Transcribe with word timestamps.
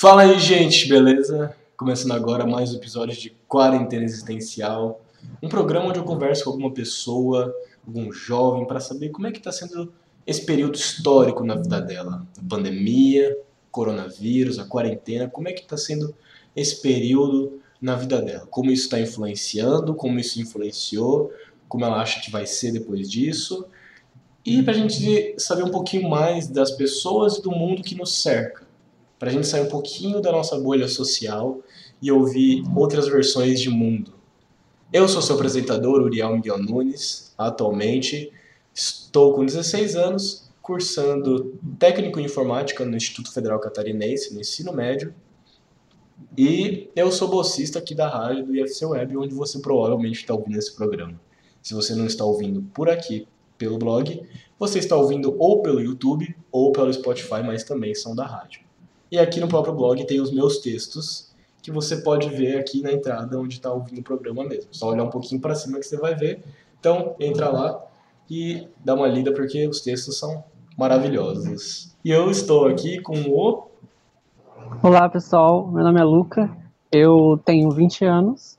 Fala 0.00 0.22
aí, 0.22 0.38
gente, 0.38 0.88
beleza? 0.88 1.56
Começando 1.76 2.12
agora 2.12 2.46
mais 2.46 2.72
um 2.72 2.76
episódio 2.76 3.18
de 3.18 3.30
Quarentena 3.48 4.04
Existencial, 4.04 5.00
um 5.42 5.48
programa 5.48 5.86
onde 5.86 5.98
eu 5.98 6.04
converso 6.04 6.44
com 6.44 6.50
alguma 6.50 6.70
pessoa, 6.72 7.52
algum 7.84 8.12
jovem, 8.12 8.64
para 8.64 8.78
saber 8.78 9.08
como 9.08 9.26
é 9.26 9.32
que 9.32 9.38
está 9.38 9.50
sendo 9.50 9.92
esse 10.24 10.46
período 10.46 10.76
histórico 10.76 11.44
na 11.44 11.56
vida 11.56 11.80
dela. 11.80 12.24
A 12.38 12.48
pandemia, 12.48 13.36
coronavírus, 13.72 14.60
a 14.60 14.66
quarentena, 14.66 15.28
como 15.28 15.48
é 15.48 15.52
que 15.52 15.62
está 15.62 15.76
sendo 15.76 16.14
esse 16.54 16.80
período 16.80 17.60
na 17.82 17.96
vida 17.96 18.22
dela? 18.22 18.46
Como 18.46 18.70
isso 18.70 18.84
está 18.84 19.00
influenciando, 19.00 19.96
como 19.96 20.20
isso 20.20 20.40
influenciou, 20.40 21.32
como 21.68 21.84
ela 21.84 22.00
acha 22.00 22.20
que 22.20 22.30
vai 22.30 22.46
ser 22.46 22.70
depois 22.70 23.10
disso. 23.10 23.66
E 24.46 24.62
para 24.62 24.74
a 24.74 24.76
gente 24.76 25.34
saber 25.38 25.64
um 25.64 25.72
pouquinho 25.72 26.08
mais 26.08 26.46
das 26.46 26.70
pessoas 26.70 27.38
e 27.38 27.42
do 27.42 27.50
mundo 27.50 27.82
que 27.82 27.96
nos 27.96 28.22
cerca 28.22 28.67
para 29.18 29.30
a 29.30 29.32
gente 29.32 29.46
sair 29.46 29.62
um 29.62 29.68
pouquinho 29.68 30.20
da 30.20 30.30
nossa 30.30 30.58
bolha 30.58 30.88
social 30.88 31.60
e 32.00 32.10
ouvir 32.12 32.62
outras 32.76 33.08
versões 33.08 33.60
de 33.60 33.68
mundo. 33.68 34.12
Eu 34.92 35.08
sou 35.08 35.20
seu 35.20 35.34
apresentador, 35.34 36.00
Uriel 36.00 36.34
Miguel 36.34 36.58
Nunes. 36.58 37.34
Atualmente 37.36 38.32
estou 38.74 39.34
com 39.34 39.44
16 39.44 39.96
anos, 39.96 40.50
cursando 40.62 41.58
técnico 41.78 42.20
em 42.20 42.24
informática 42.24 42.84
no 42.84 42.96
Instituto 42.96 43.32
Federal 43.32 43.58
Catarinense, 43.58 44.32
no 44.32 44.40
ensino 44.40 44.72
médio. 44.72 45.14
E 46.36 46.88
eu 46.94 47.10
sou 47.10 47.28
bolsista 47.28 47.78
aqui 47.78 47.94
da 47.94 48.08
rádio 48.08 48.46
do 48.46 48.56
IFC 48.56 48.86
Web, 48.86 49.16
onde 49.16 49.34
você 49.34 49.58
provavelmente 49.58 50.20
está 50.20 50.34
ouvindo 50.34 50.58
esse 50.58 50.74
programa. 50.74 51.20
Se 51.60 51.74
você 51.74 51.94
não 51.94 52.06
está 52.06 52.24
ouvindo 52.24 52.62
por 52.72 52.88
aqui, 52.88 53.26
pelo 53.58 53.76
blog, 53.76 54.22
você 54.58 54.78
está 54.78 54.96
ouvindo 54.96 55.34
ou 55.38 55.60
pelo 55.62 55.80
YouTube 55.80 56.34
ou 56.50 56.72
pelo 56.72 56.92
Spotify, 56.92 57.42
mas 57.44 57.64
também 57.64 57.94
são 57.94 58.14
da 58.14 58.24
rádio. 58.24 58.67
E 59.10 59.18
aqui 59.18 59.40
no 59.40 59.48
próprio 59.48 59.74
blog 59.74 60.04
tem 60.06 60.20
os 60.20 60.30
meus 60.30 60.58
textos, 60.58 61.32
que 61.62 61.70
você 61.70 61.96
pode 61.96 62.28
ver 62.28 62.58
aqui 62.58 62.82
na 62.82 62.92
entrada 62.92 63.40
onde 63.40 63.54
está 63.54 63.72
ouvindo 63.72 64.00
o 64.00 64.04
programa 64.04 64.44
mesmo. 64.44 64.68
Só 64.70 64.90
olhar 64.90 65.04
um 65.04 65.10
pouquinho 65.10 65.40
para 65.40 65.54
cima 65.54 65.78
que 65.78 65.86
você 65.86 65.96
vai 65.96 66.14
ver. 66.14 66.42
Então, 66.78 67.16
entra 67.18 67.48
lá 67.50 67.82
e 68.30 68.68
dá 68.84 68.94
uma 68.94 69.06
lida 69.06 69.32
porque 69.32 69.66
os 69.66 69.80
textos 69.80 70.18
são 70.18 70.44
maravilhosos. 70.76 71.96
E 72.04 72.10
eu 72.10 72.30
estou 72.30 72.68
aqui 72.68 73.00
com 73.00 73.18
o. 73.22 73.68
Olá 74.82 75.08
pessoal, 75.08 75.66
meu 75.66 75.82
nome 75.82 75.98
é 75.98 76.04
Luca, 76.04 76.54
eu 76.92 77.40
tenho 77.44 77.70
20 77.70 78.04
anos, 78.04 78.58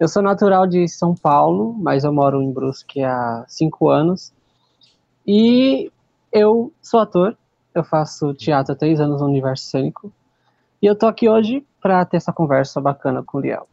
eu 0.00 0.08
sou 0.08 0.20
natural 0.22 0.66
de 0.66 0.88
São 0.88 1.14
Paulo, 1.14 1.74
mas 1.78 2.02
eu 2.02 2.12
moro 2.12 2.42
em 2.42 2.50
Brusque 2.50 3.02
há 3.02 3.44
5 3.46 3.88
anos 3.88 4.32
e 5.26 5.90
eu 6.32 6.72
sou 6.82 7.00
ator, 7.00 7.36
eu 7.74 7.82
faço 7.82 8.32
teatro 8.34 8.72
há 8.72 8.76
três 8.76 9.00
anos 9.00 9.20
no 9.20 9.26
universo 9.26 9.64
cênico. 9.64 10.12
E 10.80 10.86
eu 10.86 10.94
tô 10.94 11.06
aqui 11.06 11.28
hoje 11.28 11.66
para 11.80 12.04
ter 12.04 12.18
essa 12.18 12.32
conversa 12.32 12.80
bacana 12.80 13.22
com 13.22 13.38
o 13.38 13.40
Liel. 13.40 13.68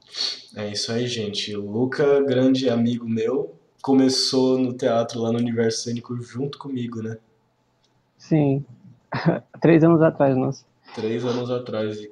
É 0.55 0.69
isso 0.69 0.91
aí, 0.91 1.07
gente. 1.07 1.55
O 1.55 1.69
Luca, 1.69 2.21
grande 2.21 2.69
amigo 2.69 3.07
meu, 3.07 3.55
começou 3.81 4.57
no 4.57 4.73
teatro 4.73 5.21
lá 5.21 5.31
no 5.31 5.37
universo 5.37 5.83
cênico 5.83 6.15
junto 6.21 6.57
comigo, 6.57 7.01
né? 7.01 7.17
Sim. 8.17 8.65
três 9.61 9.83
anos 9.83 10.01
atrás, 10.01 10.35
nossa. 10.35 10.65
Três 10.95 11.23
anos 11.23 11.51
atrás. 11.51 11.99
E 11.99 12.11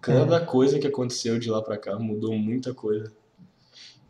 cada 0.00 0.36
é. 0.36 0.44
coisa 0.44 0.78
que 0.78 0.86
aconteceu 0.86 1.38
de 1.38 1.50
lá 1.50 1.62
para 1.62 1.78
cá 1.78 1.98
mudou 1.98 2.36
muita 2.36 2.74
coisa. 2.74 3.12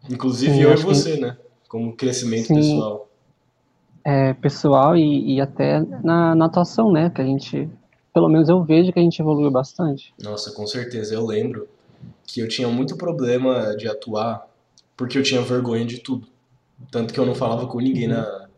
Inclusive 0.08 0.52
Sim, 0.52 0.62
eu 0.62 0.72
e 0.72 0.76
você, 0.76 1.14
que... 1.14 1.20
né? 1.20 1.36
Como 1.68 1.94
crescimento 1.94 2.46
Sim. 2.46 2.54
pessoal 2.54 3.07
é, 4.04 4.34
pessoal 4.34 4.96
e, 4.96 5.34
e 5.34 5.40
até 5.40 5.80
na, 5.80 6.34
na, 6.34 6.46
atuação, 6.46 6.92
né? 6.92 7.10
Que 7.10 7.20
a 7.20 7.24
gente, 7.24 7.68
pelo 8.12 8.28
menos 8.28 8.48
eu 8.48 8.62
vejo 8.62 8.92
que 8.92 8.98
a 8.98 9.02
gente 9.02 9.20
evoluiu 9.20 9.50
bastante. 9.50 10.14
Nossa, 10.22 10.52
com 10.52 10.66
certeza. 10.66 11.14
Eu 11.14 11.26
lembro 11.26 11.68
que 12.26 12.40
eu 12.40 12.48
tinha 12.48 12.68
muito 12.68 12.96
problema 12.96 13.76
de 13.76 13.88
atuar 13.88 14.46
porque 14.96 15.16
eu 15.16 15.22
tinha 15.22 15.40
vergonha 15.40 15.86
de 15.86 15.98
tudo. 15.98 16.26
Tanto 16.90 17.14
que 17.14 17.20
eu 17.20 17.26
não 17.26 17.34
falava 17.34 17.66
com 17.66 17.80
ninguém 17.80 18.08
na, 18.08 18.48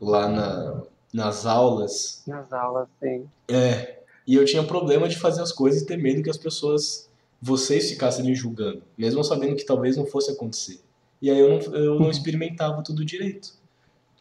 lá 0.00 0.28
na, 0.28 0.82
nas 1.12 1.46
aulas. 1.46 2.22
Nas 2.26 2.52
aulas, 2.52 2.88
sim. 3.00 3.26
É. 3.48 3.98
E 4.26 4.34
eu 4.34 4.44
tinha 4.44 4.62
problema 4.62 5.08
de 5.08 5.18
fazer 5.18 5.42
as 5.42 5.52
coisas 5.52 5.82
e 5.82 5.86
ter 5.86 5.96
medo 5.96 6.22
que 6.22 6.30
as 6.30 6.36
pessoas, 6.36 7.08
vocês 7.40 7.90
ficassem 7.90 8.24
me 8.24 8.34
julgando, 8.34 8.82
mesmo 8.96 9.24
sabendo 9.24 9.56
que 9.56 9.64
talvez 9.64 9.96
não 9.96 10.06
fosse 10.06 10.30
acontecer. 10.30 10.80
E 11.20 11.30
aí 11.30 11.38
eu 11.38 11.48
não, 11.48 11.74
eu 11.74 11.94
não 11.94 12.02
uhum. 12.02 12.10
experimentava 12.10 12.82
tudo 12.82 13.04
direito. 13.04 13.57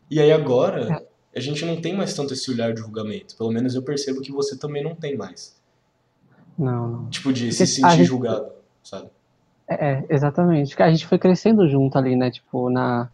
E 0.09 0.19
aí 0.19 0.31
agora, 0.31 1.05
é. 1.33 1.37
a 1.37 1.41
gente 1.41 1.65
não 1.65 1.79
tem 1.81 1.95
mais 1.95 2.13
tanto 2.13 2.33
esse 2.33 2.49
olhar 2.51 2.73
de 2.73 2.79
julgamento. 2.79 3.35
Pelo 3.35 3.51
menos 3.51 3.75
eu 3.75 3.81
percebo 3.81 4.21
que 4.21 4.31
você 4.31 4.57
também 4.57 4.83
não 4.83 4.95
tem 4.95 5.17
mais. 5.17 5.55
Não, 6.57 6.87
não. 6.87 7.09
Tipo, 7.09 7.31
de 7.31 7.51
se 7.51 7.67
sentir 7.67 7.97
gente... 7.97 8.05
julgado, 8.05 8.51
sabe? 8.83 9.09
É, 9.67 9.91
é, 9.91 10.05
exatamente. 10.09 10.81
A 10.81 10.89
gente 10.89 11.05
foi 11.05 11.19
crescendo 11.19 11.67
junto 11.67 11.97
ali, 11.97 12.15
né? 12.15 12.31
Tipo, 12.31 12.69
na... 12.69 13.09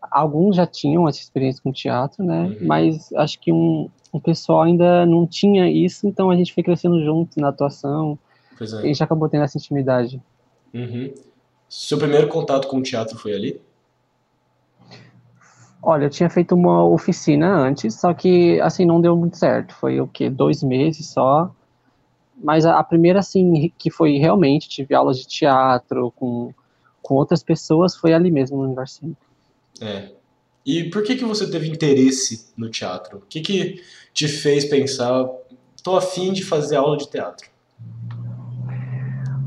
Alguns 0.00 0.56
já 0.56 0.66
tinham 0.66 1.08
essa 1.08 1.18
experiência 1.18 1.60
com 1.62 1.72
teatro, 1.72 2.24
né? 2.24 2.44
Uhum. 2.44 2.66
Mas 2.66 3.12
acho 3.14 3.40
que 3.40 3.52
um, 3.52 3.90
um 4.14 4.20
pessoal 4.20 4.62
ainda 4.62 5.04
não 5.04 5.26
tinha 5.26 5.68
isso, 5.68 6.06
então 6.06 6.30
a 6.30 6.36
gente 6.36 6.54
foi 6.54 6.62
crescendo 6.62 7.04
junto 7.04 7.40
na 7.40 7.48
atuação. 7.48 8.16
Pois 8.56 8.72
é. 8.72 8.76
E 8.76 8.84
a 8.84 8.86
gente 8.86 9.02
acabou 9.02 9.28
tendo 9.28 9.42
essa 9.42 9.58
intimidade. 9.58 10.22
Uhum. 10.72 11.12
Seu 11.68 11.98
primeiro 11.98 12.28
contato 12.28 12.68
com 12.68 12.78
o 12.78 12.82
teatro 12.82 13.18
foi 13.18 13.34
ali? 13.34 13.60
Olha, 15.88 16.06
eu 16.06 16.10
tinha 16.10 16.28
feito 16.28 16.52
uma 16.52 16.84
oficina 16.84 17.48
antes, 17.48 17.94
só 17.94 18.12
que, 18.12 18.60
assim, 18.60 18.84
não 18.84 19.00
deu 19.00 19.16
muito 19.16 19.36
certo. 19.36 19.72
Foi 19.72 20.00
o 20.00 20.08
quê? 20.08 20.28
Dois 20.28 20.60
meses 20.60 21.06
só. 21.06 21.54
Mas 22.42 22.66
a, 22.66 22.76
a 22.76 22.82
primeira, 22.82 23.20
assim, 23.20 23.72
que 23.78 23.88
foi 23.88 24.18
realmente, 24.18 24.68
tive 24.68 24.96
aulas 24.96 25.16
de 25.18 25.28
teatro 25.28 26.12
com, 26.16 26.52
com 27.00 27.14
outras 27.14 27.40
pessoas, 27.40 27.94
foi 27.94 28.12
ali 28.12 28.32
mesmo, 28.32 28.56
no 28.56 28.64
Universidade. 28.64 29.16
É. 29.80 30.10
E 30.66 30.90
por 30.90 31.04
que 31.04 31.14
que 31.14 31.24
você 31.24 31.48
teve 31.48 31.68
interesse 31.68 32.48
no 32.56 32.68
teatro? 32.68 33.18
O 33.18 33.22
que 33.28 33.40
que 33.40 33.80
te 34.12 34.26
fez 34.26 34.64
pensar, 34.64 35.24
tô 35.84 35.96
afim 35.96 36.32
de 36.32 36.44
fazer 36.44 36.74
aula 36.74 36.96
de 36.96 37.08
teatro? 37.08 37.48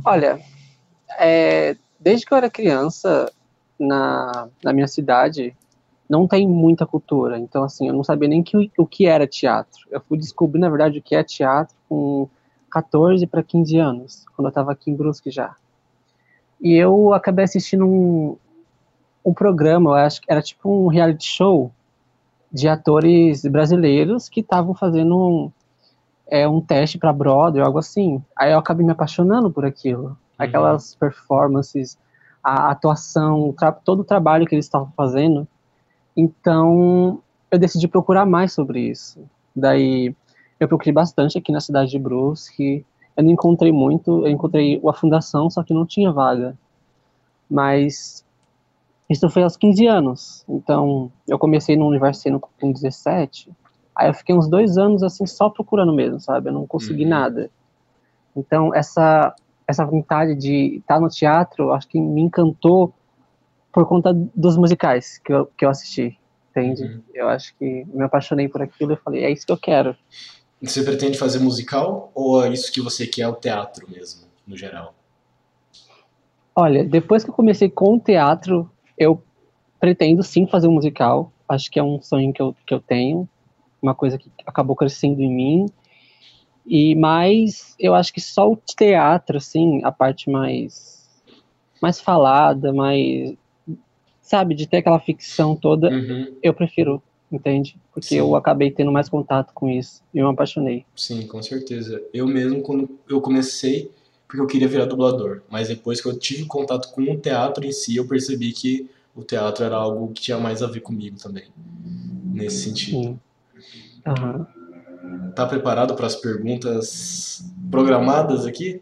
Olha, 0.05 0.39
é, 1.19 1.75
desde 1.99 2.25
que 2.25 2.33
eu 2.33 2.38
era 2.38 2.49
criança, 2.49 3.29
na, 3.78 4.47
na 4.63 4.72
minha 4.72 4.88
cidade, 4.88 5.53
não 6.09 6.28
tem 6.28 6.47
muita 6.47 6.88
cultura. 6.88 7.38
Então, 7.38 7.64
assim, 7.64 7.88
eu 7.88 7.94
não 7.94 8.03
sabia 8.03 8.28
nem 8.28 8.42
que, 8.42 8.72
o 8.75 8.86
que 8.86 9.06
era 9.06 9.28
teatro. 9.28 9.88
Eu 9.92 10.02
fui 10.02 10.18
descobrir, 10.18 10.59
na 10.59 10.70
verdade, 10.70 10.97
o 10.97 11.02
que 11.02 11.16
é 11.16 11.24
teatro 11.24 11.75
com 11.88 12.28
14 12.72 13.25
para 13.28 13.44
15 13.44 13.78
anos, 13.78 14.25
quando 14.36 14.47
eu 14.47 14.50
estava 14.50 14.72
aqui 14.72 14.90
em 14.90 14.96
Brusque 14.96 15.30
já. 15.30 15.56
E 16.59 16.74
eu 16.74 17.14
acabei 17.14 17.46
assistindo 17.46 17.86
um, 17.86 18.36
um 19.24 19.34
programa, 19.34 19.92
eu 19.92 19.94
acho 19.94 20.22
que 20.22 20.31
era 20.31 20.42
tipo 20.42 20.70
um 20.70 20.88
reality 20.88 21.25
show 21.25 21.72
de 22.52 22.68
atores 22.68 23.44
brasileiros 23.44 24.28
que 24.28 24.40
estavam 24.40 24.74
fazendo 24.74 25.16
um, 25.16 25.52
é, 26.28 26.47
um 26.47 26.59
teste 26.59 26.97
para 26.97 27.14
Broadway, 27.14 27.64
algo 27.64 27.78
assim. 27.78 28.22
Aí 28.36 28.52
eu 28.52 28.58
acabei 28.58 28.84
me 28.84 28.91
apaixonando 28.91 29.52
por 29.52 29.64
aquilo. 29.64 30.08
Uhum. 30.08 30.16
Aquelas 30.40 30.96
performances, 30.96 31.97
a 32.44 32.72
atuação, 32.72 33.53
todo 33.86 34.00
o 34.00 34.03
trabalho 34.03 34.47
que 34.47 34.56
eles 34.56 34.66
estavam 34.66 34.91
fazendo 34.97 35.47
então, 36.19 37.22
eu 37.50 37.57
decidi 37.57 37.88
procurar 37.88 38.25
mais 38.25 38.52
sobre 38.52 38.81
isso. 38.81 39.24
Daí, 39.56 40.13
eu 40.59 40.68
procurei 40.68 40.91
bastante 40.91 41.38
aqui 41.38 41.52
na 41.52 41.62
cidade 41.62 41.91
de 41.91 41.97
Brusque. 41.97 42.85
Eu 43.16 43.24
não 43.24 43.31
encontrei 43.31 43.72
muito, 43.72 44.25
eu 44.25 44.29
encontrei 44.29 44.81
a 44.85 44.94
fundação, 44.94 45.50
só 45.50 45.63
que 45.63 45.74
não 45.74 45.85
tinha 45.85 46.12
vaga. 46.12 46.58
Mas 47.50 48.25
isso 49.09 49.29
foi 49.29 49.44
aos 49.44 49.56
15 49.56 49.88
anos. 49.88 50.46
Então, 50.50 51.09
eu 51.25 51.40
comecei 51.40 51.78
no 51.78 51.88
universidade 51.88 52.38
com 52.59 52.72
17. 52.72 53.50
Aí 53.96 54.09
eu 54.09 54.13
fiquei 54.13 54.35
uns 54.35 54.50
dois 54.50 54.78
anos 54.78 55.02
assim 55.02 55.25
só 55.25 55.50
procurando 55.50 55.94
mesmo, 55.94 56.19
sabe? 56.19 56.50
Eu 56.50 56.53
não 56.53 56.68
consegui 56.68 57.03
uhum. 57.03 57.09
nada. 57.09 57.50
Então, 58.35 58.75
essa 58.75 59.34
essa 59.67 59.85
vontade 59.85 60.34
de 60.34 60.78
estar 60.78 60.99
no 60.99 61.09
teatro, 61.09 61.72
acho 61.72 61.88
que 61.88 62.02
me 62.02 62.22
encantou 62.22 62.91
por 63.72 63.85
conta 63.85 64.11
dos 64.35 64.58
musicais 64.58 65.20
que 65.20 65.32
eu, 65.32 65.46
que 65.46 65.64
eu 65.64 65.70
assisti, 65.70 66.18
entende? 66.49 66.84
Uhum. 66.84 67.01
Eu 67.13 67.29
acho 67.29 67.55
que 67.57 67.85
me 67.85 68.03
apaixonei 68.03 68.47
por 68.47 68.61
aquilo 68.61 68.93
e 68.93 68.97
falei, 68.97 69.23
é 69.23 69.31
isso 69.31 69.46
que 69.46 69.51
eu 69.51 69.57
quero. 69.57 69.96
Você 70.61 70.84
pretende 70.84 71.17
fazer 71.17 71.40
musical 71.40 72.11
ou 72.13 72.43
é 72.43 72.49
isso 72.49 72.72
que 72.72 72.81
você 72.81 73.07
quer 73.07 73.28
o 73.28 73.34
teatro 73.34 73.90
mesmo, 73.90 74.28
no 74.46 74.57
geral? 74.57 74.93
Olha, 76.55 76.84
depois 76.84 77.23
que 77.23 77.29
eu 77.29 77.34
comecei 77.34 77.69
com 77.69 77.96
o 77.96 77.99
teatro, 77.99 78.69
eu 78.97 79.23
pretendo 79.79 80.22
sim 80.22 80.46
fazer 80.46 80.67
um 80.67 80.73
musical. 80.73 81.31
Acho 81.47 81.72
que 81.72 81.79
é 81.79 81.84
um 81.84 82.01
sonho 82.01 82.34
que 82.34 82.41
eu, 82.41 82.55
que 82.66 82.73
eu 82.73 82.81
tenho, 82.81 83.28
uma 83.81 83.95
coisa 83.95 84.17
que 84.17 84.29
acabou 84.45 84.75
crescendo 84.75 85.22
em 85.22 85.34
mim. 85.34 85.66
E 86.66 86.93
mais, 86.95 87.75
eu 87.79 87.95
acho 87.95 88.13
que 88.13 88.19
só 88.19 88.52
o 88.52 88.57
teatro, 88.57 89.37
assim, 89.37 89.81
a 89.84 89.91
parte 89.91 90.29
mais 90.29 90.99
mais 91.81 92.02
falada, 92.02 92.73
mais 92.73 93.37
sabe, 94.29 94.53
de 94.53 94.67
ter 94.67 94.78
aquela 94.78 94.99
ficção 94.99 95.55
toda, 95.55 95.90
uhum. 95.90 96.35
eu 96.43 96.53
prefiro 96.53 97.02
entende? 97.31 97.76
Porque 97.91 98.09
Sim. 98.09 98.17
eu 98.17 98.35
acabei 98.35 98.70
tendo 98.70 98.91
mais 98.91 99.09
contato 99.09 99.53
com 99.53 99.67
isso 99.67 100.03
e 100.14 100.20
eu 100.20 100.28
me 100.28 100.34
apaixonei. 100.34 100.85
Sim, 100.96 101.26
com 101.28 101.41
certeza. 101.41 102.02
Eu 102.14 102.28
mesmo, 102.28 102.61
quando 102.61 102.90
eu 103.09 103.22
comecei, 103.22 103.91
porque 104.28 104.40
eu 104.41 104.47
queria 104.47 104.67
virar 104.67 104.85
dublador, 104.85 105.41
mas 105.49 105.67
depois 105.67 105.99
que 105.99 106.08
eu 106.08 106.17
tive 106.17 106.46
contato 106.46 106.91
com 106.91 107.02
o 107.02 107.17
teatro 107.17 107.66
em 107.66 107.72
si, 107.72 107.96
eu 107.96 108.08
percebi 108.08 108.52
que 108.52 108.87
o 109.16 109.23
teatro 109.23 109.66
era 109.66 109.76
algo 109.76 110.11
que 110.11 110.22
tinha 110.22 110.37
mais 110.37 110.61
a 110.61 110.67
ver 110.67 110.81
comigo 110.81 111.17
também, 111.20 111.46
nesse 112.31 112.64
sentido. 112.64 113.20
Aham. 114.05 114.47
Tá 115.35 115.46
preparado 115.46 115.96
para 115.96 116.05
as 116.05 116.16
perguntas 116.16 117.43
programadas 117.72 118.46
aqui? 118.46 118.81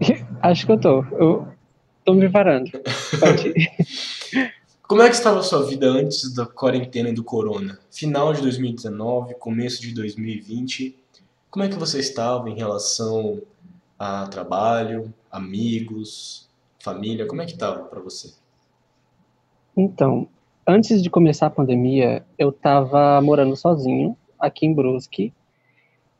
Acho 0.42 0.66
que 0.66 0.72
eu 0.72 0.80
tô. 0.80 1.04
Eu 1.12 1.48
tô 2.04 2.14
me 2.14 2.20
preparando. 2.20 2.70
Como 4.88 5.02
é 5.02 5.08
que 5.10 5.16
estava 5.16 5.40
a 5.40 5.42
sua 5.42 5.66
vida 5.66 5.86
antes 5.86 6.32
da 6.34 6.46
quarentena 6.46 7.10
e 7.10 7.12
do 7.12 7.22
corona? 7.22 7.78
Final 7.90 8.32
de 8.32 8.40
2019, 8.40 9.34
começo 9.34 9.82
de 9.82 9.92
2020. 9.92 10.96
Como 11.50 11.62
é 11.62 11.68
que 11.68 11.74
você 11.74 11.98
estava 11.98 12.48
em 12.48 12.56
relação 12.56 13.42
a 13.98 14.26
trabalho, 14.28 15.12
amigos, 15.30 16.48
família? 16.78 17.26
Como 17.26 17.42
é 17.42 17.44
que 17.44 17.52
estava 17.52 17.84
para 17.84 18.00
você? 18.00 18.32
Então, 19.76 20.26
antes 20.66 21.02
de 21.02 21.10
começar 21.10 21.48
a 21.48 21.50
pandemia, 21.50 22.24
eu 22.38 22.50
tava 22.50 23.20
morando 23.20 23.54
sozinho 23.56 24.16
aqui 24.40 24.64
em 24.64 24.72
Brusque 24.72 25.34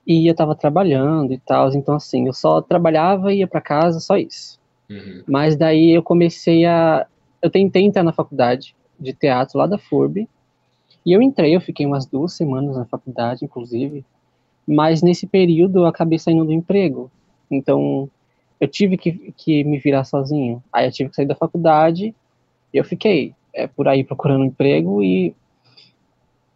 e 0.06 0.26
eu 0.30 0.34
tava 0.34 0.54
trabalhando 0.54 1.32
e 1.32 1.38
tal, 1.38 1.72
então 1.72 1.94
assim, 1.94 2.26
eu 2.26 2.34
só 2.34 2.60
trabalhava 2.60 3.32
e 3.32 3.38
ia 3.38 3.46
para 3.46 3.62
casa, 3.62 3.98
só 3.98 4.18
isso. 4.18 4.60
Uhum. 4.90 5.22
Mas 5.26 5.56
daí 5.56 5.90
eu 5.90 6.02
comecei 6.02 6.66
a 6.66 7.06
eu 7.42 7.50
tentei 7.50 7.84
entrar 7.84 8.02
na 8.02 8.12
faculdade 8.12 8.74
de 8.98 9.12
teatro 9.12 9.58
lá 9.58 9.66
da 9.66 9.78
FURB. 9.78 10.28
E 11.04 11.12
eu 11.12 11.22
entrei, 11.22 11.54
eu 11.54 11.60
fiquei 11.60 11.86
umas 11.86 12.06
duas 12.06 12.32
semanas 12.32 12.76
na 12.76 12.84
faculdade, 12.84 13.44
inclusive. 13.44 14.04
Mas 14.66 15.02
nesse 15.02 15.26
período 15.26 15.80
eu 15.80 15.86
acabei 15.86 16.18
saindo 16.18 16.44
do 16.44 16.52
emprego. 16.52 17.10
Então 17.50 18.10
eu 18.60 18.68
tive 18.68 18.96
que, 18.96 19.32
que 19.36 19.64
me 19.64 19.78
virar 19.78 20.04
sozinho. 20.04 20.62
Aí 20.72 20.86
eu 20.86 20.92
tive 20.92 21.10
que 21.10 21.16
sair 21.16 21.26
da 21.26 21.34
faculdade 21.34 22.14
e 22.72 22.76
eu 22.76 22.84
fiquei 22.84 23.34
é, 23.54 23.66
por 23.66 23.88
aí 23.88 24.04
procurando 24.04 24.44
emprego 24.44 25.02
e 25.02 25.34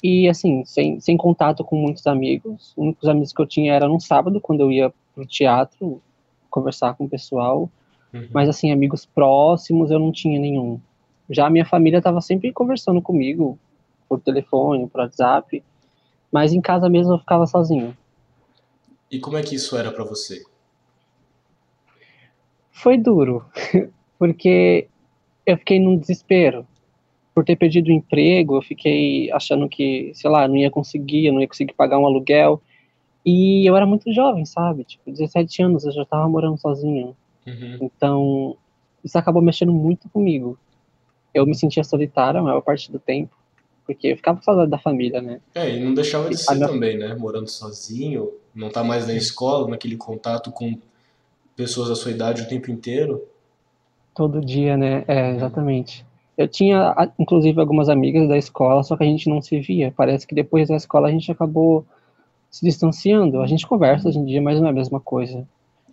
e 0.02 0.29
assim, 0.29 0.64
sem, 0.64 0.99
sem 0.99 1.17
contato 1.17 1.62
com 1.62 1.76
muitos 1.76 2.08
amigos. 2.08 2.73
Os 2.73 2.76
únicos 2.76 3.08
amigos 3.08 3.32
que 3.32 3.40
eu 3.40 3.46
tinha 3.46 3.73
era 3.73 3.87
no 3.88 4.00
sábado, 4.00 4.40
quando 4.40 4.61
eu 4.61 4.73
ia 4.73 4.93
pro 5.14 5.25
teatro 5.25 6.02
conversar 6.50 6.94
com 6.94 7.05
o 7.05 7.08
pessoal. 7.08 7.70
Uhum. 8.12 8.29
Mas 8.32 8.49
assim, 8.49 8.70
amigos 8.70 9.06
próximos 9.06 9.91
eu 9.91 9.99
não 9.99 10.12
tinha 10.12 10.38
nenhum. 10.38 10.81
Já 11.31 11.47
a 11.47 11.50
minha 11.50 11.64
família 11.64 11.99
estava 11.99 12.20
sempre 12.20 12.53
conversando 12.53 13.00
comigo 13.00 13.59
por 14.09 14.20
telefone, 14.20 14.87
por 14.87 15.00
WhatsApp, 15.00 15.62
mas 16.31 16.53
em 16.53 16.61
casa 16.61 16.88
mesmo 16.88 17.14
eu 17.14 17.19
ficava 17.19 17.47
sozinho. 17.47 17.97
E 19.11 19.19
como 19.19 19.37
é 19.37 19.43
que 19.43 19.55
isso 19.55 19.76
era 19.76 19.91
para 19.91 20.05
você? 20.05 20.43
Foi 22.70 22.99
duro, 22.99 23.44
porque 24.19 24.88
eu 25.47 25.56
fiquei 25.58 25.79
num 25.79 25.97
desespero. 25.97 26.67
Por 27.35 27.44
ter 27.44 27.56
perdido 27.56 27.88
o 27.88 27.93
emprego, 27.93 28.56
eu 28.56 28.62
fiquei 28.62 29.31
achando 29.32 29.69
que, 29.69 30.12
sei 30.15 30.31
lá, 30.31 30.47
não 30.47 30.56
ia 30.56 30.70
conseguir, 30.70 31.26
eu 31.26 31.32
não 31.32 31.41
ia 31.41 31.49
conseguir 31.49 31.73
pagar 31.73 31.99
um 31.99 32.05
aluguel. 32.05 32.61
E 33.25 33.67
eu 33.69 33.76
era 33.76 33.87
muito 33.87 34.12
jovem, 34.12 34.44
sabe? 34.44 34.85
Tipo, 34.85 35.11
17 35.11 35.62
anos, 35.62 35.85
eu 35.85 35.93
já 35.93 36.03
estava 36.03 36.29
morando 36.29 36.58
sozinho. 36.58 37.17
Uhum. 37.47 37.79
Então, 37.81 38.56
isso 39.05 39.19
acabou 39.19 39.43
mexendo 39.43 39.73
muito 39.73 40.09
comigo. 40.09 40.59
Eu 41.35 41.47
me 41.47 41.55
sentia 41.55 41.83
solitário 41.83 42.41
a 42.41 42.43
maior 42.43 42.61
parte 42.61 42.91
do 42.93 42.99
tempo, 42.99 43.35
porque 43.87 44.09
eu 44.09 44.17
ficava 44.17 44.41
saudade 44.43 44.71
da 44.71 44.79
família, 44.79 45.21
né? 45.21 45.41
É, 45.55 45.77
e 45.77 45.81
não 45.83 45.94
deixava 45.94 46.29
de 46.29 46.37
ser 46.37 46.55
minha- 46.55 46.69
também, 46.69 46.99
né? 46.99 47.15
Morando 47.15 47.49
sozinho, 47.49 48.31
não 48.55 48.71
tá 48.71 48.85
mais 48.85 49.06
na 49.06 49.15
escola, 49.15 49.69
naquele 49.69 49.97
contato 49.97 50.50
com 50.53 50.79
pessoas 51.56 51.89
da 51.89 51.94
sua 51.94 52.11
idade 52.11 52.43
o 52.43 52.49
tempo 52.49 52.71
inteiro. 52.71 53.23
Todo 54.15 54.41
dia, 54.44 54.77
né? 54.77 55.05
É, 55.09 55.31
exatamente. 55.31 56.05
Eu 56.37 56.49
tinha, 56.49 56.94
inclusive, 57.19 57.61
algumas 57.61 57.89
amigas 57.89 58.29
da 58.29 58.37
escola, 58.37 58.83
só 58.83 58.97
que 58.97 59.03
a 59.05 59.06
gente 59.06 59.29
não 59.29 59.41
se 59.41 59.59
via. 59.61 59.93
Parece 59.97 60.27
que 60.27 60.35
depois 60.35 60.69
da 60.69 60.77
escola 60.77 61.09
a 61.09 61.11
gente 61.11 61.31
acabou 61.31 61.85
se 62.50 62.65
distanciando. 62.65 63.41
A 63.41 63.47
gente 63.47 63.67
conversa 63.67 64.09
hoje 64.09 64.19
em 64.19 64.25
dia, 64.25 64.41
mas 64.41 64.59
não 64.61 64.67
é 64.67 64.71
a 64.71 64.75
mesma 64.75 65.00
coisa. 65.00 65.47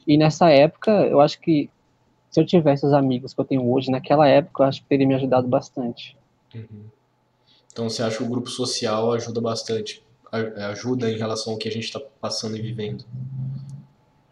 E 0.10 0.18
nessa 0.18 0.50
época, 0.50 0.90
eu 1.06 1.22
acho 1.22 1.40
que 1.40 1.70
se 2.32 2.42
eu 2.42 2.46
tivesse 2.46 2.84
os 2.84 2.94
amigos 2.94 3.32
que 3.32 3.40
eu 3.40 3.46
tenho 3.46 3.72
hoje, 3.72 3.92
naquela 3.92 4.28
época, 4.28 4.64
eu 4.64 4.68
acho 4.68 4.82
que 4.82 4.88
teria 4.88 5.08
me 5.08 5.14
ajudado 5.14 5.48
bastante. 5.48 6.18
Uhum. 6.56 6.86
Então 7.72 7.88
você 7.88 8.02
acha 8.02 8.18
que 8.18 8.24
o 8.24 8.28
grupo 8.30 8.50
social 8.50 9.14
ajuda 9.14 9.40
bastante? 9.40 10.04
A- 10.32 10.70
Ajuda 10.70 11.12
em 11.12 11.18
relação 11.18 11.54
ao 11.54 11.60
que 11.60 11.68
a 11.70 11.72
gente 11.72 11.84
está 11.84 12.00
passando 12.20 12.58
e 12.58 12.62
vivendo? 12.62 13.06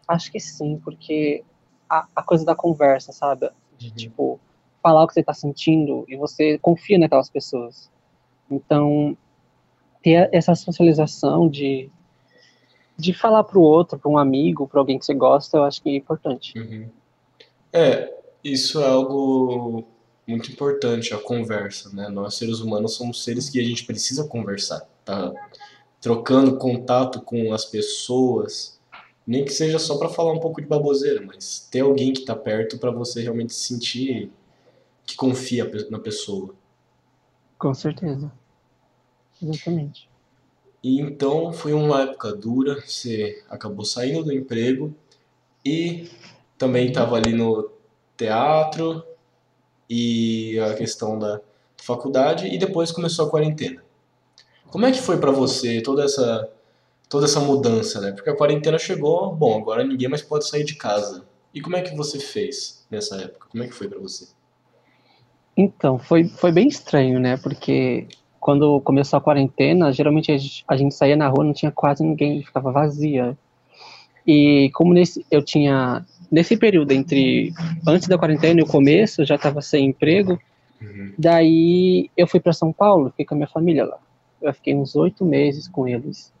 Acho 0.08 0.32
que 0.32 0.40
sim, 0.40 0.80
porque 0.82 1.44
a, 1.88 2.08
a 2.16 2.22
coisa 2.24 2.44
da 2.44 2.56
conversa, 2.56 3.12
sabe? 3.12 3.48
De, 3.78 3.88
Uhum. 3.90 3.94
tipo, 3.94 4.40
falar 4.82 5.04
o 5.04 5.06
que 5.06 5.14
você 5.14 5.22
tá 5.22 5.32
sentindo 5.32 6.04
e 6.08 6.16
você 6.16 6.58
confia 6.58 6.98
naquelas 6.98 7.30
pessoas. 7.30 7.88
Então, 8.50 9.16
ter 10.02 10.28
essa 10.32 10.56
socialização 10.56 11.48
de, 11.48 11.88
de 12.98 13.14
falar 13.14 13.44
pro 13.44 13.60
outro, 13.60 13.98
para 13.98 14.10
um 14.10 14.18
amigo, 14.18 14.66
para 14.66 14.80
alguém 14.80 14.98
que 14.98 15.04
você 15.04 15.14
gosta, 15.14 15.58
eu 15.58 15.64
acho 15.64 15.80
que 15.80 15.88
é 15.88 15.96
importante. 15.96 16.58
Uhum. 16.58 16.88
É, 17.72 18.12
isso 18.42 18.80
é 18.80 18.88
algo 18.88 19.84
muito 20.26 20.50
importante, 20.50 21.14
a 21.14 21.18
conversa, 21.18 21.94
né? 21.94 22.08
Nós, 22.08 22.34
seres 22.34 22.58
humanos, 22.58 22.94
somos 22.94 23.22
seres 23.22 23.48
que 23.48 23.60
a 23.60 23.64
gente 23.64 23.84
precisa 23.84 24.26
conversar, 24.26 24.80
tá? 25.04 25.32
Trocando 26.00 26.58
contato 26.58 27.20
com 27.22 27.52
as 27.52 27.64
pessoas, 27.64 28.80
nem 29.26 29.44
que 29.44 29.52
seja 29.52 29.78
só 29.78 29.96
para 29.96 30.08
falar 30.08 30.32
um 30.32 30.40
pouco 30.40 30.60
de 30.60 30.66
baboseira, 30.66 31.24
mas 31.24 31.68
ter 31.70 31.80
alguém 31.80 32.12
que 32.12 32.24
tá 32.24 32.34
perto 32.34 32.78
para 32.78 32.90
você 32.90 33.22
realmente 33.22 33.54
sentir 33.54 34.32
que 35.06 35.14
confia 35.14 35.70
na 35.88 35.98
pessoa. 36.00 36.54
Com 37.58 37.72
certeza. 37.72 38.30
Exatamente. 39.40 40.08
E 40.82 41.00
então 41.00 41.52
foi 41.52 41.72
uma 41.72 42.02
época 42.02 42.32
dura, 42.32 42.80
você 42.80 43.42
acabou 43.50 43.84
saindo 43.84 44.24
do 44.24 44.32
emprego 44.32 44.94
e 45.64 46.08
também 46.56 46.88
estava 46.88 47.16
ali 47.16 47.32
no 47.32 47.70
teatro 48.16 49.02
e 49.90 50.58
a 50.60 50.74
questão 50.74 51.18
da 51.18 51.40
faculdade 51.76 52.46
e 52.46 52.58
depois 52.58 52.92
começou 52.92 53.26
a 53.26 53.30
quarentena. 53.30 53.82
Como 54.70 54.86
é 54.86 54.92
que 54.92 55.00
foi 55.00 55.18
para 55.18 55.30
você 55.30 55.80
toda 55.80 56.04
essa 56.04 56.48
toda 57.08 57.24
essa 57.24 57.40
mudança, 57.40 58.00
né? 58.00 58.12
Porque 58.12 58.28
a 58.28 58.36
quarentena 58.36 58.78
chegou, 58.78 59.34
bom, 59.34 59.58
agora 59.58 59.82
ninguém 59.82 60.08
mais 60.08 60.22
pode 60.22 60.46
sair 60.46 60.64
de 60.64 60.74
casa. 60.74 61.24
E 61.54 61.60
como 61.60 61.76
é 61.76 61.82
que 61.82 61.96
você 61.96 62.20
fez 62.20 62.86
nessa 62.90 63.16
época? 63.16 63.48
Como 63.50 63.64
é 63.64 63.66
que 63.66 63.72
foi 63.74 63.88
para 63.88 63.98
você? 63.98 64.28
Então, 65.56 65.98
foi, 65.98 66.28
foi 66.28 66.52
bem 66.52 66.68
estranho, 66.68 67.18
né? 67.18 67.36
Porque 67.38 68.06
quando 68.48 68.80
começou 68.80 69.18
a 69.18 69.20
quarentena, 69.20 69.92
geralmente 69.92 70.32
a 70.32 70.38
gente, 70.38 70.64
a 70.66 70.74
gente 70.74 70.94
saía 70.94 71.14
na 71.14 71.28
rua, 71.28 71.44
não 71.44 71.52
tinha 71.52 71.70
quase 71.70 72.02
ninguém, 72.02 72.42
ficava 72.42 72.72
vazia. 72.72 73.36
E 74.26 74.70
como 74.72 74.94
nesse, 74.94 75.22
eu 75.30 75.44
tinha, 75.44 76.02
nesse 76.32 76.56
período 76.56 76.92
entre 76.92 77.52
antes 77.86 78.08
da 78.08 78.16
quarentena 78.16 78.58
e 78.58 78.62
o 78.62 78.66
começo, 78.66 79.20
eu 79.20 79.26
já 79.26 79.34
estava 79.34 79.60
sem 79.60 79.88
emprego, 79.88 80.38
Uhum. 80.80 81.12
daí 81.18 82.08
eu 82.16 82.26
fui 82.26 82.40
para 82.40 82.54
São 82.54 82.72
Paulo, 82.72 83.10
fiquei 83.10 83.26
com 83.26 83.34
a 83.34 83.36
minha 83.36 83.48
família 83.48 83.84
lá. 83.84 83.98
Eu 84.40 84.54
fiquei 84.54 84.74
uns 84.74 84.96
oito 84.96 85.26
meses 85.26 85.68
com 85.68 85.86
eles. 85.86 86.32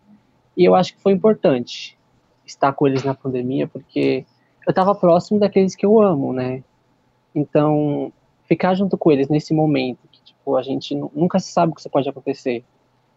E 0.56 0.64
eu 0.64 0.74
acho 0.74 0.94
que 0.94 1.02
foi 1.02 1.12
importante 1.12 1.98
estar 2.46 2.72
com 2.72 2.86
eles 2.86 3.04
na 3.04 3.12
pandemia, 3.12 3.68
porque 3.68 4.24
eu 4.66 4.70
estava 4.70 4.94
próximo 4.94 5.38
daqueles 5.38 5.76
que 5.76 5.84
eu 5.84 6.00
amo, 6.00 6.32
né? 6.32 6.64
Então, 7.34 8.10
ficar 8.44 8.74
junto 8.74 8.96
com 8.96 9.12
eles 9.12 9.28
nesse 9.28 9.52
momento, 9.52 10.08
tipo, 10.48 10.56
a 10.56 10.62
gente 10.62 10.94
nu- 10.94 11.10
nunca 11.14 11.38
sabe 11.38 11.72
o 11.72 11.74
que 11.74 11.88
pode 11.88 12.08
acontecer. 12.08 12.64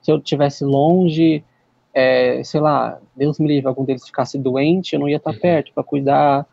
Se 0.02 0.12
eu 0.12 0.18
estivesse 0.18 0.64
longe, 0.66 1.44
é, 1.94 2.44
sei 2.44 2.60
lá, 2.60 3.00
Deus 3.16 3.40
me 3.40 3.48
livre, 3.48 3.68
algum 3.68 3.86
deles 3.86 4.06
ficasse 4.06 4.38
doente, 4.38 4.94
eu 4.94 5.00
não 5.00 5.08
ia 5.08 5.18
estar 5.18 5.32
Uhum. 5.32 5.40
perto 5.40 5.72
para 5.74 5.84
cuidar. 5.84 6.46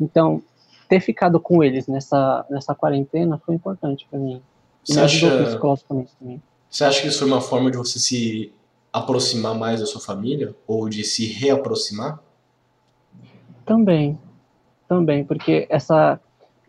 Então, 0.00 0.42
ter 0.88 1.00
ficado 1.00 1.40
com 1.40 1.62
eles 1.62 1.86
nessa, 1.86 2.44
nessa 2.50 2.74
quarentena 2.74 3.38
foi 3.44 3.54
importante 3.54 4.06
para 4.10 4.18
mim. 4.18 4.42
E 4.88 4.92
Você 4.92 5.00
acha, 5.00 5.44
psicologicamente 5.44 6.12
também. 6.18 6.42
você 6.68 6.84
acha 6.84 7.00
que 7.02 7.08
isso 7.08 7.18
foi 7.18 7.28
uma 7.28 7.40
forma 7.40 7.70
de 7.70 7.76
você 7.76 7.98
se 7.98 8.52
aproximar 8.92 9.54
mais 9.54 9.80
da 9.80 9.86
sua 9.86 10.00
família 10.00 10.54
ou 10.66 10.88
de 10.88 11.04
se 11.04 11.26
reaproximar? 11.26 12.20
Também, 13.66 14.18
também, 14.88 15.24
porque 15.24 15.66
essa 15.68 16.18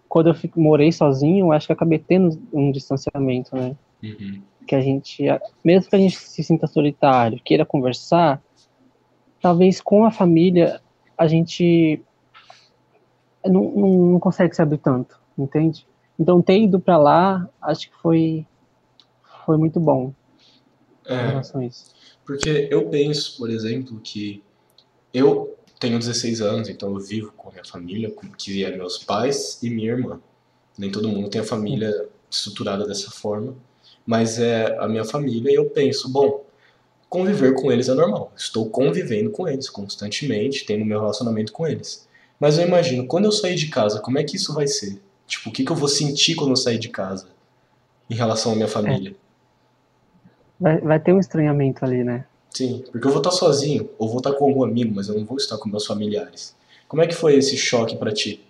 quando 0.09 0.27
eu 0.27 0.33
fico, 0.33 0.59
morei 0.59 0.91
sozinho, 0.91 1.51
acho 1.51 1.67
que 1.67 1.73
acabei 1.73 1.99
tendo 1.99 2.41
um 2.51 2.71
distanciamento, 2.71 3.55
né? 3.55 3.75
Uhum. 4.03 4.41
Que 4.67 4.75
a 4.75 4.81
gente, 4.81 5.23
mesmo 5.63 5.89
que 5.89 5.95
a 5.95 5.99
gente 5.99 6.17
se 6.17 6.43
sinta 6.43 6.65
solitário, 6.65 7.39
queira 7.43 7.65
conversar, 7.65 8.41
talvez 9.39 9.79
com 9.79 10.03
a 10.03 10.11
família 10.11 10.81
a 11.15 11.27
gente 11.27 12.01
não, 13.45 13.71
não, 13.71 13.89
não 14.13 14.19
consegue 14.19 14.55
se 14.55 14.61
abrir 14.61 14.79
tanto, 14.79 15.19
entende? 15.37 15.87
Então 16.19 16.41
ter 16.41 16.59
ido 16.59 16.79
para 16.79 16.97
lá, 16.97 17.47
acho 17.61 17.89
que 17.89 17.95
foi 17.97 18.45
foi 19.45 19.57
muito 19.57 19.79
bom. 19.79 20.13
é, 21.05 21.15
em 21.15 21.27
relação 21.29 21.61
a 21.61 21.65
isso. 21.65 21.93
Porque 22.25 22.67
eu 22.69 22.87
penso, 22.89 23.37
por 23.37 23.49
exemplo, 23.49 23.99
que 23.99 24.43
eu 25.13 25.55
tenho 25.79 25.97
16 25.97 26.41
anos, 26.41 26.69
então 26.69 26.93
eu 26.93 26.99
vivo 26.99 27.31
com 27.31 27.49
a 27.49 27.51
minha 27.53 27.63
família, 27.63 28.13
que 28.37 28.65
é 28.65 28.75
meus 28.75 28.97
pais 28.97 29.59
e 29.63 29.69
minha 29.69 29.91
irmã. 29.91 30.19
Nem 30.77 30.91
todo 30.91 31.07
mundo 31.07 31.29
tem 31.29 31.39
a 31.41 31.43
família 31.43 32.07
estruturada 32.29 32.85
dessa 32.85 33.09
forma, 33.09 33.55
mas 34.05 34.39
é 34.39 34.77
a 34.77 34.87
minha 34.87 35.05
família 35.05 35.51
e 35.51 35.55
eu 35.55 35.69
penso, 35.69 36.09
bom, 36.09 36.45
conviver 37.09 37.55
com 37.55 37.71
eles 37.71 37.87
é 37.87 37.93
normal. 37.93 38.31
Estou 38.35 38.69
convivendo 38.69 39.31
com 39.31 39.47
eles 39.47 39.69
constantemente, 39.69 40.65
tendo 40.65 40.85
meu 40.85 40.99
relacionamento 40.99 41.53
com 41.53 41.65
eles. 41.65 42.07
Mas 42.39 42.57
eu 42.57 42.67
imagino, 42.67 43.07
quando 43.07 43.25
eu 43.25 43.31
sair 43.31 43.55
de 43.55 43.67
casa, 43.67 43.99
como 43.99 44.19
é 44.19 44.23
que 44.23 44.35
isso 44.35 44.53
vai 44.53 44.67
ser? 44.67 45.01
Tipo, 45.27 45.49
o 45.49 45.53
que, 45.53 45.63
que 45.63 45.71
eu 45.71 45.75
vou 45.75 45.87
sentir 45.87 46.35
quando 46.35 46.51
eu 46.51 46.55
sair 46.55 46.77
de 46.77 46.89
casa 46.89 47.27
em 48.09 48.15
relação 48.15 48.51
à 48.51 48.55
minha 48.55 48.67
família? 48.67 49.11
É. 49.11 49.29
Vai, 50.59 50.81
vai 50.81 50.99
ter 50.99 51.13
um 51.13 51.19
estranhamento 51.19 51.85
ali, 51.85 52.03
né? 52.03 52.25
Sim, 52.49 52.83
porque 52.91 53.07
eu 53.07 53.11
vou 53.11 53.21
estar 53.21 53.31
sozinho, 53.31 53.89
ou 53.97 54.07
vou 54.07 54.17
estar 54.17 54.33
com 54.33 54.45
algum 54.45 54.63
amigo, 54.63 54.93
mas 54.93 55.07
eu 55.07 55.15
não 55.15 55.25
vou 55.25 55.37
estar 55.37 55.57
com 55.57 55.69
meus 55.69 55.85
familiares. 55.85 56.55
Como 56.87 57.01
é 57.01 57.07
que 57.07 57.15
foi 57.15 57.35
esse 57.35 57.55
choque 57.55 57.95
para 57.95 58.11
ti? 58.11 58.43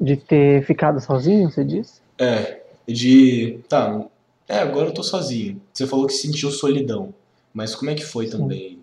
De 0.00 0.16
ter 0.16 0.64
ficado 0.64 1.00
sozinho, 1.00 1.50
você 1.50 1.64
disse? 1.64 2.00
É, 2.18 2.62
de. 2.86 3.60
Tá, 3.68 4.04
é, 4.46 4.58
agora 4.58 4.88
eu 4.88 4.94
tô 4.94 5.02
sozinho. 5.02 5.60
Você 5.72 5.86
falou 5.86 6.06
que 6.06 6.12
sentiu 6.12 6.50
solidão, 6.50 7.12
mas 7.52 7.74
como 7.74 7.90
é 7.90 7.94
que 7.94 8.04
foi 8.04 8.26
Sim. 8.26 8.38
também 8.38 8.78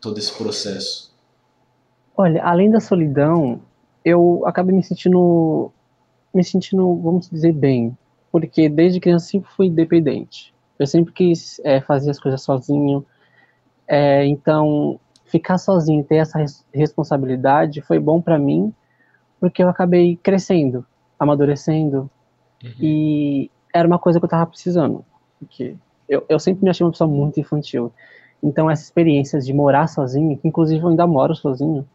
todo 0.00 0.18
esse 0.18 0.32
processo? 0.32 1.12
Olha, 2.16 2.42
além 2.44 2.70
da 2.70 2.78
solidão, 2.78 3.60
eu 4.04 4.44
acabei 4.46 4.74
me 4.74 4.82
sentindo. 4.82 5.72
me 6.32 6.44
sentindo, 6.44 6.94
vamos 7.02 7.28
dizer, 7.28 7.52
bem. 7.52 7.96
Porque 8.30 8.68
desde 8.68 9.00
criança 9.00 9.26
sempre 9.26 9.50
fui 9.50 9.66
independente. 9.66 10.53
Eu 10.78 10.86
sempre 10.86 11.12
quis 11.12 11.60
é, 11.64 11.80
fazer 11.80 12.10
as 12.10 12.18
coisas 12.18 12.42
sozinho. 12.42 13.04
É, 13.86 14.24
então, 14.26 14.98
ficar 15.26 15.58
sozinho, 15.58 16.04
ter 16.04 16.16
essa 16.16 16.38
res 16.38 16.64
responsabilidade 16.72 17.80
foi 17.82 17.98
bom 17.98 18.20
para 18.20 18.38
mim, 18.38 18.72
porque 19.40 19.62
eu 19.62 19.68
acabei 19.68 20.16
crescendo, 20.16 20.84
amadurecendo, 21.18 22.10
uhum. 22.62 22.72
e 22.80 23.50
era 23.72 23.86
uma 23.86 23.98
coisa 23.98 24.18
que 24.18 24.24
eu 24.24 24.30
tava 24.30 24.46
precisando. 24.46 25.04
Porque 25.38 25.76
eu, 26.08 26.24
eu 26.28 26.38
sempre 26.38 26.64
me 26.64 26.70
achei 26.70 26.84
uma 26.84 26.92
pessoa 26.92 27.08
muito 27.08 27.40
infantil. 27.40 27.92
Então, 28.42 28.70
essa 28.70 28.82
experiência 28.82 29.40
de 29.40 29.52
morar 29.52 29.86
sozinho, 29.86 30.36
que 30.38 30.46
inclusive 30.46 30.82
eu 30.82 30.88
ainda 30.88 31.06
moro 31.06 31.34
sozinho, 31.34 31.86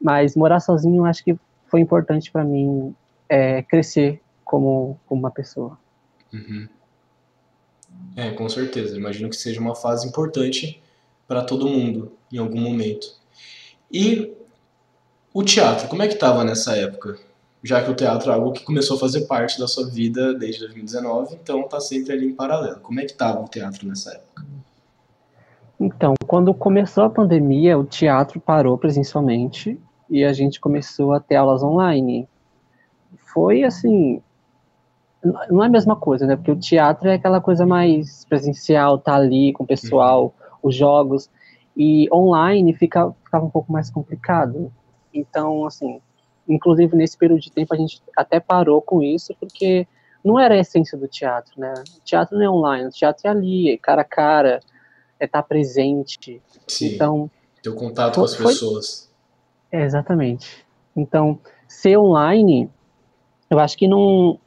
mas 0.00 0.36
morar 0.36 0.60
sozinho 0.60 0.98
eu 0.98 1.06
acho 1.06 1.24
que 1.24 1.36
foi 1.66 1.80
importante 1.80 2.30
para 2.30 2.44
mim 2.44 2.94
é, 3.28 3.62
crescer 3.62 4.22
como, 4.44 4.98
como 5.06 5.20
uma 5.20 5.30
pessoa. 5.30 5.78
Uhum. 6.32 6.68
É, 8.16 8.30
com 8.30 8.48
certeza. 8.48 8.96
Imagino 8.96 9.28
que 9.28 9.36
seja 9.36 9.60
uma 9.60 9.74
fase 9.74 10.08
importante 10.08 10.82
para 11.28 11.42
todo 11.42 11.68
mundo 11.68 12.12
em 12.32 12.38
algum 12.38 12.60
momento. 12.60 13.06
E 13.92 14.32
o 15.32 15.42
teatro, 15.42 15.88
como 15.88 16.02
é 16.02 16.08
que 16.08 16.14
estava 16.14 16.42
nessa 16.44 16.76
época? 16.76 17.18
Já 17.62 17.82
que 17.82 17.90
o 17.90 17.94
teatro 17.94 18.30
é 18.30 18.34
algo 18.34 18.52
que 18.52 18.64
começou 18.64 18.96
a 18.96 19.00
fazer 19.00 19.26
parte 19.26 19.58
da 19.58 19.66
sua 19.66 19.88
vida 19.88 20.32
desde 20.32 20.60
2019, 20.60 21.34
então 21.34 21.60
está 21.62 21.80
sempre 21.80 22.12
ali 22.12 22.26
em 22.26 22.34
paralelo. 22.34 22.80
Como 22.80 23.00
é 23.00 23.04
que 23.04 23.12
estava 23.12 23.40
o 23.40 23.48
teatro 23.48 23.86
nessa 23.86 24.12
época? 24.12 24.44
Então, 25.78 26.14
quando 26.26 26.54
começou 26.54 27.04
a 27.04 27.10
pandemia, 27.10 27.78
o 27.78 27.84
teatro 27.84 28.40
parou 28.40 28.78
presencialmente 28.78 29.78
e 30.08 30.24
a 30.24 30.32
gente 30.32 30.58
começou 30.58 31.12
a 31.12 31.20
ter 31.20 31.36
aulas 31.36 31.62
online. 31.62 32.26
Foi 33.32 33.62
assim, 33.62 34.22
não 35.50 35.62
é 35.62 35.66
a 35.66 35.70
mesma 35.70 35.96
coisa, 35.96 36.26
né? 36.26 36.36
Porque 36.36 36.50
o 36.50 36.58
teatro 36.58 37.08
é 37.08 37.14
aquela 37.14 37.40
coisa 37.40 37.66
mais 37.66 38.24
presencial, 38.24 38.98
tá 38.98 39.14
ali 39.14 39.52
com 39.52 39.64
o 39.64 39.66
pessoal, 39.66 40.24
uhum. 40.24 40.58
os 40.62 40.74
jogos, 40.74 41.30
e 41.76 42.08
online 42.12 42.72
fica, 42.74 43.12
ficava 43.24 43.44
um 43.44 43.50
pouco 43.50 43.72
mais 43.72 43.90
complicado. 43.90 44.72
Então, 45.12 45.66
assim, 45.66 46.00
inclusive 46.48 46.96
nesse 46.96 47.16
período 47.16 47.40
de 47.40 47.52
tempo 47.52 47.74
a 47.74 47.76
gente 47.76 48.02
até 48.16 48.40
parou 48.40 48.80
com 48.80 49.02
isso, 49.02 49.34
porque 49.38 49.86
não 50.24 50.38
era 50.38 50.54
a 50.54 50.58
essência 50.58 50.98
do 50.98 51.06
teatro, 51.06 51.52
né? 51.58 51.72
O 51.96 52.00
teatro 52.04 52.36
não 52.36 52.44
é 52.44 52.50
online, 52.50 52.88
o 52.88 52.90
teatro 52.90 53.26
é 53.26 53.30
ali, 53.30 53.70
é 53.72 53.76
cara 53.76 54.02
a 54.02 54.04
cara, 54.04 54.60
é 55.20 55.24
estar 55.24 55.42
tá 55.42 55.48
presente. 55.48 56.42
Sim, 56.66 56.94
então, 56.94 57.30
ter 57.62 57.70
o 57.70 57.74
contato 57.74 58.14
foi, 58.14 58.22
com 58.22 58.24
as 58.24 58.36
pessoas. 58.36 59.12
É, 59.70 59.84
exatamente. 59.84 60.66
Então, 60.96 61.38
ser 61.68 61.96
online, 61.98 62.70
eu 63.50 63.58
acho 63.58 63.76
que 63.76 63.86
não, 63.86 64.38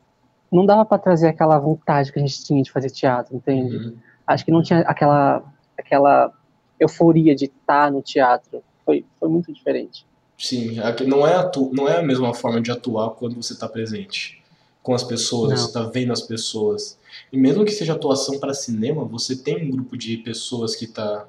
não 0.51 0.65
dava 0.65 0.85
para 0.85 0.97
trazer 0.97 1.27
aquela 1.27 1.57
vontade 1.59 2.11
que 2.11 2.19
a 2.19 2.21
gente 2.21 2.43
tinha 2.43 2.63
de 2.63 2.71
fazer 2.71 2.89
teatro, 2.89 3.35
entende? 3.35 3.75
Uhum. 3.75 3.97
Acho 4.25 4.45
que 4.45 4.51
não 4.51 4.61
tinha 4.61 4.79
aquela 4.81 5.43
aquela 5.77 6.33
euforia 6.79 7.35
de 7.35 7.45
estar 7.45 7.91
no 7.91 8.01
teatro. 8.01 8.63
Foi, 8.85 9.05
foi 9.19 9.29
muito 9.29 9.51
diferente. 9.53 10.05
Sim, 10.37 10.77
não 11.05 11.27
é, 11.27 11.35
atu 11.35 11.69
não 11.73 11.87
é 11.87 11.97
a 11.97 12.01
mesma 12.01 12.33
forma 12.33 12.61
de 12.61 12.71
atuar 12.71 13.11
quando 13.11 13.35
você 13.35 13.53
está 13.53 13.67
presente 13.67 14.41
com 14.81 14.93
as 14.93 15.03
pessoas, 15.03 15.49
não. 15.49 15.57
você 15.57 15.67
está 15.67 15.83
vendo 15.83 16.13
as 16.13 16.21
pessoas. 16.21 16.97
E 17.31 17.37
mesmo 17.37 17.65
que 17.65 17.71
seja 17.71 17.93
atuação 17.93 18.39
para 18.39 18.53
cinema, 18.53 19.03
você 19.03 19.35
tem 19.35 19.67
um 19.67 19.69
grupo 19.69 19.97
de 19.97 20.17
pessoas 20.17 20.75
que 20.75 20.85
está 20.85 21.27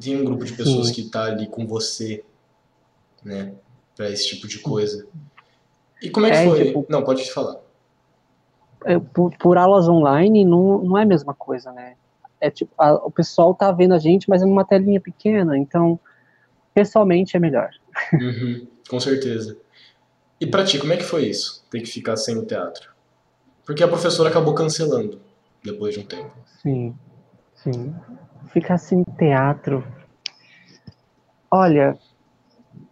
tem 0.00 0.20
um 0.20 0.24
grupo 0.24 0.44
de 0.44 0.52
pessoas 0.52 0.88
Sim. 0.88 0.94
que 0.94 1.00
está 1.02 1.24
ali 1.24 1.46
com 1.46 1.66
você, 1.66 2.24
né, 3.22 3.54
para 3.96 4.10
esse 4.10 4.28
tipo 4.28 4.48
de 4.48 4.58
coisa. 4.58 5.06
E 6.02 6.10
como 6.10 6.26
é 6.26 6.30
que 6.30 6.36
é, 6.36 6.48
foi? 6.48 6.64
Tipo, 6.66 6.86
não, 6.88 7.04
pode 7.04 7.24
te 7.24 7.32
falar. 7.32 7.60
É, 8.84 8.98
por, 8.98 9.36
por, 9.38 9.56
aulas 9.56 9.88
online 9.88 10.44
não, 10.44 10.78
não 10.78 10.98
é 10.98 11.02
a 11.02 11.06
mesma 11.06 11.34
coisa, 11.34 11.72
né? 11.72 11.94
É 12.40 12.50
tipo, 12.50 12.72
a, 12.78 12.94
o 12.94 13.10
pessoal 13.10 13.54
tá 13.54 13.72
vendo 13.72 13.94
a 13.94 13.98
gente, 13.98 14.28
mas 14.28 14.42
é 14.42 14.44
numa 14.44 14.64
telinha 14.64 15.00
pequena, 15.00 15.56
então 15.56 15.98
pessoalmente 16.74 17.36
é 17.36 17.40
melhor. 17.40 17.70
Uhum, 18.12 18.66
com 18.88 19.00
certeza. 19.00 19.56
E 20.40 20.46
pra 20.46 20.64
ti, 20.64 20.78
como 20.78 20.92
é 20.92 20.96
que 20.96 21.04
foi 21.04 21.26
isso? 21.26 21.64
Ter 21.70 21.80
que 21.80 21.86
ficar 21.86 22.16
sem 22.16 22.36
o 22.36 22.44
teatro? 22.44 22.90
Porque 23.64 23.82
a 23.82 23.88
professora 23.88 24.28
acabou 24.28 24.54
cancelando 24.54 25.20
depois 25.64 25.94
de 25.94 26.00
um 26.00 26.04
tempo. 26.04 26.30
Sim, 26.60 26.94
sim. 27.54 27.94
Ficar 28.48 28.76
sem 28.76 29.02
teatro. 29.16 29.82
Olha, 31.50 31.96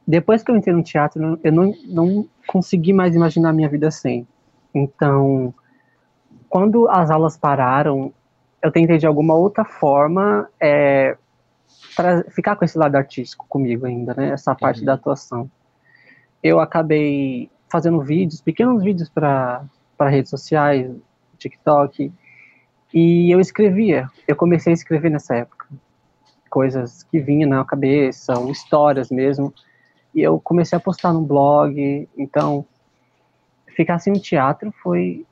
depois 0.06 0.42
que 0.42 0.50
eu 0.50 0.56
entrei 0.56 0.74
no 0.74 0.82
teatro, 0.82 1.38
eu 1.42 1.52
não, 1.52 1.74
não 1.84 2.28
consegui 2.46 2.92
mais 2.92 3.14
imaginar 3.14 3.50
a 3.50 3.52
minha 3.52 3.68
vida 3.68 3.90
sem. 3.90 4.26
Então, 4.74 5.54
quando 6.52 6.86
as 6.86 7.10
aulas 7.10 7.34
pararam, 7.34 8.12
eu 8.62 8.70
tentei 8.70 8.98
de 8.98 9.06
alguma 9.06 9.32
outra 9.34 9.64
forma 9.64 10.46
é, 10.60 11.16
ficar 12.28 12.56
com 12.56 12.64
esse 12.66 12.76
lado 12.76 12.94
artístico 12.94 13.46
comigo 13.48 13.86
ainda, 13.86 14.12
né? 14.12 14.32
Essa 14.32 14.54
parte 14.54 14.80
uhum. 14.80 14.84
da 14.84 14.92
atuação. 14.92 15.50
Eu 16.42 16.60
acabei 16.60 17.50
fazendo 17.70 18.02
vídeos, 18.02 18.42
pequenos 18.42 18.84
vídeos 18.84 19.08
para 19.08 19.64
redes 19.98 20.28
sociais, 20.28 20.94
TikTok, 21.38 22.12
e 22.92 23.30
eu 23.34 23.40
escrevia. 23.40 24.10
Eu 24.28 24.36
comecei 24.36 24.74
a 24.74 24.74
escrever 24.74 25.10
nessa 25.10 25.34
época. 25.34 25.66
Coisas 26.50 27.02
que 27.04 27.18
vinham 27.18 27.48
na 27.48 27.64
cabeça, 27.64 28.34
histórias 28.50 29.10
mesmo. 29.10 29.54
E 30.14 30.20
eu 30.20 30.38
comecei 30.38 30.76
a 30.76 30.80
postar 30.80 31.14
no 31.14 31.22
blog. 31.22 32.06
Então, 32.14 32.66
ficar 33.74 33.98
sem 34.00 34.12
o 34.12 34.20
teatro 34.20 34.70
foi 34.82 35.24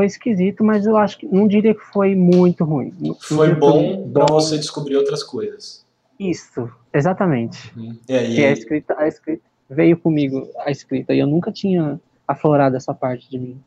foi 0.00 0.06
esquisito, 0.06 0.64
mas 0.64 0.86
eu 0.86 0.96
acho 0.96 1.18
que 1.18 1.26
não 1.26 1.46
diria 1.46 1.74
que 1.74 1.84
foi 1.92 2.14
muito 2.14 2.64
ruim. 2.64 2.94
Foi 3.20 3.54
bom 3.54 4.10
para 4.10 4.24
você 4.24 4.56
descobrir 4.56 4.96
outras 4.96 5.22
coisas. 5.22 5.84
Isso, 6.18 6.70
exatamente. 6.92 7.70
Hum. 7.76 7.98
É, 8.08 8.24
que 8.24 8.42
a 8.42 8.50
escrita, 8.50 8.96
a 8.98 9.06
escrita 9.06 9.42
veio 9.68 9.98
comigo 9.98 10.48
a 10.60 10.70
escrita 10.70 11.12
e 11.12 11.18
eu 11.18 11.26
nunca 11.26 11.52
tinha 11.52 12.00
aflorado 12.26 12.76
essa 12.76 12.94
parte 12.94 13.28
de 13.28 13.38
mim. 13.38 13.60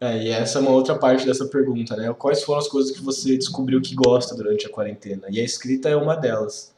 É, 0.00 0.22
e 0.22 0.28
essa 0.28 0.60
é 0.60 0.62
uma 0.62 0.70
outra 0.70 0.96
parte 0.96 1.26
dessa 1.26 1.46
pergunta, 1.46 1.96
né? 1.96 2.12
Quais 2.16 2.44
foram 2.44 2.60
as 2.60 2.68
coisas 2.68 2.92
que 2.92 3.02
você 3.02 3.36
descobriu 3.36 3.80
que 3.82 3.96
gosta 3.96 4.36
durante 4.36 4.66
a 4.66 4.70
quarentena? 4.70 5.26
E 5.28 5.40
a 5.40 5.44
escrita 5.44 5.88
é 5.88 5.96
uma 5.96 6.14
delas. 6.14 6.72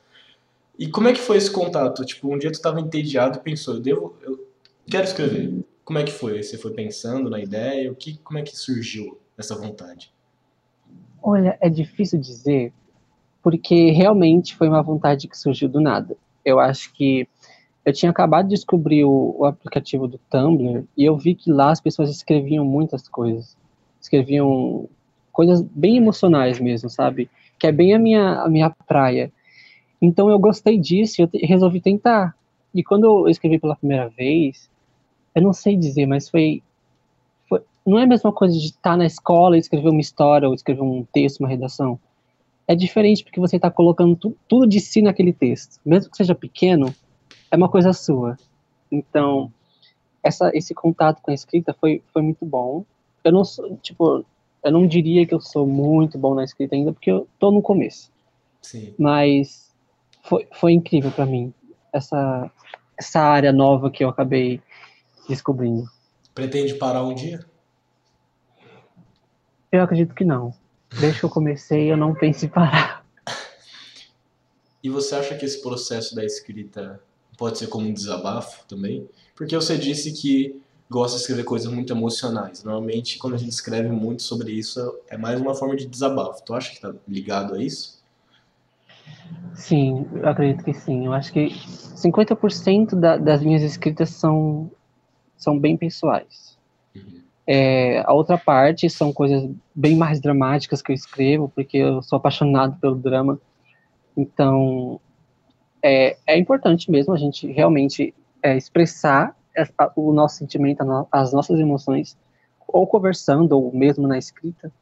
E 0.79 0.89
como 0.89 1.09
é 1.09 1.13
que 1.13 1.21
foi 1.21 1.37
esse 1.37 1.51
contato? 1.51 2.03
Tipo, 2.07 2.35
um 2.35 2.39
dia 2.39 2.51
tu 2.51 2.55
estava 2.55 2.81
entediado 2.81 3.39
e 3.39 3.43
pensou, 3.43 3.75
eu 3.75 3.81
devo, 3.81 4.17
eu 4.23 4.49
quero 4.89 5.05
escrever. 5.05 5.65
Como 5.85 5.99
é 5.99 6.05
que 6.05 6.13
foi? 6.13 6.43
Você 6.43 6.57
foi 6.57 6.73
pensando 6.73 7.29
na 7.29 7.39
ideia? 7.39 7.93
O 7.93 7.95
que, 7.95 8.17
como 8.19 8.39
é 8.39 8.43
que 8.43 8.57
surgiu 8.57 9.19
essa 9.37 9.55
vontade? 9.55 10.13
Olha, 11.23 11.59
é 11.61 11.69
difícil 11.69 12.19
dizer, 12.19 12.73
porque 13.43 13.91
realmente 13.91 14.55
foi 14.57 14.69
uma 14.69 14.83
vontade 14.83 15.29
que 15.29 15.39
surgiu 15.39 15.69
do 15.69 15.81
nada. 15.81 16.17
Eu 16.45 16.59
acho 16.59 16.93
que 16.93 17.29
eu 17.85 17.93
tinha 17.93 18.11
acabado 18.11 18.49
de 18.49 18.55
descobrir 18.55 19.05
o, 19.05 19.37
o 19.39 19.45
aplicativo 19.45 20.09
do 20.09 20.19
Tumblr 20.31 20.85
e 20.97 21.05
eu 21.05 21.17
vi 21.17 21.35
que 21.35 21.53
lá 21.53 21.71
as 21.71 21.81
pessoas 21.81 22.11
escreviam 22.11 22.65
muitas 22.65 23.09
coisas. 23.09 23.57
Escreviam 24.01 24.89
coisas 25.33 25.61
bem 25.61 25.97
emocionais 25.97 26.59
mesmo, 26.59 26.89
sabe? 26.89 27.29
Que 27.59 27.67
é 27.67 27.73
bem 27.73 27.93
a 27.95 27.99
minha, 27.99 28.41
a 28.41 28.49
minha 28.49 28.71
praia. 28.71 29.31
Então 30.01 30.31
eu 30.31 30.39
gostei 30.39 30.79
disso 30.79 31.21
e 31.21 31.25
eu 31.25 31.31
resolvi 31.47 31.81
tentar. 31.81 32.35
E 32.75 32.83
quando 32.83 33.05
eu 33.05 33.29
escrevi 33.29 33.59
pela 33.59 33.77
primeira 33.77 34.09
vez, 34.09 34.71
eu 35.35 35.43
não 35.43 35.53
sei 35.53 35.77
dizer, 35.77 36.07
mas 36.07 36.29
foi, 36.29 36.63
foi 37.49 37.61
não 37.85 37.99
é 37.99 38.05
a 38.05 38.07
mesma 38.07 38.33
coisa 38.33 38.59
de 38.59 38.67
estar 38.67 38.97
na 38.97 39.07
escola 39.07 39.57
e 39.57 39.61
escrever 39.61 39.89
uma 39.89 40.01
história 40.01 40.49
ou 40.49 40.55
escrever 40.55 40.83
um 40.83 41.05
texto, 41.05 41.41
uma 41.41 41.49
redação. 41.49 41.99
É 42.67 42.75
diferente 42.75 43.25
porque 43.25 43.41
você 43.41 43.57
está 43.57 43.71
colocando 43.71 44.17
tu, 44.17 44.37
tudo 44.49 44.67
de 44.67 44.81
si 44.81 45.03
naquele 45.03 45.33
texto. 45.33 45.81
Mesmo 45.85 46.11
que 46.11 46.17
seja 46.17 46.35
pequeno, 46.35 46.95
é 47.51 47.57
uma 47.57 47.69
coisa 47.69 47.93
sua. 47.93 48.39
Então, 48.91 49.53
essa, 50.23 50.51
esse 50.55 50.73
contato 50.73 51.21
com 51.21 51.31
a 51.31 51.35
escrita 51.35 51.75
foi, 51.79 52.03
foi 52.13 52.23
muito 52.23 52.47
bom. 52.47 52.85
Eu 53.23 53.33
não 53.33 53.45
sou, 53.45 53.77
tipo, 53.83 54.25
eu 54.63 54.73
não 54.73 54.87
diria 54.87 55.27
que 55.27 55.35
eu 55.35 55.41
sou 55.41 55.67
muito 55.67 56.19
bom 56.19 56.35
na 56.35 56.45
escrita 56.45 56.75
ainda, 56.75 56.93
porque 56.93 57.11
eu 57.11 57.29
tô 57.39 57.51
no 57.51 57.61
começo. 57.61 58.11
Sim. 58.63 58.95
Mas 58.99 59.71
foi, 60.23 60.49
foi 60.53 60.73
incrível 60.73 61.11
para 61.11 61.27
mim, 61.27 61.53
essa, 61.93 62.51
essa 62.99 63.21
área 63.21 63.53
nova 63.53 63.91
que 63.91 64.03
eu 64.03 64.09
acabei 64.09 64.61
descobrindo. 65.29 65.89
Pretende 66.35 66.75
parar 66.75 67.05
um 67.05 67.15
dia? 67.15 67.45
Eu 69.71 69.83
acredito 69.83 70.15
que 70.15 70.25
não. 70.25 70.55
Desde 71.01 71.21
que 71.21 71.25
eu 71.25 71.31
comecei, 71.31 71.91
eu 71.91 71.97
não 71.97 72.15
penso 72.15 72.45
em 72.45 72.49
parar. 72.49 73.05
E 74.83 74.91
você 74.91 75.15
acha 75.15 75.35
que 75.35 75.45
esse 75.45 75.63
processo 75.63 76.15
da 76.15 76.25
escrita 76.25 77.01
pode 77.39 77.59
ser 77.59 77.69
como 77.69 77.89
um 77.89 77.93
desabafo 77.93 78.65
também? 78.67 79.09
Porque 79.35 79.57
você 79.57 79.77
disse 79.79 80.13
que 80.13 80.61
gosta 80.91 81.17
de 81.17 81.23
escrever 81.23 81.45
coisas 81.45 81.73
muito 81.73 81.93
emocionais. 81.93 82.63
Normalmente, 82.63 83.19
quando 83.19 83.35
a 83.35 83.39
gente 83.39 83.51
escreve 83.51 83.89
muito 83.89 84.23
sobre 84.23 84.53
isso, 84.53 84.99
é 85.09 85.17
mais 85.17 85.41
uma 85.41 85.55
forma 85.55 85.75
de 85.75 85.87
desabafo. 85.87 86.45
Tu 86.45 86.55
acha 86.55 86.73
que 86.73 86.81
tá 86.81 86.95
ligado 87.09 87.55
a 87.55 87.63
isso? 87.63 88.03
Sim, 89.55 90.07
eu 90.15 90.29
acredito 90.29 90.65
que 90.65 90.75
sim. 90.75 91.07
Eu 91.07 91.13
acho 91.13 91.33
que 91.33 91.49
50% 91.49 92.95
da, 92.95 93.17
das 93.17 93.43
minhas 93.43 93.63
escritas 93.63 94.11
são, 94.11 94.71
são 95.45 95.59
bem 95.59 95.77
pessoais. 95.77 96.59
Uhum. 96.97 97.23
É, 97.47 98.03
a 98.07 98.13
outra 98.13 98.39
parte 98.39 98.89
são 98.89 99.13
coisas 99.13 99.49
bem 99.75 99.97
mais 99.97 100.21
dramáticas 100.21 100.81
que 100.81 100.91
eu 100.91 100.95
escrevo, 100.95 101.53
porque 101.55 101.77
eu 101.77 102.03
sou 102.03 102.17
apaixonado 102.17 102.79
pelo 102.81 102.97
drama. 102.97 103.39
Então, 104.17 105.01
é, 105.83 106.17
é 106.27 106.39
importante 106.39 106.91
mesmo 106.91 107.13
a 107.13 107.19
gente 107.19 107.47
realmente 107.47 108.15
é, 108.43 108.57
expressar 108.57 109.37
o 109.95 110.13
nosso 110.13 110.39
sentimento, 110.39 110.83
as 111.13 111.33
nossas 111.33 111.61
emoções, 111.61 112.17
ou 112.67 112.87
conversando, 112.87 113.53
ou 113.53 113.73
mesmo 113.73 114.09
na 114.09 114.19
escrita. 114.19 114.73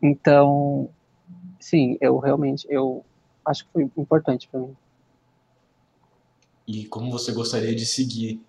Então, 0.00 0.88
sim, 1.58 1.98
eu 2.00 2.18
realmente, 2.18 2.66
eu 2.70 3.04
acho 3.44 3.66
que 3.66 3.72
foi 3.72 3.90
importante 3.96 4.48
para 4.48 4.60
mim. 4.60 4.76
E 6.66 6.84
como 6.86 7.10
você 7.10 7.32
gostaria 7.32 7.74
de 7.74 7.84
seguir 7.84 8.40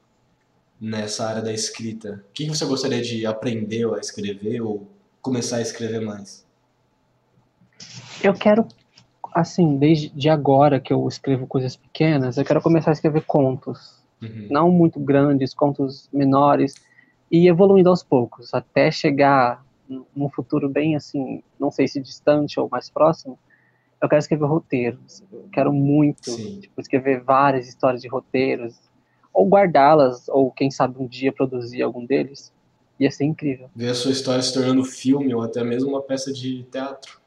nessa 0.81 1.27
área 1.27 1.43
da 1.43 1.53
escrita? 1.53 2.25
O 2.29 2.33
que 2.33 2.49
você 2.49 2.65
gostaria 2.65 3.01
de 3.03 3.23
aprender 3.25 3.87
a 3.93 3.99
escrever 3.99 4.61
ou 4.61 4.87
começar 5.21 5.57
a 5.57 5.61
escrever 5.61 6.01
mais? 6.01 6.43
Eu 8.23 8.33
quero, 8.33 8.67
assim, 9.33 9.77
desde 9.77 10.27
agora 10.27 10.79
que 10.79 10.91
eu 10.91 11.07
escrevo 11.07 11.45
coisas 11.45 11.75
pequenas, 11.75 12.37
eu 12.37 12.43
quero 12.43 12.61
começar 12.61 12.89
a 12.89 12.93
escrever 12.93 13.23
contos. 13.25 14.01
Uhum. 14.21 14.47
Não 14.49 14.71
muito 14.71 14.99
grandes, 14.99 15.53
contos 15.53 16.09
menores, 16.11 16.73
e 17.31 17.47
evoluindo 17.47 17.89
aos 17.89 18.03
poucos, 18.03 18.53
até 18.53 18.91
chegar 18.91 19.63
num 20.15 20.29
futuro 20.29 20.69
bem 20.69 20.95
assim, 20.95 21.43
não 21.59 21.69
sei 21.69 21.87
se 21.87 22.01
distante 22.01 22.59
ou 22.59 22.69
mais 22.69 22.89
próximo, 22.89 23.37
eu 24.01 24.09
quero 24.09 24.19
escrever 24.19 24.45
roteiros. 24.45 25.23
Eu 25.31 25.47
quero 25.51 25.71
muito 25.71 26.35
tipo, 26.59 26.79
escrever 26.81 27.21
várias 27.21 27.67
histórias 27.67 28.01
de 28.01 28.07
roteiros, 28.07 28.75
ou 29.33 29.47
guardá-las, 29.47 30.27
ou 30.29 30.51
quem 30.51 30.69
sabe 30.69 30.95
um 30.99 31.07
dia 31.07 31.31
produzir 31.31 31.81
algum 31.81 32.05
deles. 32.05 32.53
Ia 32.99 33.09
ser 33.09 33.25
incrível. 33.25 33.69
Ver 33.75 33.89
a 33.89 33.95
sua 33.95 34.11
história 34.11 34.41
se 34.41 34.53
tornando 34.53 34.83
filme 34.83 35.33
ou 35.33 35.41
até 35.41 35.63
mesmo 35.63 35.89
uma 35.89 36.01
peça 36.01 36.31
de 36.31 36.63
teatro. 36.63 37.19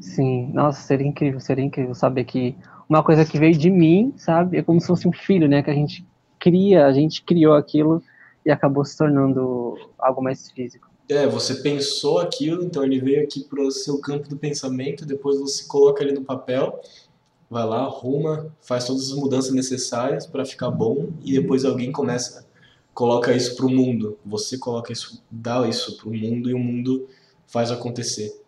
Sim, 0.00 0.50
nossa, 0.52 0.80
seria 0.80 1.06
incrível, 1.06 1.38
seria 1.38 1.64
incrível 1.64 1.94
saber 1.94 2.24
que 2.24 2.56
uma 2.88 3.02
coisa 3.02 3.24
que 3.24 3.38
veio 3.38 3.56
de 3.56 3.70
mim, 3.70 4.14
sabe? 4.16 4.56
É 4.56 4.62
como 4.62 4.80
se 4.80 4.86
fosse 4.86 5.06
um 5.06 5.12
filho, 5.12 5.48
né? 5.48 5.62
Que 5.62 5.70
a 5.70 5.74
gente 5.74 6.06
cria, 6.38 6.86
a 6.86 6.92
gente 6.92 7.22
criou 7.22 7.54
aquilo 7.54 8.02
e 8.44 8.50
acabou 8.50 8.84
se 8.84 8.96
tornando 8.96 9.76
algo 9.98 10.22
mais 10.22 10.50
físico. 10.50 10.88
É, 11.08 11.26
você 11.26 11.56
pensou 11.56 12.18
aquilo, 12.18 12.64
então 12.64 12.82
ele 12.82 13.00
veio 13.00 13.22
aqui 13.22 13.44
para 13.44 13.62
o 13.62 13.70
seu 13.70 14.00
campo 14.00 14.28
do 14.28 14.36
pensamento, 14.36 15.06
depois 15.06 15.38
você 15.38 15.64
coloca 15.66 16.02
ele 16.02 16.12
no 16.12 16.24
papel, 16.24 16.80
vai 17.50 17.64
lá, 17.64 17.84
arruma, 17.84 18.54
faz 18.60 18.84
todas 18.86 19.10
as 19.10 19.16
mudanças 19.16 19.52
necessárias 19.52 20.26
para 20.26 20.44
ficar 20.44 20.70
bom 20.70 21.08
e 21.24 21.38
depois 21.40 21.64
alguém 21.64 21.92
começa, 21.92 22.46
coloca 22.92 23.32
isso 23.32 23.56
para 23.56 23.66
o 23.66 23.70
mundo. 23.70 24.18
Você 24.24 24.58
coloca 24.58 24.92
isso, 24.92 25.22
dá 25.30 25.66
isso 25.68 25.96
para 25.96 26.08
o 26.08 26.14
mundo 26.14 26.50
e 26.50 26.54
o 26.54 26.58
mundo 26.58 27.08
faz 27.46 27.70
acontecer. 27.70 28.40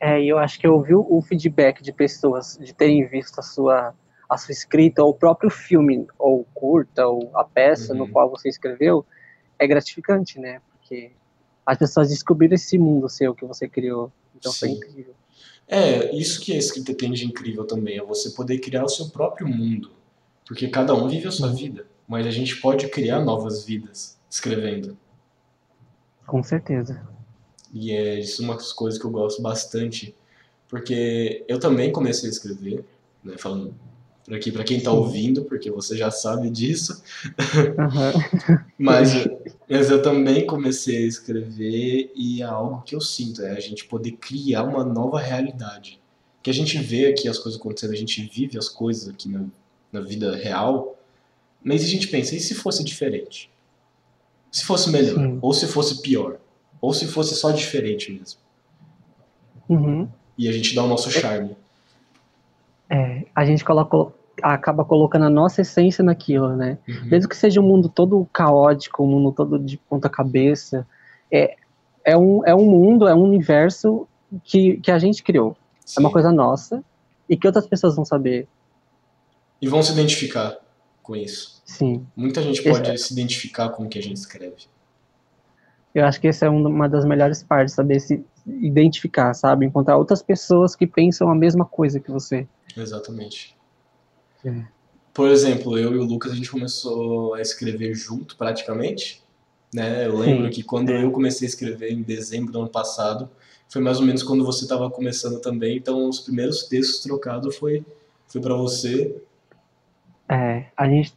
É, 0.00 0.22
eu 0.22 0.38
acho 0.38 0.58
que 0.58 0.66
eu 0.66 0.74
ouvi 0.74 0.94
o 0.94 1.20
feedback 1.20 1.82
de 1.82 1.92
pessoas 1.92 2.56
de 2.60 2.72
terem 2.72 3.06
visto 3.06 3.38
a 3.38 3.42
sua 3.42 3.94
a 4.28 4.36
sua 4.36 4.52
escrita 4.52 5.02
ou 5.02 5.10
o 5.10 5.14
próprio 5.14 5.48
filme 5.48 6.06
ou 6.18 6.44
curta 6.52 7.06
ou 7.06 7.30
a 7.34 7.42
peça 7.42 7.92
uhum. 7.92 8.00
no 8.00 8.08
qual 8.10 8.28
você 8.28 8.50
escreveu 8.50 9.04
é 9.58 9.66
gratificante, 9.66 10.38
né? 10.38 10.60
Porque 10.70 11.12
as 11.64 11.78
pessoas 11.78 12.10
descobriram 12.10 12.54
esse 12.54 12.76
mundo 12.76 13.08
seu 13.08 13.34
que 13.34 13.46
você 13.46 13.66
criou. 13.66 14.12
Então 14.36 14.52
Sim. 14.52 14.58
foi 14.58 14.68
incrível. 14.68 15.14
É, 15.68 16.16
isso 16.16 16.40
que 16.40 16.52
a 16.52 16.56
escrita 16.56 16.94
tem 16.94 17.12
de 17.12 17.26
incrível 17.26 17.66
também, 17.66 17.98
é 17.98 18.02
você 18.02 18.30
poder 18.30 18.58
criar 18.58 18.84
o 18.84 18.88
seu 18.88 19.10
próprio 19.10 19.46
mundo. 19.46 19.92
Porque 20.46 20.68
cada 20.68 20.94
um 20.94 21.06
vive 21.08 21.28
a 21.28 21.30
sua 21.30 21.52
vida, 21.52 21.86
mas 22.06 22.26
a 22.26 22.30
gente 22.30 22.56
pode 22.56 22.88
criar 22.88 23.20
novas 23.20 23.64
vidas 23.64 24.18
escrevendo. 24.30 24.96
Com 26.26 26.42
certeza. 26.42 27.06
E 27.72 27.92
é 27.92 28.18
isso 28.18 28.42
uma 28.42 28.54
das 28.54 28.72
coisas 28.72 28.98
que 28.98 29.06
eu 29.06 29.10
gosto 29.10 29.42
bastante, 29.42 30.16
porque 30.68 31.44
eu 31.46 31.60
também 31.60 31.92
comecei 31.92 32.30
a 32.30 32.32
escrever, 32.32 32.82
né, 33.22 33.36
falando 33.36 33.74
aqui 34.36 34.52
para 34.52 34.64
quem 34.64 34.78
está 34.78 34.92
ouvindo, 34.92 35.44
porque 35.44 35.70
você 35.70 35.96
já 35.96 36.10
sabe 36.10 36.50
disso. 36.50 37.02
Uhum. 37.56 38.58
mas, 38.78 39.12
mas 39.68 39.90
eu 39.90 40.02
também 40.02 40.46
comecei 40.46 41.04
a 41.04 41.06
escrever 41.06 42.12
e 42.14 42.42
é 42.42 42.44
algo 42.44 42.82
que 42.82 42.94
eu 42.94 43.00
sinto, 43.00 43.42
é 43.42 43.52
a 43.52 43.60
gente 43.60 43.84
poder 43.86 44.12
criar 44.12 44.64
uma 44.64 44.84
nova 44.84 45.18
realidade. 45.18 46.00
Que 46.42 46.50
a 46.50 46.54
gente 46.54 46.78
vê 46.78 47.06
aqui 47.06 47.28
as 47.28 47.38
coisas 47.38 47.60
acontecendo, 47.60 47.92
a 47.92 47.96
gente 47.96 48.22
vive 48.22 48.58
as 48.58 48.68
coisas 48.68 49.08
aqui 49.08 49.28
na, 49.28 49.44
na 49.92 50.00
vida 50.00 50.36
real, 50.36 50.96
mas 51.62 51.82
a 51.82 51.86
gente 51.86 52.08
pensa, 52.08 52.34
e 52.34 52.40
se 52.40 52.54
fosse 52.54 52.84
diferente? 52.84 53.50
Se 54.50 54.64
fosse 54.64 54.90
melhor, 54.90 55.16
Sim. 55.16 55.38
ou 55.42 55.52
se 55.52 55.66
fosse 55.66 56.00
pior, 56.00 56.38
ou 56.80 56.92
se 56.92 57.06
fosse 57.06 57.34
só 57.34 57.50
diferente 57.50 58.12
mesmo. 58.12 58.40
Uhum. 59.68 60.08
E 60.36 60.48
a 60.48 60.52
gente 60.52 60.74
dá 60.74 60.82
o 60.82 60.86
nosso 60.86 61.10
charme. 61.10 61.56
É, 62.88 63.24
a 63.34 63.44
gente 63.44 63.64
coloca, 63.64 64.14
acaba 64.42 64.84
colocando 64.84 65.24
a 65.24 65.30
nossa 65.30 65.62
essência 65.62 66.02
naquilo, 66.02 66.56
né? 66.56 66.78
Uhum. 66.88 67.06
Mesmo 67.06 67.28
que 67.28 67.36
seja 67.36 67.60
um 67.60 67.64
mundo 67.64 67.88
todo 67.88 68.28
caótico, 68.32 69.02
um 69.02 69.06
mundo 69.06 69.32
todo 69.32 69.58
de 69.58 69.76
ponta 69.76 70.08
cabeça, 70.08 70.86
é, 71.30 71.56
é, 72.04 72.16
um, 72.16 72.44
é 72.44 72.54
um 72.54 72.64
mundo, 72.64 73.06
é 73.06 73.14
um 73.14 73.22
universo 73.22 74.06
que, 74.44 74.78
que 74.78 74.90
a 74.90 74.98
gente 74.98 75.22
criou. 75.22 75.56
Sim. 75.84 75.94
É 75.98 76.00
uma 76.00 76.10
coisa 76.10 76.32
nossa 76.32 76.82
e 77.28 77.36
que 77.36 77.46
outras 77.46 77.66
pessoas 77.66 77.96
vão 77.96 78.04
saber. 78.04 78.48
E 79.60 79.68
vão 79.68 79.82
se 79.82 79.92
identificar 79.92 80.56
com 81.02 81.16
isso. 81.16 81.60
Sim. 81.64 82.06
Muita 82.16 82.42
gente 82.42 82.62
pode 82.62 82.90
Esse... 82.90 83.08
se 83.08 83.12
identificar 83.12 83.70
com 83.70 83.84
o 83.84 83.88
que 83.88 83.98
a 83.98 84.02
gente 84.02 84.16
escreve. 84.16 84.66
Eu 85.94 86.04
acho 86.04 86.20
que 86.20 86.28
essa 86.28 86.46
é 86.46 86.48
uma 86.48 86.88
das 86.88 87.04
melhores 87.04 87.42
partes, 87.42 87.74
saber 87.74 87.98
se 87.98 88.24
identificar, 88.46 89.34
sabe? 89.34 89.66
Encontrar 89.66 89.96
outras 89.96 90.22
pessoas 90.22 90.76
que 90.76 90.86
pensam 90.86 91.30
a 91.30 91.34
mesma 91.34 91.64
coisa 91.64 91.98
que 91.98 92.10
você. 92.10 92.46
Exatamente. 92.76 93.57
Por 95.12 95.28
exemplo, 95.28 95.76
eu 95.76 95.92
e 95.94 95.98
o 95.98 96.04
Lucas 96.04 96.32
a 96.32 96.34
gente 96.34 96.50
começou 96.50 97.34
a 97.34 97.40
escrever 97.40 97.94
junto 97.94 98.36
praticamente. 98.36 99.22
Né? 99.74 100.06
Eu 100.06 100.16
lembro 100.16 100.44
Sim. 100.44 100.50
que 100.50 100.62
quando 100.62 100.90
eu 100.90 101.10
comecei 101.10 101.46
a 101.46 101.50
escrever 101.50 101.90
em 101.92 102.02
dezembro 102.02 102.52
do 102.52 102.60
ano 102.60 102.70
passado, 102.70 103.28
foi 103.68 103.82
mais 103.82 103.98
ou 103.98 104.06
menos 104.06 104.22
quando 104.22 104.44
você 104.44 104.62
estava 104.62 104.88
começando 104.90 105.40
também. 105.40 105.76
Então, 105.76 106.08
os 106.08 106.20
primeiros 106.20 106.64
textos 106.68 107.02
trocados 107.02 107.56
foi, 107.56 107.84
foi 108.26 108.40
para 108.40 108.54
você. 108.54 109.20
É, 110.28 110.66
a 110.76 110.88
gente, 110.88 111.14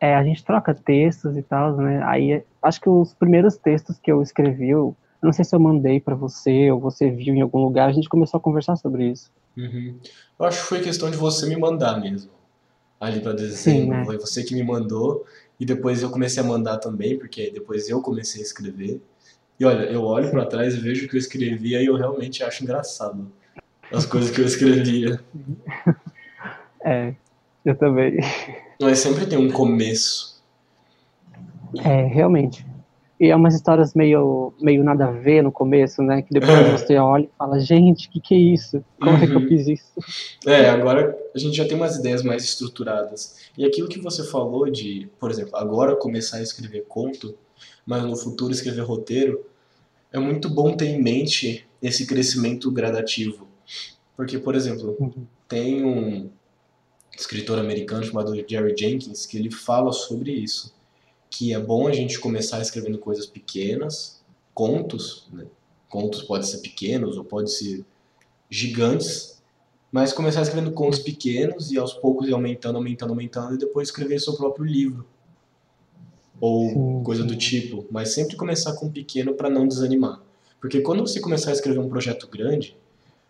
é, 0.00 0.14
a 0.14 0.24
gente 0.24 0.44
troca 0.44 0.74
textos 0.74 1.36
e 1.36 1.42
tal, 1.42 1.76
né? 1.76 2.02
Aí, 2.04 2.42
acho 2.62 2.80
que 2.80 2.90
os 2.90 3.14
primeiros 3.14 3.56
textos 3.56 3.98
que 3.98 4.10
eu 4.10 4.20
escrevi, 4.20 4.70
eu 4.70 4.96
não 5.22 5.32
sei 5.32 5.44
se 5.44 5.54
eu 5.54 5.60
mandei 5.60 6.00
para 6.00 6.14
você 6.14 6.70
ou 6.70 6.78
você 6.78 7.10
viu 7.10 7.34
em 7.34 7.40
algum 7.40 7.62
lugar, 7.62 7.88
a 7.88 7.92
gente 7.92 8.08
começou 8.08 8.38
a 8.38 8.40
conversar 8.40 8.76
sobre 8.76 9.10
isso. 9.10 9.30
Uhum. 9.56 9.98
Eu 10.38 10.46
acho 10.46 10.60
que 10.60 10.66
foi 10.66 10.80
questão 10.80 11.10
de 11.10 11.16
você 11.16 11.46
me 11.46 11.56
mandar 11.56 12.00
mesmo 12.00 12.37
ali 13.00 13.20
para 13.20 13.32
dezembro. 13.32 13.80
Sim, 13.80 13.88
né? 13.90 14.04
Foi 14.04 14.18
você 14.18 14.42
que 14.42 14.54
me 14.54 14.62
mandou 14.62 15.24
e 15.58 15.64
depois 15.64 16.02
eu 16.02 16.10
comecei 16.10 16.42
a 16.42 16.46
mandar 16.46 16.78
também, 16.78 17.18
porque 17.18 17.50
depois 17.50 17.88
eu 17.88 18.00
comecei 18.00 18.40
a 18.40 18.44
escrever. 18.44 19.00
E 19.58 19.64
olha, 19.64 19.84
eu 19.84 20.04
olho 20.04 20.30
para 20.30 20.46
trás 20.46 20.74
e 20.74 20.78
vejo 20.78 21.06
o 21.06 21.08
que 21.08 21.16
eu 21.16 21.18
escrevia 21.18 21.82
e 21.82 21.86
eu 21.86 21.96
realmente 21.96 22.44
acho 22.44 22.62
engraçado 22.62 23.30
as 23.92 24.06
coisas 24.06 24.30
que 24.30 24.40
eu 24.40 24.46
escrevia. 24.46 25.20
É, 26.80 27.12
eu 27.64 27.76
também. 27.76 28.18
Mas 28.80 29.00
sempre 29.00 29.26
tem 29.26 29.36
um 29.36 29.50
começo. 29.50 30.40
É, 31.84 32.06
realmente. 32.06 32.64
E 33.20 33.26
é 33.28 33.36
umas 33.36 33.54
histórias 33.54 33.94
meio, 33.94 34.52
meio 34.60 34.84
nada 34.84 35.06
a 35.08 35.10
ver 35.10 35.42
no 35.42 35.50
começo, 35.50 36.02
né? 36.02 36.22
Que 36.22 36.32
depois 36.32 36.80
você 36.80 36.96
olha 36.96 37.24
e 37.24 37.30
fala, 37.36 37.58
gente, 37.58 38.06
o 38.06 38.10
que, 38.12 38.20
que 38.20 38.34
é 38.34 38.38
isso? 38.38 38.84
Como 39.00 39.16
uhum. 39.16 39.22
é 39.22 39.26
que 39.26 39.32
eu 39.32 39.40
uhum. 39.40 39.48
fiz 39.48 39.66
isso? 39.66 39.92
É, 40.46 40.68
agora 40.70 41.18
a 41.34 41.38
gente 41.38 41.56
já 41.56 41.66
tem 41.66 41.76
umas 41.76 41.96
ideias 41.96 42.22
mais 42.22 42.44
estruturadas. 42.44 43.50
E 43.56 43.64
aquilo 43.64 43.88
que 43.88 44.00
você 44.00 44.22
falou 44.22 44.70
de, 44.70 45.10
por 45.18 45.30
exemplo, 45.30 45.56
agora 45.56 45.96
começar 45.96 46.36
a 46.36 46.42
escrever 46.42 46.84
conto, 46.86 47.36
mas 47.84 48.04
no 48.04 48.16
futuro 48.16 48.52
escrever 48.52 48.82
roteiro, 48.82 49.44
é 50.12 50.18
muito 50.18 50.48
bom 50.48 50.76
ter 50.76 50.86
em 50.86 51.02
mente 51.02 51.66
esse 51.82 52.06
crescimento 52.06 52.70
gradativo. 52.70 53.48
Porque, 54.16 54.38
por 54.38 54.54
exemplo, 54.54 54.96
uhum. 55.00 55.26
tem 55.48 55.84
um 55.84 56.30
escritor 57.16 57.58
americano 57.58 58.04
chamado 58.04 58.32
Jerry 58.48 58.76
Jenkins 58.78 59.26
que 59.26 59.36
ele 59.36 59.50
fala 59.50 59.90
sobre 59.90 60.30
isso 60.30 60.77
que 61.30 61.52
é 61.52 61.58
bom 61.58 61.86
a 61.86 61.92
gente 61.92 62.18
começar 62.18 62.60
escrevendo 62.60 62.98
coisas 62.98 63.26
pequenas, 63.26 64.22
contos, 64.54 65.28
né? 65.32 65.46
Contos 65.88 66.22
podem 66.22 66.46
ser 66.46 66.58
pequenos 66.58 67.16
ou 67.16 67.24
podem 67.24 67.46
ser 67.46 67.84
gigantes, 68.50 69.42
mas 69.90 70.12
começar 70.12 70.42
escrevendo 70.42 70.72
contos 70.72 70.98
pequenos 70.98 71.70
e 71.70 71.78
aos 71.78 71.94
poucos 71.94 72.28
ir 72.28 72.32
aumentando, 72.32 72.76
aumentando, 72.76 73.10
aumentando 73.10 73.54
e 73.54 73.58
depois 73.58 73.88
escrever 73.88 74.20
seu 74.20 74.34
próprio 74.34 74.64
livro. 74.64 75.06
Ou 76.40 76.68
sim, 76.68 77.02
coisa 77.04 77.22
sim. 77.22 77.28
do 77.28 77.36
tipo, 77.36 77.86
mas 77.90 78.12
sempre 78.12 78.36
começar 78.36 78.74
com 78.74 78.90
pequeno 78.90 79.34
para 79.34 79.48
não 79.48 79.66
desanimar. 79.66 80.22
Porque 80.60 80.80
quando 80.80 81.00
você 81.00 81.20
começar 81.20 81.50
a 81.50 81.54
escrever 81.54 81.78
um 81.78 81.88
projeto 81.88 82.28
grande, 82.28 82.76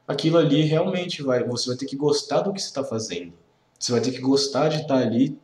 aquilo 0.06 0.38
ali 0.38 0.62
realmente 0.62 1.22
vai, 1.22 1.44
você 1.44 1.68
vai 1.68 1.76
ter 1.76 1.86
que 1.86 1.96
gostar 1.96 2.40
do 2.40 2.52
que 2.52 2.60
você 2.60 2.68
está 2.68 2.82
fazendo. 2.82 3.32
Você 3.78 3.92
vai 3.92 4.00
ter 4.00 4.10
que 4.10 4.20
gostar 4.20 4.68
de 4.68 4.82
estar 4.82 4.94
tá 4.94 5.00
ali 5.00 5.38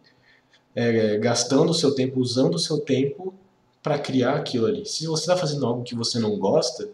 é, 0.74 1.18
gastando 1.18 1.70
o 1.70 1.74
seu 1.74 1.94
tempo, 1.94 2.20
usando 2.20 2.54
o 2.54 2.58
seu 2.58 2.78
tempo 2.78 3.34
para 3.82 3.98
criar 3.98 4.37
aquilo 4.37 4.66
ali. 4.66 4.87
Se 4.87 5.06
você 5.06 5.22
está 5.22 5.37
fazendo 5.37 5.66
algo 5.66 5.82
que 5.82 5.94
você 5.94 6.18
não 6.18 6.38
gosta, 6.38 6.88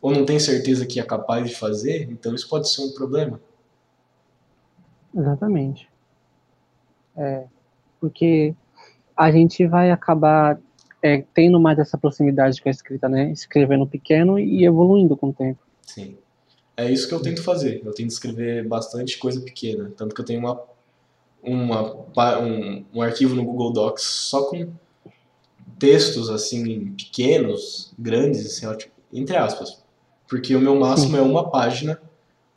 ou 0.00 0.10
não 0.10 0.26
tem 0.26 0.38
certeza 0.38 0.84
que 0.84 0.98
é 0.98 1.02
capaz 1.02 1.48
de 1.48 1.54
fazer, 1.54 2.08
então 2.10 2.34
isso 2.34 2.48
pode 2.48 2.68
ser 2.68 2.82
um 2.82 2.92
problema. 2.92 3.40
Exatamente. 5.14 5.88
É, 7.16 7.44
porque 8.00 8.54
a 9.16 9.30
gente 9.30 9.66
vai 9.66 9.90
acabar 9.90 10.58
é, 11.02 11.24
tendo 11.34 11.60
mais 11.60 11.78
essa 11.78 11.96
proximidade 11.96 12.60
com 12.60 12.68
a 12.68 12.72
escrita, 12.72 13.08
né? 13.08 13.30
Escrevendo 13.30 13.86
pequeno 13.86 14.38
e 14.38 14.64
evoluindo 14.64 15.16
com 15.16 15.28
o 15.28 15.32
tempo. 15.32 15.60
Sim. 15.82 16.16
É 16.76 16.90
isso 16.90 17.06
que 17.06 17.14
eu 17.14 17.20
tento 17.20 17.42
fazer. 17.42 17.82
Eu 17.84 17.92
tento 17.92 18.10
escrever 18.10 18.66
bastante 18.66 19.18
coisa 19.18 19.40
pequena. 19.40 19.92
Tanto 19.96 20.14
que 20.14 20.20
eu 20.20 20.24
tenho 20.24 20.40
uma 20.40 20.60
uma, 21.42 21.94
um, 22.40 22.84
um 22.94 23.02
arquivo 23.02 23.34
no 23.34 23.44
Google 23.44 23.72
Docs 23.72 24.02
só 24.02 24.44
com 24.44 24.72
textos 25.78 26.30
assim 26.30 26.92
pequenos, 26.92 27.92
grandes, 27.98 28.46
assim, 28.46 28.76
tipo, 28.76 28.92
entre 29.12 29.36
aspas, 29.36 29.82
porque 30.28 30.54
o 30.54 30.60
meu 30.60 30.76
máximo 30.76 31.16
é 31.16 31.20
uma 31.20 31.50
página 31.50 32.00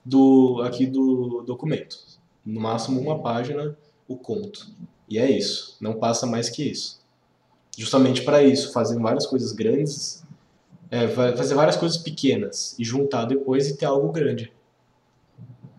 do 0.03 0.61
aqui 0.63 0.85
do 0.85 1.41
documento, 1.41 1.97
no 2.45 2.61
máximo 2.61 3.01
uma 3.01 3.19
página 3.19 3.75
o 4.07 4.15
conto. 4.15 4.67
E 5.09 5.17
é 5.17 5.29
isso, 5.29 5.77
não 5.81 5.93
passa 5.95 6.25
mais 6.25 6.49
que 6.49 6.63
isso. 6.63 7.03
Justamente 7.77 8.21
para 8.21 8.43
isso, 8.43 8.71
fazer 8.71 8.97
várias 8.99 9.25
coisas 9.25 9.51
grandes, 9.51 10.23
é, 10.89 11.07
fazer 11.07 11.55
várias 11.55 11.75
coisas 11.75 11.97
pequenas 11.97 12.75
e 12.79 12.85
juntar 12.85 13.25
depois 13.25 13.67
e 13.67 13.75
ter 13.75 13.85
algo 13.85 14.11
grande. 14.11 14.51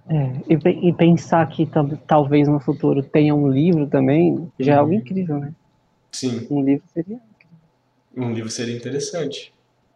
É, 0.09 0.55
e, 0.55 0.89
e, 0.89 0.93
pensar 0.93 1.49
que 1.49 1.69
talvez 2.07 2.47
no 2.47 2.61
futuro 2.61 3.03
tenha 3.03 3.35
um 3.35 3.49
livro 3.49 3.89
também 3.89 4.51
já 4.59 4.75
é 4.75 4.77
algo 4.77 4.93
uhum. 4.93 4.99
incrível, 4.99 5.41
né? 5.41 5.53
Sim. 6.13 6.47
Um 6.49 6.63
livro 6.63 6.85
seria 6.93 7.21
Um 8.17 8.33
livro 8.33 8.51
seria 8.51 8.77
interessante. 8.77 9.53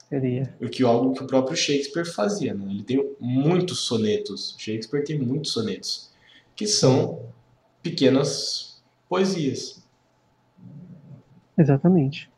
Seria. 0.08 0.52
O 0.60 0.68
que 0.68 0.82
algo 0.82 1.12
que 1.14 1.22
o 1.22 1.26
próprio 1.26 1.56
Shakespeare 1.56 2.04
fazia, 2.04 2.52
né? 2.52 2.66
Ele 2.68 2.82
tem 2.82 3.08
muitos 3.20 3.80
sonetos. 3.80 4.56
Shakespeare 4.58 5.04
tem 5.04 5.18
muitos 5.20 5.52
sonetos 5.52 6.10
que 6.56 6.66
são 6.66 7.20
pequenas 7.80 8.82
poesias. 9.08 9.80
Exatamente. 11.56 12.28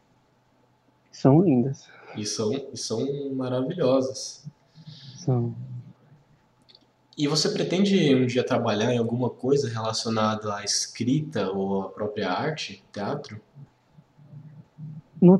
São 1.10 1.40
lindas. 1.40 1.88
E 2.16 2.26
são, 2.26 2.52
e 2.52 2.76
são 2.76 3.32
maravilhosas. 3.32 4.44
São. 5.16 5.54
E 7.16 7.28
você 7.28 7.50
pretende 7.50 8.14
um 8.14 8.26
dia 8.26 8.44
trabalhar 8.44 8.92
em 8.92 8.98
alguma 8.98 9.28
coisa 9.28 9.68
relacionada 9.68 10.56
à 10.56 10.64
escrita 10.64 11.50
ou 11.50 11.82
à 11.82 11.88
própria 11.90 12.30
arte, 12.30 12.82
teatro? 12.90 13.38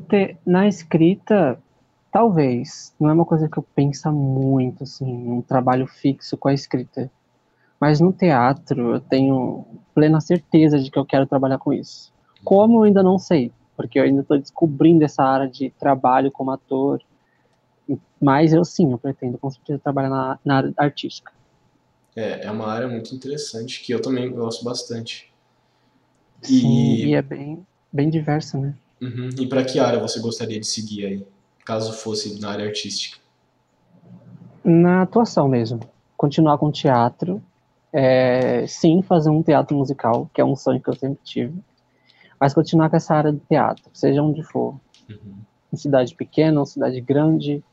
Te... 0.07 0.37
Na 0.45 0.67
escrita, 0.67 1.59
talvez. 2.11 2.93
Não 2.99 3.09
é 3.09 3.13
uma 3.13 3.25
coisa 3.25 3.49
que 3.49 3.57
eu 3.57 3.65
penso 3.75 4.11
muito, 4.11 4.83
assim, 4.83 5.05
um 5.05 5.41
trabalho 5.41 5.87
fixo 5.87 6.37
com 6.37 6.47
a 6.47 6.53
escrita. 6.53 7.11
Mas 7.79 7.99
no 7.99 8.13
teatro, 8.13 8.93
eu 8.95 8.99
tenho 9.01 9.65
plena 9.95 10.21
certeza 10.21 10.79
de 10.79 10.91
que 10.91 10.97
eu 10.97 11.05
quero 11.05 11.25
trabalhar 11.25 11.57
com 11.57 11.73
isso. 11.73 12.13
Como 12.43 12.79
eu 12.79 12.83
ainda 12.83 13.01
não 13.01 13.17
sei, 13.17 13.51
porque 13.75 13.97
eu 13.97 14.03
ainda 14.03 14.21
estou 14.21 14.37
descobrindo 14.37 15.03
essa 15.03 15.23
área 15.23 15.49
de 15.49 15.71
trabalho 15.71 16.31
como 16.31 16.51
ator. 16.51 17.01
Mas 18.21 18.53
eu 18.53 18.63
sim, 18.63 18.91
eu 18.91 18.97
pretendo 18.97 19.39
com 19.39 19.49
certeza 19.49 19.79
trabalhar 19.79 20.09
na, 20.09 20.39
na 20.45 20.57
área 20.57 20.73
artística. 20.77 21.31
É, 22.15 22.45
é 22.45 22.51
uma 22.51 22.67
área 22.67 22.87
muito 22.87 23.13
interessante 23.15 23.81
que 23.81 23.93
eu 23.93 24.01
também 24.01 24.31
gosto 24.31 24.63
bastante. 24.63 25.31
E, 26.43 26.59
Sim, 26.59 26.95
e 27.05 27.15
é 27.15 27.21
bem, 27.21 27.65
bem 27.91 28.09
diversa, 28.09 28.57
né? 28.57 28.75
Uhum. 29.01 29.29
E 29.39 29.47
para 29.47 29.63
que 29.63 29.79
área 29.79 29.99
você 29.99 30.19
gostaria 30.19 30.59
de 30.59 30.67
seguir 30.67 31.05
aí, 31.05 31.27
caso 31.65 31.93
fosse 31.93 32.39
na 32.39 32.51
área 32.51 32.65
artística? 32.65 33.17
Na 34.63 35.01
atuação 35.01 35.47
mesmo. 35.47 35.79
Continuar 36.15 36.57
com 36.57 36.71
teatro. 36.71 37.41
É, 37.91 38.65
sim, 38.67 39.01
fazer 39.01 39.29
um 39.29 39.43
teatro 39.43 39.75
musical, 39.77 40.29
que 40.33 40.41
é 40.41 40.45
um 40.45 40.55
sonho 40.55 40.81
que 40.81 40.89
eu 40.89 40.95
sempre 40.95 41.19
tive. 41.23 41.53
Mas 42.39 42.53
continuar 42.53 42.89
com 42.89 42.95
essa 42.95 43.13
área 43.13 43.31
do 43.31 43.39
teatro, 43.39 43.83
seja 43.93 44.21
onde 44.21 44.43
for. 44.43 44.75
Uhum. 45.09 45.35
Em 45.71 45.77
cidade 45.77 46.15
pequena, 46.15 46.59
ou 46.59 46.65
cidade 46.65 46.99
grande. 47.01 47.63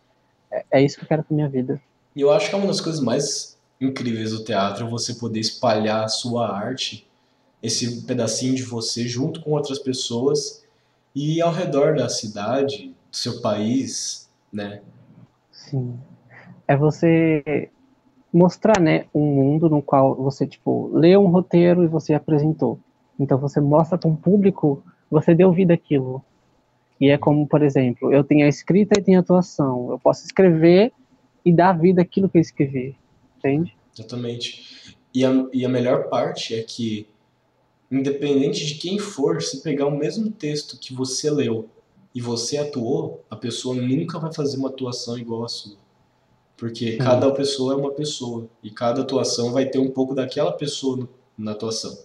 É, 0.51 0.65
é 0.73 0.83
isso 0.83 0.97
que 0.97 1.05
eu 1.05 1.09
quero 1.09 1.23
pra 1.23 1.35
minha 1.35 1.49
vida. 1.49 1.81
E 2.15 2.21
eu 2.21 2.31
acho 2.33 2.49
que 2.49 2.55
é 2.55 2.59
uma 2.59 2.67
das 2.67 2.81
coisas 2.81 3.01
mais 3.01 3.50
incríveis 3.81 4.33
do 4.33 4.45
teatro 4.45 4.89
você 4.89 5.15
poder 5.15 5.41
espalhar 5.41 6.05
a 6.05 6.09
sua 6.09 6.55
arte, 6.55 7.09
esse 7.63 8.03
pedacinho 8.03 8.55
de 8.55 8.63
você 8.63 9.09
junto 9.09 9.41
com 9.41 9.53
outras 9.53 9.79
pessoas 9.79 10.65
e 11.15 11.41
ao 11.41 11.53
redor 11.53 11.97
da 11.97 12.09
cidade, 12.09 12.95
do 13.11 13.17
seu 13.17 13.41
país, 13.41 14.31
né? 14.53 14.83
Sim. 15.51 15.99
É 16.69 16.77
você 16.77 17.71
mostrar, 18.33 18.81
né, 18.81 19.07
um 19.13 19.27
mundo 19.27 19.69
no 19.69 19.83
qual 19.83 20.15
você, 20.15 20.47
tipo, 20.47 20.91
lê 20.95 21.17
um 21.17 21.27
roteiro 21.27 21.83
e 21.83 21.89
você 21.89 22.15
apresentou. 22.15 22.79
Então 23.19 23.39
você 23.39 23.61
mostra 23.61 23.99
para 23.99 24.09
um 24.09 24.15
público, 24.15 24.83
você 25.11 25.35
deu 25.35 25.53
vida 25.53 25.75
àquilo. 25.75 26.23
E 27.01 27.09
é 27.09 27.19
como, 27.19 27.47
por 27.47 27.63
exemplo, 27.63 28.13
eu 28.13 28.23
tenho 28.23 28.45
a 28.45 28.49
escrita 28.49 28.99
e 28.99 29.03
tenho 29.03 29.19
a 29.19 29.23
atuação. 29.23 29.91
Eu 29.91 29.99
posso 29.99 30.25
escrever 30.25 30.93
e 31.45 31.53
dar 31.53 31.73
vida 31.73 32.03
àquilo 32.03 32.29
que 32.29 32.39
eu 32.39 32.43
escrevi 32.43 33.00
entende? 33.41 33.77
Exatamente. 33.93 34.97
E 35.13 35.25
a, 35.25 35.47
e 35.53 35.65
a 35.65 35.69
melhor 35.69 36.09
parte 36.09 36.55
é 36.55 36.63
que, 36.63 37.09
independente 37.91 38.65
de 38.65 38.75
quem 38.77 38.99
for, 38.99 39.43
se 39.43 39.63
pegar 39.63 39.87
o 39.87 39.97
mesmo 39.97 40.31
texto 40.31 40.79
que 40.79 40.95
você 40.95 41.31
leu 41.31 41.69
e 42.15 42.21
você 42.21 42.59
atuou, 42.59 43.25
a 43.29 43.37
pessoa 43.37 43.75
nunca 43.75 44.19
vai 44.19 44.33
fazer 44.33 44.57
uma 44.57 44.69
atuação 44.69 45.19
igual 45.19 45.45
a 45.45 45.49
sua. 45.49 45.77
Porque 46.57 46.93
Sim. 46.93 46.99
cada 46.99 47.31
pessoa 47.33 47.73
é 47.73 47.77
uma 47.77 47.91
pessoa. 47.91 48.49
E 48.63 48.71
cada 48.71 49.01
atuação 49.01 49.53
vai 49.53 49.67
ter 49.67 49.79
um 49.79 49.91
pouco 49.91 50.15
daquela 50.15 50.53
pessoa 50.53 50.97
no, 50.97 51.09
na 51.37 51.53
atuação. 51.53 51.97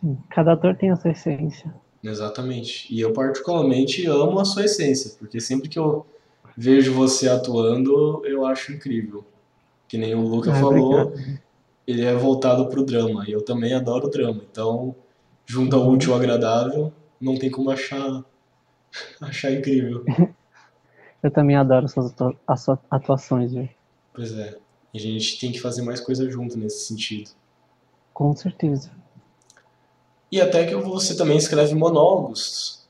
Sim. 0.00 0.16
Cada 0.30 0.52
ator 0.52 0.76
tem 0.76 0.90
a 0.90 0.96
sua 0.96 1.10
essência. 1.10 1.74
Exatamente. 2.02 2.86
E 2.94 3.00
eu, 3.00 3.12
particularmente, 3.12 4.06
amo 4.06 4.38
a 4.38 4.44
sua 4.44 4.64
essência. 4.64 5.16
Porque 5.18 5.40
sempre 5.40 5.68
que 5.68 5.78
eu 5.78 6.06
vejo 6.56 6.92
você 6.92 7.28
atuando, 7.28 8.22
eu 8.24 8.46
acho 8.46 8.72
incrível. 8.72 9.24
Que 9.88 9.96
nem 9.96 10.14
o 10.14 10.20
Luca 10.20 10.52
ah, 10.52 10.54
falou, 10.54 11.14
ele 11.86 12.04
é 12.04 12.14
voltado 12.14 12.68
pro 12.68 12.84
drama. 12.84 13.24
E 13.28 13.32
eu 13.32 13.42
também 13.42 13.72
adoro 13.72 14.10
drama. 14.10 14.42
Então, 14.50 14.94
junto 15.44 15.76
ao 15.76 15.82
uhum. 15.82 15.92
útil 15.92 16.12
ao 16.12 16.18
agradável, 16.18 16.92
não 17.20 17.38
tem 17.38 17.50
como 17.50 17.70
achar, 17.70 18.24
achar 19.20 19.52
incrível. 19.52 20.04
Eu 21.22 21.30
também 21.30 21.56
adoro 21.56 21.88
suas, 21.88 22.14
as 22.46 22.60
suas 22.60 22.78
atuações, 22.88 23.52
viu? 23.52 23.68
Pois 24.14 24.32
é. 24.38 24.56
A 24.94 24.98
gente 24.98 25.40
tem 25.40 25.50
que 25.50 25.60
fazer 25.60 25.82
mais 25.82 25.98
coisa 25.98 26.30
junto 26.30 26.56
nesse 26.56 26.86
sentido. 26.86 27.30
Com 28.14 28.34
certeza. 28.36 28.90
E 30.30 30.40
até 30.40 30.66
que 30.66 30.74
você 30.76 31.16
também 31.16 31.36
escreve 31.36 31.74
monólogos. 31.74 32.86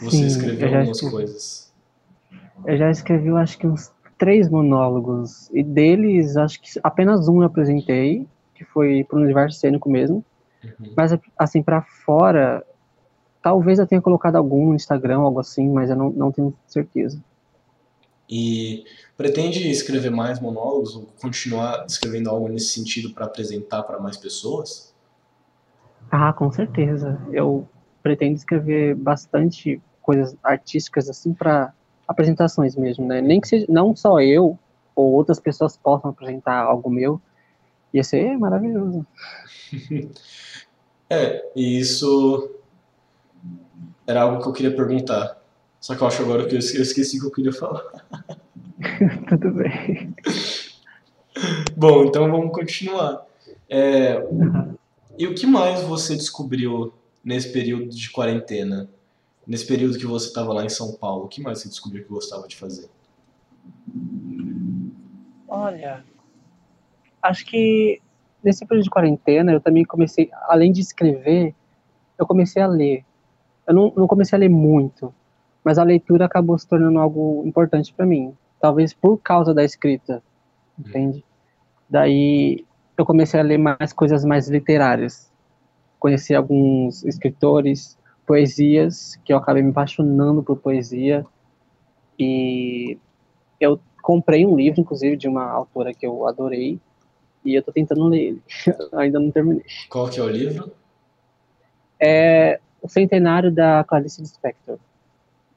Você 0.00 0.16
Sim, 0.16 0.26
escreveu 0.26 0.68
algumas 0.68 0.96
escrevi. 0.96 1.12
coisas. 1.14 1.72
Eu 2.64 2.78
já 2.78 2.90
escrevi, 2.90 3.28
eu 3.28 3.36
acho 3.36 3.58
que 3.58 3.66
uns 3.66 3.90
três 4.18 4.48
monólogos, 4.48 5.50
e 5.52 5.62
deles, 5.62 6.36
acho 6.36 6.60
que 6.60 6.68
apenas 6.82 7.28
um 7.28 7.42
eu 7.42 7.46
apresentei, 7.46 8.26
que 8.54 8.64
foi 8.64 9.04
para 9.04 9.18
o 9.18 9.22
universo 9.22 9.58
cênico 9.58 9.90
mesmo. 9.90 10.24
Uhum. 10.64 10.92
Mas, 10.96 11.16
assim, 11.38 11.62
para 11.62 11.82
fora, 11.82 12.64
talvez 13.42 13.78
eu 13.78 13.86
tenha 13.86 14.00
colocado 14.00 14.36
algum 14.36 14.68
no 14.68 14.74
Instagram, 14.74 15.18
algo 15.18 15.40
assim, 15.40 15.68
mas 15.68 15.90
eu 15.90 15.96
não, 15.96 16.10
não 16.10 16.32
tenho 16.32 16.54
certeza. 16.66 17.22
E 18.28 18.84
pretende 19.16 19.70
escrever 19.70 20.10
mais 20.10 20.40
monólogos 20.40 20.96
ou 20.96 21.06
continuar 21.20 21.86
escrevendo 21.86 22.28
algo 22.28 22.48
nesse 22.48 22.70
sentido 22.70 23.14
para 23.14 23.26
apresentar 23.26 23.84
para 23.84 24.00
mais 24.00 24.16
pessoas? 24.16 24.92
Ah, 26.10 26.32
com 26.32 26.50
certeza. 26.50 27.20
Eu 27.30 27.68
pretendo 28.02 28.34
escrever 28.34 28.96
bastante 28.96 29.80
coisas 30.02 30.36
artísticas 30.42 31.08
assim 31.08 31.32
para 31.32 31.72
apresentações 32.06 32.76
mesmo, 32.76 33.06
né? 33.06 33.20
Nem 33.20 33.40
que 33.40 33.48
seja 33.48 33.66
não 33.68 33.94
só 33.94 34.20
eu 34.20 34.58
ou 34.94 35.12
outras 35.12 35.38
pessoas 35.38 35.76
possam 35.76 36.10
apresentar 36.10 36.62
algo 36.62 36.88
meu, 36.90 37.20
ia 37.92 38.02
ser 38.02 38.36
maravilhoso. 38.38 39.06
é, 41.10 41.44
e 41.54 41.78
isso 41.78 42.50
era 44.06 44.22
algo 44.22 44.42
que 44.42 44.48
eu 44.48 44.52
queria 44.52 44.74
perguntar. 44.74 45.36
Só 45.80 45.94
que 45.94 46.02
eu 46.02 46.06
acho 46.06 46.22
agora 46.22 46.46
que 46.46 46.54
eu 46.54 46.58
esqueci 46.58 47.18
o 47.18 47.20
que 47.20 47.26
eu 47.26 47.32
queria 47.32 47.52
falar. 47.52 47.84
Tudo 49.28 49.50
bem. 49.52 50.14
Bom, 51.76 52.04
então 52.04 52.30
vamos 52.30 52.52
continuar. 52.52 53.26
É, 53.68 54.16
e 55.18 55.26
o 55.26 55.34
que 55.34 55.46
mais 55.46 55.82
você 55.82 56.16
descobriu 56.16 56.94
nesse 57.22 57.52
período 57.52 57.90
de 57.90 58.10
quarentena? 58.10 58.88
Nesse 59.46 59.66
período 59.66 59.98
que 59.98 60.06
você 60.06 60.26
estava 60.26 60.52
lá 60.52 60.64
em 60.64 60.68
São 60.68 60.94
Paulo, 60.94 61.26
o 61.26 61.28
que 61.28 61.40
mais 61.40 61.60
você 61.60 61.68
descobriu 61.68 62.02
que 62.02 62.10
gostava 62.10 62.48
de 62.48 62.56
fazer? 62.56 62.88
Olha, 65.46 66.04
acho 67.22 67.46
que 67.46 68.00
nesse 68.42 68.66
período 68.66 68.84
de 68.84 68.90
quarentena 68.90 69.52
eu 69.52 69.60
também 69.60 69.84
comecei, 69.84 70.30
além 70.48 70.72
de 70.72 70.80
escrever, 70.80 71.54
eu 72.18 72.26
comecei 72.26 72.60
a 72.60 72.66
ler. 72.66 73.04
Eu 73.66 73.74
não, 73.74 73.92
não 73.96 74.06
comecei 74.06 74.36
a 74.36 74.40
ler 74.40 74.48
muito, 74.48 75.14
mas 75.64 75.78
a 75.78 75.84
leitura 75.84 76.24
acabou 76.24 76.58
se 76.58 76.66
tornando 76.66 76.98
algo 76.98 77.42
importante 77.46 77.92
para 77.94 78.06
mim. 78.06 78.36
Talvez 78.60 78.92
por 78.92 79.18
causa 79.18 79.54
da 79.54 79.62
escrita, 79.64 80.22
entende? 80.78 81.24
Daí 81.88 82.64
eu 82.96 83.04
comecei 83.04 83.38
a 83.38 83.42
ler 83.42 83.58
mais 83.58 83.92
coisas 83.92 84.24
mais 84.24 84.48
literárias. 84.48 85.30
Conheci 85.98 86.34
alguns 86.34 87.04
escritores, 87.04 87.98
poesias, 88.26 89.18
que 89.24 89.32
eu 89.32 89.36
acabei 89.36 89.62
me 89.62 89.70
apaixonando 89.70 90.42
por 90.42 90.56
poesia. 90.56 91.24
E 92.18 92.98
eu 93.60 93.78
comprei 94.02 94.44
um 94.44 94.56
livro, 94.56 94.80
inclusive, 94.80 95.16
de 95.16 95.28
uma 95.28 95.44
autora 95.44 95.94
que 95.94 96.06
eu 96.06 96.26
adorei. 96.26 96.78
E 97.44 97.54
eu 97.54 97.62
tô 97.62 97.72
tentando 97.72 98.06
ler 98.08 98.20
ele. 98.20 98.42
Ainda 98.94 99.20
não 99.20 99.30
terminei. 99.30 99.64
Qual 99.88 100.08
que 100.08 100.18
é 100.18 100.22
o 100.22 100.28
livro? 100.28 100.72
É 102.00 102.60
O 102.82 102.88
Centenário 102.88 103.52
da 103.52 103.84
Clarice 103.84 104.20
Lispector. 104.20 104.78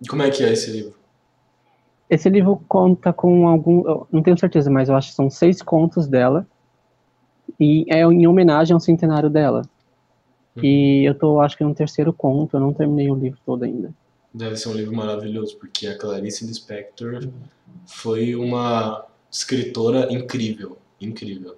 Como 0.08 0.22
é 0.22 0.30
que 0.30 0.44
é 0.44 0.54
esse 0.54 0.72
livro? 0.72 0.94
Esse 2.10 2.30
livro 2.30 2.62
conta 2.68 3.12
com 3.12 3.48
algum, 3.48 4.06
não 4.12 4.24
tenho 4.24 4.38
certeza, 4.38 4.70
mas 4.72 4.90
eu 4.90 4.96
acho 4.96 5.10
que 5.10 5.16
são 5.16 5.30
seis 5.30 5.62
contos 5.62 6.08
dela 6.08 6.48
e 7.60 7.86
é 7.88 8.02
em 8.02 8.26
homenagem 8.26 8.74
ao 8.74 8.80
centenário 8.80 9.30
dela. 9.30 9.62
Uhum. 10.56 10.64
E 10.64 11.06
eu 11.06 11.16
tô, 11.16 11.40
acho 11.42 11.58
que 11.58 11.64
no 11.64 11.76
terceiro 11.76 12.12
conto, 12.14 12.58
eu 12.58 12.60
não 12.60 12.74
terminei 12.74 13.10
o 13.10 13.16
livro 13.16 13.40
todo 13.46 13.64
ainda. 13.64 13.94
Deve 14.34 14.56
ser 14.58 14.70
um 14.70 14.74
livro 14.74 14.96
maravilhoso, 14.96 15.58
porque 15.58 15.88
a 15.88 15.98
Clarice 15.98 16.46
Lispector 16.46 17.24
uhum. 17.24 17.32
foi 17.86 18.36
uma 18.36 19.06
escritora 19.32 20.12
incrível, 20.12 20.78
incrível. 21.00 21.56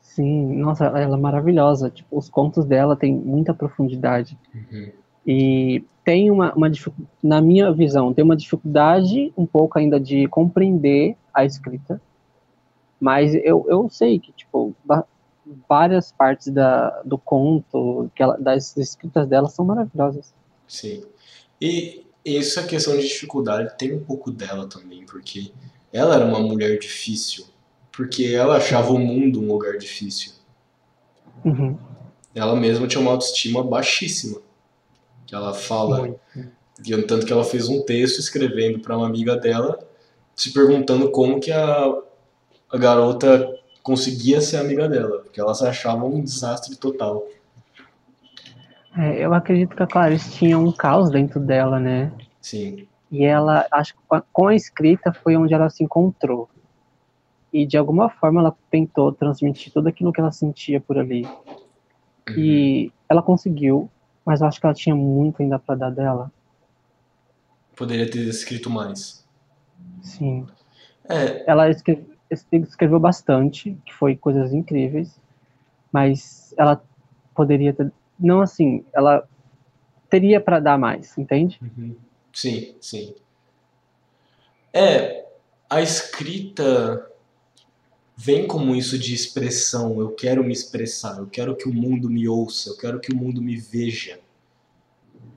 Sim, 0.00 0.56
nossa, 0.56 0.86
ela 0.86 1.16
é 1.16 1.20
maravilhosa. 1.20 1.90
Tipo, 1.90 2.18
os 2.18 2.28
contos 2.28 2.64
dela 2.64 2.96
têm 2.96 3.14
muita 3.14 3.52
profundidade. 3.52 4.38
Uhum. 4.54 4.90
E 5.26 5.84
tem 6.04 6.30
uma, 6.30 6.54
uma 6.54 6.70
na 7.22 7.40
minha 7.40 7.72
visão, 7.72 8.14
tem 8.14 8.24
uma 8.24 8.36
dificuldade 8.36 9.32
um 9.36 9.44
pouco 9.44 9.78
ainda 9.78 9.98
de 9.98 10.28
compreender 10.28 11.16
a 11.34 11.44
escrita, 11.44 12.00
mas 13.00 13.34
eu, 13.34 13.66
eu 13.68 13.88
sei 13.90 14.18
que, 14.18 14.32
tipo, 14.32 14.74
várias 15.68 16.12
partes 16.12 16.48
da, 16.48 17.02
do 17.04 17.16
conto, 17.16 18.10
que 18.14 18.22
ela, 18.22 18.36
das 18.36 18.76
escritas 18.76 19.26
dela 19.28 19.48
são 19.48 19.64
maravilhosas. 19.64 20.34
Sim. 20.66 21.04
E 21.60 22.04
essa 22.24 22.64
questão 22.64 22.96
de 22.96 23.06
dificuldade 23.06 23.76
tem 23.78 23.94
um 23.94 24.02
pouco 24.04 24.30
dela 24.30 24.66
também, 24.66 25.06
porque 25.06 25.52
ela 25.92 26.16
era 26.16 26.24
uma 26.24 26.40
mulher 26.40 26.78
difícil, 26.78 27.46
porque 27.92 28.26
ela 28.26 28.56
achava 28.56 28.92
o 28.92 28.98
mundo 28.98 29.40
um 29.40 29.46
lugar 29.46 29.78
difícil. 29.78 30.32
Uhum. 31.44 31.78
Ela 32.34 32.56
mesma 32.56 32.86
tinha 32.86 33.00
uma 33.00 33.12
autoestima 33.12 33.62
baixíssima 33.62 34.40
que 35.26 35.34
ela 35.34 35.54
fala. 35.54 36.14
E 36.84 37.02
tanto 37.02 37.24
que 37.24 37.32
ela 37.32 37.44
fez 37.44 37.68
um 37.68 37.82
texto 37.82 38.18
escrevendo 38.18 38.80
para 38.80 38.96
uma 38.96 39.06
amiga 39.06 39.36
dela, 39.36 39.78
se 40.34 40.52
perguntando 40.52 41.10
como 41.10 41.40
que 41.40 41.50
a, 41.50 41.94
a 42.70 42.76
garota 42.76 43.48
conseguia 43.86 44.40
ser 44.40 44.56
amiga 44.56 44.88
dela, 44.88 45.20
porque 45.20 45.40
ela 45.40 45.54
se 45.54 45.64
achava 45.64 46.04
um 46.04 46.20
desastre 46.20 46.74
total. 46.74 47.24
É, 48.98 49.24
eu 49.24 49.32
acredito 49.32 49.76
que 49.76 49.82
a 49.84 49.86
Clarice 49.86 50.32
tinha 50.32 50.58
um 50.58 50.72
caos 50.72 51.08
dentro 51.08 51.38
dela, 51.38 51.78
né? 51.78 52.10
Sim. 52.40 52.88
E 53.12 53.24
ela, 53.24 53.64
acho 53.70 53.94
que 53.94 54.00
com 54.32 54.48
a 54.48 54.56
escrita 54.56 55.12
foi 55.12 55.36
onde 55.36 55.54
ela 55.54 55.70
se 55.70 55.84
encontrou. 55.84 56.50
E 57.52 57.64
de 57.64 57.76
alguma 57.76 58.10
forma 58.10 58.40
ela 58.40 58.56
tentou 58.68 59.12
transmitir 59.12 59.72
tudo 59.72 59.88
aquilo 59.88 60.12
que 60.12 60.20
ela 60.20 60.32
sentia 60.32 60.80
por 60.80 60.98
ali. 60.98 61.24
Uhum. 61.24 62.36
E 62.36 62.92
ela 63.08 63.22
conseguiu, 63.22 63.88
mas 64.24 64.40
eu 64.40 64.48
acho 64.48 64.58
que 64.58 64.66
ela 64.66 64.74
tinha 64.74 64.96
muito 64.96 65.40
ainda 65.40 65.60
para 65.60 65.76
dar 65.76 65.90
dela. 65.90 66.32
Poderia 67.76 68.10
ter 68.10 68.26
escrito 68.26 68.68
mais. 68.68 69.24
Sim. 70.02 70.44
É. 71.08 71.48
Ela 71.48 71.70
escreve, 72.30 72.66
escreveu 72.66 73.00
bastante, 73.00 73.76
que 73.84 73.92
foi 73.92 74.16
coisas 74.16 74.52
incríveis, 74.52 75.20
mas 75.92 76.54
ela 76.56 76.82
poderia 77.34 77.72
ter. 77.72 77.92
Não 78.18 78.40
assim, 78.40 78.84
ela 78.92 79.28
teria 80.08 80.40
para 80.40 80.60
dar 80.60 80.78
mais, 80.78 81.16
entende? 81.18 81.60
Uhum. 81.62 81.96
Sim, 82.32 82.74
sim. 82.80 83.14
É, 84.72 85.26
a 85.68 85.80
escrita 85.80 87.10
vem 88.16 88.46
como 88.46 88.74
isso 88.74 88.98
de 88.98 89.14
expressão. 89.14 90.00
Eu 90.00 90.10
quero 90.10 90.42
me 90.42 90.52
expressar, 90.52 91.18
eu 91.18 91.26
quero 91.26 91.56
que 91.56 91.68
o 91.68 91.72
mundo 91.72 92.08
me 92.08 92.28
ouça, 92.28 92.70
eu 92.70 92.76
quero 92.76 93.00
que 93.00 93.12
o 93.12 93.16
mundo 93.16 93.42
me 93.42 93.56
veja, 93.56 94.18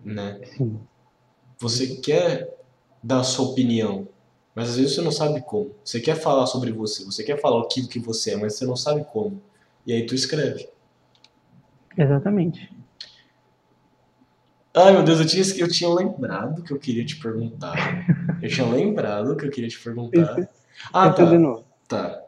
né? 0.04 0.40
Sim. 0.58 0.80
Você 1.58 1.98
quer 1.98 2.58
dar 3.04 3.20
a 3.20 3.24
sua 3.24 3.50
opinião, 3.50 4.08
mas 4.56 4.70
às 4.70 4.78
vezes 4.78 4.96
você 4.96 5.02
não 5.02 5.12
sabe 5.12 5.42
como. 5.42 5.72
Você 5.84 6.00
quer 6.00 6.16
falar 6.16 6.46
sobre 6.48 6.72
você, 6.72 7.04
você 7.04 7.24
quer 7.24 7.40
falar 7.40 7.62
aquilo 7.64 7.88
que 7.88 8.00
você 8.00 8.32
é, 8.32 8.38
mas 8.38 8.56
você 8.56 8.66
não 8.66 8.76
sabe 8.76 9.06
como. 9.12 9.42
E 9.86 9.94
aí 9.94 10.06
tu 10.06 10.16
escreve. 10.16 10.68
Exatamente. 11.98 12.72
Ai 14.74 14.94
meu 14.94 15.04
Deus, 15.04 15.20
eu 15.20 15.26
tinha, 15.26 15.44
eu 15.58 15.68
tinha 15.68 15.90
lembrado 15.90 16.64
que 16.64 16.72
eu 16.72 16.80
queria 16.80 17.06
te 17.06 17.16
perguntar. 17.18 17.76
eu 18.42 18.50
tinha 18.50 18.68
lembrado 18.68 19.36
que 19.36 19.46
eu 19.46 19.52
queria 19.52 19.70
te 19.70 19.80
perguntar. 19.80 20.50
Ah, 20.94 21.10
tá. 21.10 21.26
Tá. 21.88 22.24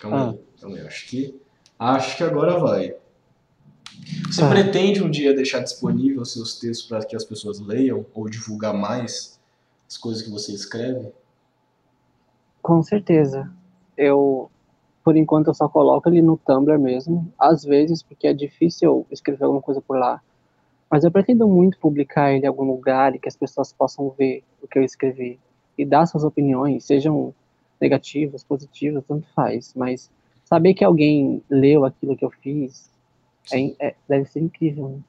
Calma 0.00 0.16
ah. 0.16 0.30
aí, 0.30 0.40
calma 0.60 0.76
aí. 0.76 0.86
Acho 0.86 1.06
que, 1.08 1.40
acho 1.78 2.16
que 2.16 2.22
agora 2.22 2.58
vai. 2.58 2.94
Você 4.26 4.42
ah. 4.42 4.48
pretende 4.48 5.02
um 5.02 5.10
dia 5.10 5.34
deixar 5.34 5.60
disponível 5.60 6.24
seus 6.24 6.58
textos 6.58 6.86
para 6.86 7.04
que 7.04 7.14
as 7.14 7.24
pessoas 7.24 7.60
leiam 7.60 8.06
ou 8.14 8.28
divulgar 8.28 8.72
mais 8.72 9.38
as 9.88 9.98
coisas 9.98 10.22
que 10.22 10.30
você 10.30 10.52
escreve? 10.52 11.12
Com 12.70 12.84
certeza. 12.84 13.50
Eu, 13.96 14.48
por 15.02 15.16
enquanto, 15.16 15.48
eu 15.48 15.54
só 15.54 15.68
coloco 15.68 16.08
ele 16.08 16.22
no 16.22 16.36
Tumblr 16.36 16.78
mesmo. 16.78 17.26
Às 17.36 17.64
vezes, 17.64 18.00
porque 18.00 18.28
é 18.28 18.32
difícil 18.32 19.04
escrever 19.10 19.42
alguma 19.42 19.60
coisa 19.60 19.80
por 19.80 19.98
lá. 19.98 20.22
Mas 20.88 21.02
eu 21.02 21.10
pretendo 21.10 21.48
muito 21.48 21.80
publicar 21.80 22.32
ele 22.32 22.44
em 22.44 22.48
algum 22.48 22.62
lugar 22.62 23.12
e 23.12 23.18
que 23.18 23.26
as 23.26 23.34
pessoas 23.34 23.72
possam 23.72 24.10
ver 24.10 24.44
o 24.62 24.68
que 24.68 24.78
eu 24.78 24.84
escrevi 24.84 25.40
e 25.76 25.84
dar 25.84 26.06
suas 26.06 26.22
opiniões, 26.22 26.84
sejam 26.84 27.34
negativas, 27.80 28.44
positivas, 28.44 29.02
tanto 29.04 29.26
faz. 29.34 29.74
Mas 29.74 30.08
saber 30.44 30.74
que 30.74 30.84
alguém 30.84 31.42
leu 31.50 31.84
aquilo 31.84 32.16
que 32.16 32.24
eu 32.24 32.30
fiz 32.30 32.88
é, 33.52 33.88
é, 33.88 33.94
deve 34.08 34.26
ser 34.26 34.42
incrível. 34.42 34.90
Né? 34.90 35.00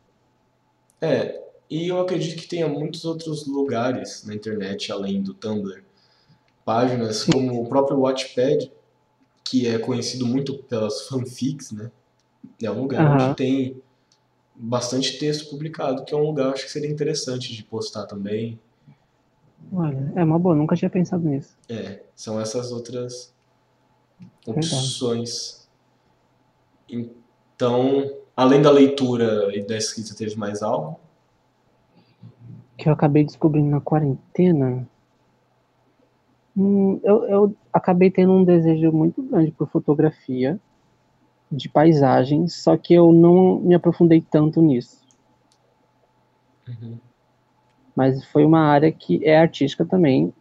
É, 1.00 1.43
e 1.69 1.89
eu 1.89 2.00
acredito 2.00 2.41
que 2.41 2.47
tenha 2.47 2.67
muitos 2.67 3.06
outros 3.06 3.45
lugares 3.45 4.26
na 4.26 4.34
internet 4.34 4.91
além 4.91 5.21
do 5.21 5.36
Tumblr. 5.36 5.90
Páginas 6.63 7.17
Sim. 7.17 7.32
como 7.32 7.62
o 7.62 7.67
próprio 7.67 8.00
Watchpad, 8.00 8.71
que 9.43 9.67
é 9.67 9.78
conhecido 9.80 10.26
muito 10.26 10.63
pelas 10.63 11.08
fanfics, 11.08 11.71
né? 11.71 11.91
É 12.62 12.69
um 12.71 12.82
lugar 12.82 13.06
uhum. 13.06 13.26
onde 13.26 13.36
tem 13.36 13.82
bastante 14.56 15.17
texto 15.17 15.50
publicado, 15.50 16.04
que 16.06 16.13
é 16.13 16.17
um 16.17 16.24
lugar 16.24 16.54
acho 16.54 16.65
que 16.65 16.71
seria 16.71 16.89
interessante 16.89 17.54
de 17.54 17.63
postar 17.63 18.06
também. 18.06 18.60
Olha, 19.71 20.12
é 20.15 20.24
uma 20.24 20.38
boa, 20.38 20.56
nunca 20.56 20.76
tinha 20.76 20.89
pensado 20.89 21.28
nisso. 21.28 21.56
É, 21.69 22.04
são 22.15 22.39
essas 22.39 22.71
outras 22.71 23.34
opções. 24.45 25.67
Então, 26.89 28.17
além 28.36 28.62
da 28.62 28.71
leitura 28.71 29.56
e 29.56 29.65
da 29.65 29.78
escrita, 29.78 30.15
teve 30.15 30.36
mais 30.36 30.62
algo? 30.62 31.00
que 32.82 32.89
eu 32.89 32.93
acabei 32.93 33.24
descobrindo 33.24 33.69
na 33.69 33.80
quarentena. 33.80 34.88
Hum, 36.56 37.00
eu, 37.04 37.24
eu 37.26 37.56
acabei 37.72 38.12
tendo 38.12 38.34
um 38.34 38.44
desejo 38.44 38.92
muito 38.92 39.22
grande 39.22 39.52
por 39.52 39.70
fotografia 39.70 40.60
de 41.52 41.70
paisagens, 41.70 42.56
só 42.56 42.78
que 42.78 42.94
eu 42.94 43.12
não 43.12 43.60
me 43.60 43.76
aprofundei 43.76 44.22
tanto 44.22 44.62
nisso. 44.62 45.02
Uhum. 46.68 46.98
Mas 47.96 48.24
foi 48.26 48.46
uma 48.46 48.62
área 48.62 48.92
que 48.92 49.24
é 49.26 49.38
artística 49.38 49.86
também, 49.86 50.34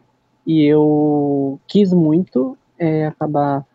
e 0.45 0.63
eu 0.63 1.59
quis 1.67 1.93
muito 1.93 2.57
é, 2.77 3.07
acabar 3.07 3.65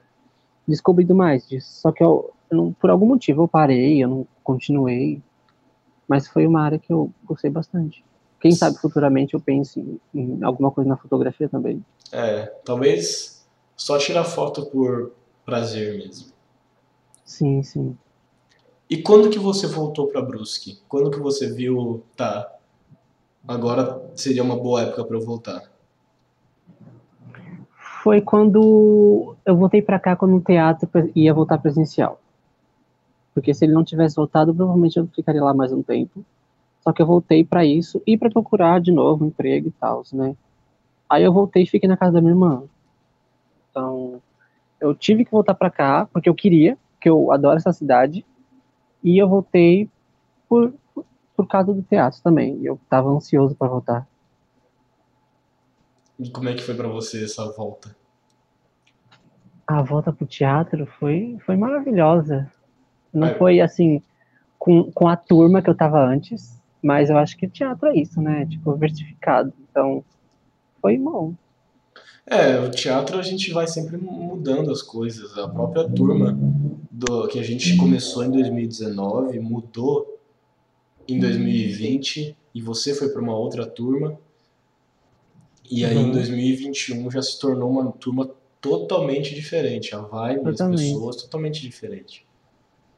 descobrindo 0.67 1.15
mais 1.15 1.47
disso. 1.47 1.81
Só 1.81 1.93
que 1.93 2.03
eu, 2.03 2.33
eu 2.51 2.57
não, 2.57 2.73
por 2.73 2.91
algum 2.91 3.07
motivo 3.07 3.43
eu 3.43 3.49
parei, 3.49 4.03
eu 4.03 4.09
não 4.09 4.27
continuei, 4.43 5.23
mas 6.09 6.27
foi 6.27 6.47
uma 6.47 6.63
área 6.63 6.79
que 6.79 6.93
eu 6.93 7.11
gostei 7.25 7.51
bastante. 7.51 8.05
Quem 8.41 8.53
sabe 8.53 8.79
futuramente 8.79 9.35
eu 9.35 9.41
pense 9.41 9.81
em, 9.81 10.01
em 10.15 10.43
alguma 10.43 10.71
coisa 10.71 10.89
na 10.89 10.97
fotografia 10.97 11.49
também. 11.49 11.85
É, 12.13 12.47
talvez 12.65 13.47
só 13.77 13.99
tirar 13.99 14.25
foto 14.25 14.67
por 14.67 15.13
prazer 15.45 15.97
mesmo. 15.99 16.33
Sim, 17.25 17.63
sim. 17.63 17.97
E 18.89 19.03
quando 19.03 19.31
que 19.31 19.39
você 19.39 19.67
voltou 19.67 20.07
para 20.07 20.23
Brusque? 20.23 20.79
Quando 20.89 21.11
que 21.11 21.19
você 21.19 21.53
viu, 21.53 22.05
tá, 22.17 22.51
agora 23.47 24.01
seria 24.15 24.43
uma 24.43 24.57
boa 24.57 24.83
época 24.83 25.05
para 25.05 25.17
eu 25.17 25.21
voltar? 25.21 25.63
Foi 28.03 28.21
quando 28.21 29.35
eu 29.45 29.57
voltei 29.57 29.83
para 29.83 29.99
cá 29.99 30.15
quando 30.15 30.37
o 30.37 30.41
teatro 30.41 30.89
ia 31.15 31.35
voltar 31.35 31.59
presencial. 31.59 32.21
Porque 33.35 33.53
se 33.53 33.65
ele 33.65 33.73
não 33.73 33.85
tivesse 33.85 34.15
voltado, 34.15 34.55
provavelmente 34.55 34.97
eu 34.97 35.09
ficaria 35.09 35.43
lá 35.43 35.53
mais 35.53 35.73
um 35.73 35.83
tempo. 35.83 36.25
Só 36.81 36.93
que 36.93 37.03
eu 37.03 37.07
voltei 37.07 37.45
para 37.45 37.65
isso 37.65 38.01
e 38.07 38.17
para 38.17 38.31
procurar 38.31 38.81
de 38.81 38.93
novo 38.93 39.25
um 39.25 39.29
emprego 39.29 39.69
e 39.69 39.73
tal, 39.73 40.05
né? 40.13 40.37
Aí 41.09 41.23
eu 41.23 41.33
voltei 41.33 41.63
e 41.63 41.67
fiquei 41.67 41.89
na 41.89 41.97
casa 41.97 42.13
da 42.13 42.21
minha 42.21 42.33
irmã. 42.33 42.65
Então, 43.71 44.21
eu 44.81 44.95
tive 44.95 45.25
que 45.25 45.31
voltar 45.31 45.55
para 45.55 45.71
cá 45.71 46.09
porque 46.13 46.29
eu 46.29 46.35
queria, 46.35 46.77
porque 46.93 47.09
eu 47.09 47.31
adoro 47.31 47.57
essa 47.57 47.73
cidade. 47.73 48.25
E 49.03 49.19
eu 49.19 49.29
voltei 49.29 49.89
por, 50.49 50.75
por 51.37 51.47
causa 51.47 51.73
do 51.73 51.83
teatro 51.83 52.21
também. 52.23 52.59
Eu 52.65 52.75
estava 52.75 53.09
ansioso 53.09 53.55
para 53.55 53.69
voltar. 53.69 54.09
E 56.19 56.31
como 56.31 56.49
é 56.49 56.55
que 56.55 56.63
foi 56.63 56.75
para 56.75 56.89
você 56.89 57.25
essa 57.25 57.45
volta? 57.53 57.95
A 59.67 59.83
volta 59.83 60.13
pro 60.13 60.27
teatro 60.27 60.87
foi, 60.99 61.37
foi 61.45 61.57
maravilhosa. 61.57 62.51
Não 63.13 63.35
foi 63.35 63.61
assim 63.61 64.03
com, 64.59 64.91
com 64.93 65.09
a 65.09 65.17
turma 65.17 65.63
que 65.63 65.71
eu 65.71 65.75
tava 65.75 66.05
antes, 66.05 66.61
mas 66.83 67.11
eu 67.11 67.19
acho 67.19 67.37
que 67.37 67.47
o 67.47 67.51
teatro 67.51 67.89
é 67.89 67.97
isso, 67.97 68.21
né? 68.21 68.47
Tipo, 68.47 68.73
diversificado. 68.75 69.53
Então, 69.71 70.05
foi 70.87 70.97
bom. 70.99 71.35
É, 72.25 72.61
o 72.61 72.71
teatro 72.71 73.19
a 73.19 73.23
gente 73.23 73.53
vai 73.53 73.67
sempre 73.67 73.97
mudando 73.97 74.71
as 74.71 74.83
coisas. 74.83 75.37
A 75.37 75.49
própria 75.49 75.89
turma 75.89 76.39
do, 76.89 77.27
que 77.27 77.41
a 77.41 77.43
gente 77.43 77.77
começou 77.77 78.25
em 78.25 78.31
2019 78.31 79.41
mudou 79.41 80.17
em 81.09 81.19
2020 81.19 82.37
e 82.55 82.63
você 82.63 82.95
foi 82.95 83.09
para 83.09 83.21
uma 83.21 83.37
outra 83.37 83.67
turma. 83.67 84.17
E 85.69 85.85
aí 85.85 85.99
em 85.99 86.13
2021 86.13 87.03
uhum. 87.03 87.11
já 87.11 87.21
se 87.21 87.37
tornou 87.41 87.69
uma 87.69 87.91
turma 87.91 88.31
totalmente 88.61 89.35
diferente. 89.35 89.93
A 89.93 89.99
vibe 89.99 90.45
das 90.45 90.71
pessoas 90.71 91.17
totalmente 91.17 91.61
diferente. 91.63 92.25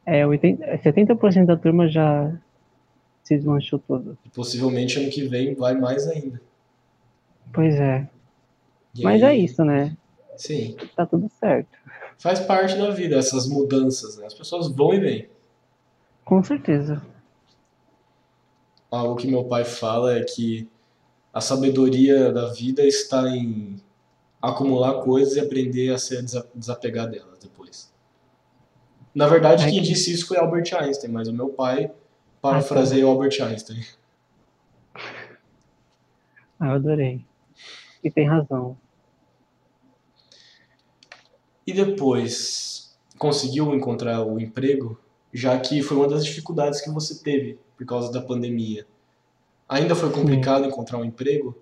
É, 0.05 0.25
80, 0.27 0.77
70% 0.77 1.45
da 1.45 1.57
turma 1.57 1.87
já 1.87 2.31
se 3.23 3.35
desmanchou 3.35 3.79
toda. 3.79 4.15
Possivelmente 4.33 4.99
ano 4.99 5.09
que 5.09 5.23
vem 5.27 5.55
vai 5.55 5.75
mais 5.75 6.07
ainda. 6.07 6.39
Pois 7.53 7.75
é. 7.75 8.07
E 8.95 9.03
Mas 9.03 9.21
é 9.21 9.25
aí... 9.27 9.39
é 9.39 9.43
isso, 9.43 9.63
né? 9.63 9.95
Sim. 10.35 10.75
Tá 10.95 11.05
tudo 11.05 11.29
certo. 11.39 11.77
Faz 12.17 12.39
parte 12.39 12.75
da 12.77 12.89
vida, 12.89 13.17
essas 13.17 13.47
mudanças, 13.47 14.17
né? 14.17 14.25
As 14.25 14.33
pessoas 14.33 14.67
vão 14.69 14.93
e 14.93 14.99
vêm. 14.99 15.29
Com 16.25 16.43
certeza. 16.43 17.01
Algo 18.91 19.15
que 19.15 19.27
meu 19.27 19.45
pai 19.45 19.63
fala 19.63 20.17
é 20.17 20.23
que 20.23 20.67
a 21.33 21.41
sabedoria 21.41 22.31
da 22.31 22.51
vida 22.51 22.83
está 22.83 23.27
em 23.29 23.77
acumular 24.41 25.01
coisas 25.01 25.35
e 25.35 25.39
aprender 25.39 25.93
a 25.93 25.97
se 25.97 26.21
desapegar 26.55 27.09
delas 27.09 27.37
depois. 27.39 27.93
Na 29.13 29.27
verdade, 29.27 29.63
é 29.63 29.69
quem 29.69 29.81
que... 29.81 29.87
disse 29.87 30.13
isso 30.13 30.27
foi 30.27 30.37
Albert 30.37 30.73
Einstein, 30.73 31.11
mas 31.11 31.27
o 31.27 31.33
meu 31.33 31.49
pai 31.49 31.91
parafraseia 32.41 33.05
o 33.05 33.09
Albert 33.09 33.41
Einstein. 33.41 33.83
Ah, 36.61 36.71
eu 36.71 36.73
adorei. 36.73 37.23
E 38.03 38.09
tem 38.09 38.27
razão. 38.27 38.77
E 41.65 41.73
depois, 41.73 42.97
conseguiu 43.17 43.75
encontrar 43.75 44.23
o 44.23 44.39
emprego, 44.39 44.99
já 45.31 45.59
que 45.59 45.83
foi 45.83 45.97
uma 45.97 46.07
das 46.07 46.25
dificuldades 46.25 46.81
que 46.81 46.89
você 46.89 47.21
teve 47.23 47.59
por 47.77 47.85
causa 47.85 48.11
da 48.11 48.21
pandemia. 48.21 48.87
Ainda 49.67 49.95
foi 49.95 50.11
complicado 50.11 50.63
Sim. 50.63 50.69
encontrar 50.69 50.97
um 50.97 51.05
emprego? 51.05 51.55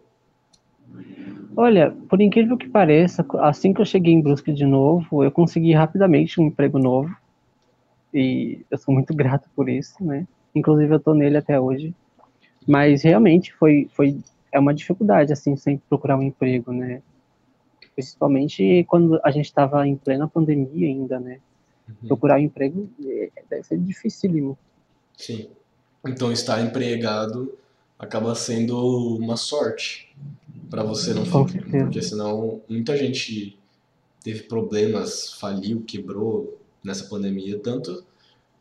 Olha, 1.55 1.91
por 2.07 2.21
incrível 2.21 2.55
que 2.55 2.69
pareça, 2.69 3.25
assim 3.39 3.73
que 3.73 3.81
eu 3.81 3.85
cheguei 3.85 4.13
em 4.13 4.21
Brusque 4.21 4.53
de 4.53 4.65
novo, 4.65 5.23
eu 5.23 5.31
consegui 5.31 5.73
rapidamente 5.73 6.39
um 6.39 6.45
emprego 6.45 6.79
novo. 6.79 7.13
E 8.13 8.65
eu 8.71 8.77
sou 8.77 8.93
muito 8.93 9.13
grato 9.17 9.49
por 9.55 9.67
isso, 9.67 10.01
né? 10.03 10.25
Inclusive 10.55 10.93
eu 10.93 10.99
tô 10.99 11.13
nele 11.13 11.37
até 11.37 11.59
hoje. 11.59 11.93
Mas 12.65 13.01
realmente 13.01 13.53
foi, 13.53 13.89
foi 13.93 14.19
é 14.51 14.59
uma 14.59 14.73
dificuldade, 14.73 15.33
assim, 15.33 15.55
sempre 15.55 15.83
procurar 15.89 16.17
um 16.17 16.23
emprego, 16.23 16.71
né? 16.71 17.01
Principalmente 17.95 18.85
quando 18.87 19.19
a 19.23 19.31
gente 19.31 19.45
estava 19.45 19.87
em 19.87 19.95
plena 19.95 20.27
pandemia 20.27 20.87
ainda, 20.87 21.19
né? 21.19 21.39
Uhum. 21.87 22.07
Procurar 22.07 22.35
um 22.35 22.43
emprego 22.43 22.89
é, 23.05 23.29
deve 23.49 23.63
ser 23.63 23.77
dificílimo. 23.79 24.57
Sim. 25.17 25.49
Então 26.05 26.31
estar 26.31 26.61
empregado 26.61 27.57
acaba 27.97 28.35
sendo 28.35 29.17
uma 29.17 29.35
sorte 29.35 30.15
para 30.69 30.83
você 30.83 31.13
não 31.13 31.25
ficar, 31.25 31.83
porque 31.83 32.01
senão 32.01 32.61
muita 32.69 32.95
gente 32.95 33.57
teve 34.23 34.43
problemas, 34.43 35.33
faliu, 35.33 35.81
quebrou 35.81 36.57
nessa 36.83 37.05
pandemia, 37.05 37.57
tanto 37.59 38.03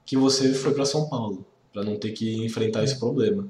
que 0.04 0.16
você 0.16 0.54
foi 0.54 0.72
para 0.72 0.84
São 0.84 1.08
Paulo 1.08 1.44
para 1.72 1.84
não 1.84 1.98
ter 1.98 2.12
que 2.12 2.44
enfrentar 2.44 2.84
esse 2.84 2.98
problema. 2.98 3.46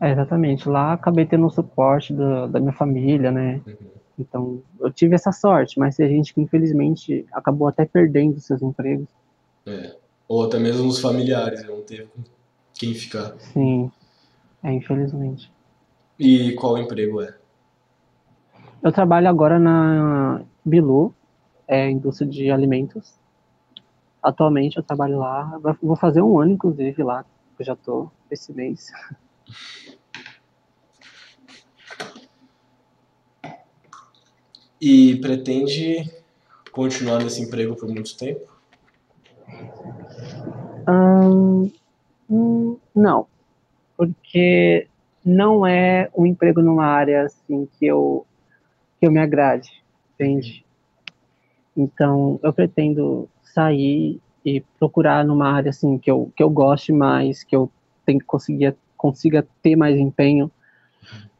É, 0.00 0.10
exatamente. 0.12 0.68
Lá 0.68 0.92
acabei 0.92 1.24
tendo 1.26 1.46
o 1.46 1.50
suporte 1.50 2.12
da, 2.12 2.46
da 2.46 2.60
minha 2.60 2.72
família, 2.72 3.30
né? 3.30 3.60
Uhum. 3.66 3.96
Então, 4.18 4.62
eu 4.80 4.90
tive 4.90 5.14
essa 5.14 5.30
sorte, 5.32 5.78
mas 5.78 5.96
tem 5.96 6.08
gente 6.08 6.32
que 6.32 6.40
infelizmente 6.40 7.26
acabou 7.32 7.68
até 7.68 7.84
perdendo 7.84 8.40
seus 8.40 8.62
empregos. 8.62 9.08
É. 9.66 9.94
Ou 10.28 10.44
até 10.44 10.58
mesmo 10.58 10.88
os 10.88 10.98
familiares, 10.98 11.64
não 11.66 11.82
teve 11.82 12.08
quem 12.74 12.94
ficar. 12.94 13.34
Sim, 13.38 13.90
é, 14.62 14.72
infelizmente. 14.72 15.52
E 16.18 16.52
qual 16.52 16.78
emprego 16.78 17.20
é? 17.20 17.36
Eu 18.82 18.90
trabalho 18.90 19.28
agora 19.28 19.58
na 19.58 20.42
Bilu, 20.64 21.14
é 21.68 21.90
indústria 21.90 22.28
de 22.28 22.50
alimentos. 22.50 23.14
Atualmente 24.22 24.78
eu 24.78 24.82
trabalho 24.82 25.18
lá, 25.18 25.60
vou 25.82 25.96
fazer 25.96 26.22
um 26.22 26.40
ano 26.40 26.52
inclusive 26.52 27.02
lá, 27.02 27.24
eu 27.58 27.64
já 27.64 27.76
tô 27.76 28.10
esse 28.30 28.52
mês. 28.52 28.90
E 34.80 35.16
pretende 35.20 36.04
continuar 36.70 37.22
nesse 37.22 37.42
emprego 37.42 37.74
por 37.74 37.88
muito 37.88 38.16
tempo? 38.16 38.46
Hum, 42.28 42.78
não, 42.94 43.26
porque 43.96 44.86
não 45.24 45.66
é 45.66 46.10
um 46.16 46.26
emprego 46.26 46.60
numa 46.60 46.86
área 46.86 47.22
assim 47.22 47.68
que 47.78 47.86
eu 47.86 48.26
que 49.00 49.06
eu 49.06 49.10
me 49.10 49.18
agrade, 49.18 49.70
entende? 50.14 50.64
Então 51.76 52.38
eu 52.42 52.52
pretendo 52.52 53.28
sair 53.42 54.20
e 54.44 54.60
procurar 54.78 55.24
numa 55.24 55.50
área 55.50 55.70
assim 55.70 55.98
que 55.98 56.10
eu 56.10 56.32
que 56.36 56.42
eu 56.42 56.50
goste 56.50 56.92
mais, 56.92 57.42
que 57.42 57.56
eu 57.56 57.70
tenho 58.04 58.18
que 58.18 58.26
conseguir 58.26 58.66
consiga 58.96 59.46
ter 59.62 59.76
mais 59.76 59.96
empenho 59.96 60.50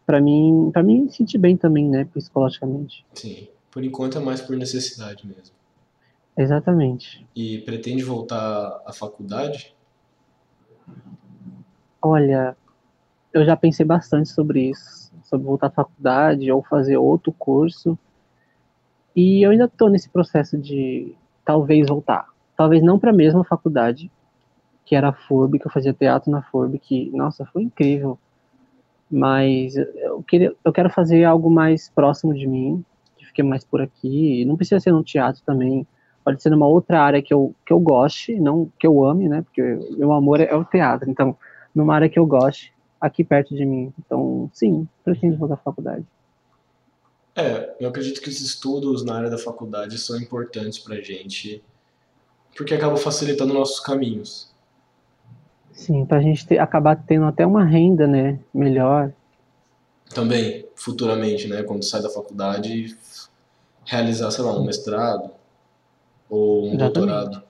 para 0.06 0.20
mim, 0.20 0.70
para 0.72 0.84
mim 0.84 1.02
me 1.02 1.10
sentir 1.10 1.36
bem 1.36 1.56
também, 1.56 1.88
né, 1.88 2.04
psicologicamente. 2.04 3.04
Sim. 3.12 3.48
Por 3.70 3.82
enquanto 3.82 4.16
é 4.16 4.20
mais 4.20 4.40
por 4.40 4.56
necessidade 4.56 5.26
mesmo. 5.26 5.54
Exatamente. 6.36 7.26
E 7.34 7.58
pretende 7.58 8.02
voltar 8.04 8.80
à 8.86 8.92
faculdade? 8.92 9.74
Olha, 12.00 12.56
eu 13.32 13.44
já 13.44 13.56
pensei 13.56 13.84
bastante 13.84 14.28
sobre 14.28 14.70
isso, 14.70 15.12
sobre 15.24 15.46
voltar 15.46 15.66
à 15.66 15.70
faculdade 15.70 16.50
ou 16.52 16.62
fazer 16.62 16.96
outro 16.96 17.32
curso. 17.32 17.98
E 19.14 19.42
eu 19.42 19.50
ainda 19.50 19.64
estou 19.64 19.90
nesse 19.90 20.08
processo 20.08 20.56
de 20.56 21.16
talvez 21.44 21.88
voltar. 21.88 22.28
Talvez 22.56 22.82
não 22.82 22.98
para 22.98 23.10
a 23.10 23.14
mesma 23.14 23.44
faculdade, 23.44 24.10
que 24.86 24.94
era 24.94 25.08
a 25.10 25.12
FURB, 25.12 25.58
que 25.58 25.66
eu 25.66 25.70
fazia 25.70 25.92
teatro 25.92 26.30
na 26.30 26.42
FURB, 26.42 26.78
que, 26.78 27.10
nossa, 27.10 27.44
foi 27.46 27.62
incrível 27.62 28.18
Mas 29.10 29.76
eu, 29.76 30.22
queria, 30.22 30.54
eu 30.64 30.72
quero 30.72 30.88
fazer 30.88 31.24
algo 31.24 31.50
mais 31.50 31.90
próximo 31.90 32.32
de 32.32 32.46
mim, 32.46 32.84
que 33.18 33.26
fique 33.26 33.42
mais 33.42 33.64
por 33.64 33.82
aqui. 33.82 34.44
Não 34.44 34.56
precisa 34.56 34.80
ser 34.80 34.92
no 34.92 35.04
teatro 35.04 35.42
também, 35.44 35.86
pode 36.24 36.42
ser 36.42 36.50
numa 36.50 36.66
outra 36.66 37.02
área 37.02 37.20
que 37.20 37.34
eu, 37.34 37.54
que 37.66 37.72
eu 37.72 37.80
goste, 37.80 38.38
não 38.40 38.70
que 38.78 38.86
eu 38.86 39.04
ame, 39.04 39.28
né? 39.28 39.42
Porque 39.42 39.62
meu 39.96 40.12
amor 40.12 40.40
é 40.40 40.54
o 40.54 40.64
teatro. 40.64 41.10
Então, 41.10 41.36
numa 41.74 41.94
área 41.94 42.08
que 42.08 42.18
eu 42.18 42.26
goste, 42.26 42.72
aqui 43.00 43.22
perto 43.24 43.54
de 43.54 43.64
mim. 43.64 43.92
Então, 43.98 44.50
sim, 44.54 44.88
pretendo 45.04 45.36
voltar 45.36 45.54
à 45.54 45.58
faculdade. 45.58 46.04
É, 47.34 47.76
eu 47.78 47.88
acredito 47.88 48.20
que 48.20 48.28
os 48.28 48.40
estudos 48.40 49.04
na 49.04 49.16
área 49.16 49.30
da 49.30 49.36
faculdade 49.36 49.98
são 49.98 50.16
importantes 50.16 50.78
pra 50.78 51.00
gente, 51.00 51.62
porque 52.56 52.74
acabam 52.74 52.96
facilitando 52.96 53.52
nossos 53.52 53.78
caminhos. 53.80 54.54
Sim, 55.76 56.06
pra 56.06 56.20
gente 56.20 56.46
ter, 56.46 56.58
acabar 56.58 56.96
tendo 56.96 57.26
até 57.26 57.46
uma 57.46 57.64
renda, 57.64 58.06
né, 58.06 58.40
melhor. 58.52 59.12
Também, 60.12 60.66
futuramente, 60.74 61.46
né, 61.46 61.62
quando 61.62 61.84
sai 61.84 62.00
da 62.00 62.08
faculdade, 62.08 62.96
realizar, 63.84 64.30
sei 64.30 64.42
lá, 64.42 64.58
um 64.58 64.64
mestrado 64.64 65.30
ou 66.30 66.64
um 66.64 66.74
Exatamente. 66.74 66.94
doutorado. 66.94 67.42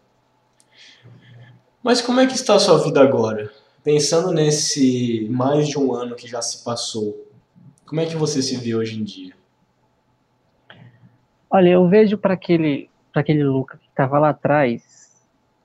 Mas 1.83 2.03
como 2.03 2.21
é 2.21 2.27
que 2.27 2.35
está 2.35 2.57
a 2.57 2.59
sua 2.59 2.79
vida 2.79 3.01
agora? 3.01 3.51
Pensando 3.85 4.33
nesse 4.33 5.29
mais 5.31 5.69
de 5.69 5.79
um 5.79 5.95
ano 5.95 6.17
que 6.17 6.27
já 6.27 6.43
se 6.43 6.65
passou, 6.65 7.25
como 7.87 8.01
é 8.01 8.07
que 8.07 8.17
você 8.17 8.43
se 8.43 8.57
vê 8.57 8.75
hoje 8.75 9.01
em 9.01 9.05
dia? 9.05 9.35
Olha, 11.49 11.69
eu 11.69 11.89
vejo 11.89 12.19
para 12.19 12.35
aquele, 12.35 12.91
para 13.13 13.23
aquele 13.23 13.45
Luca 13.45 13.79
que 13.79 13.87
estava 13.87 14.19
lá 14.19 14.31
atrás, 14.31 14.96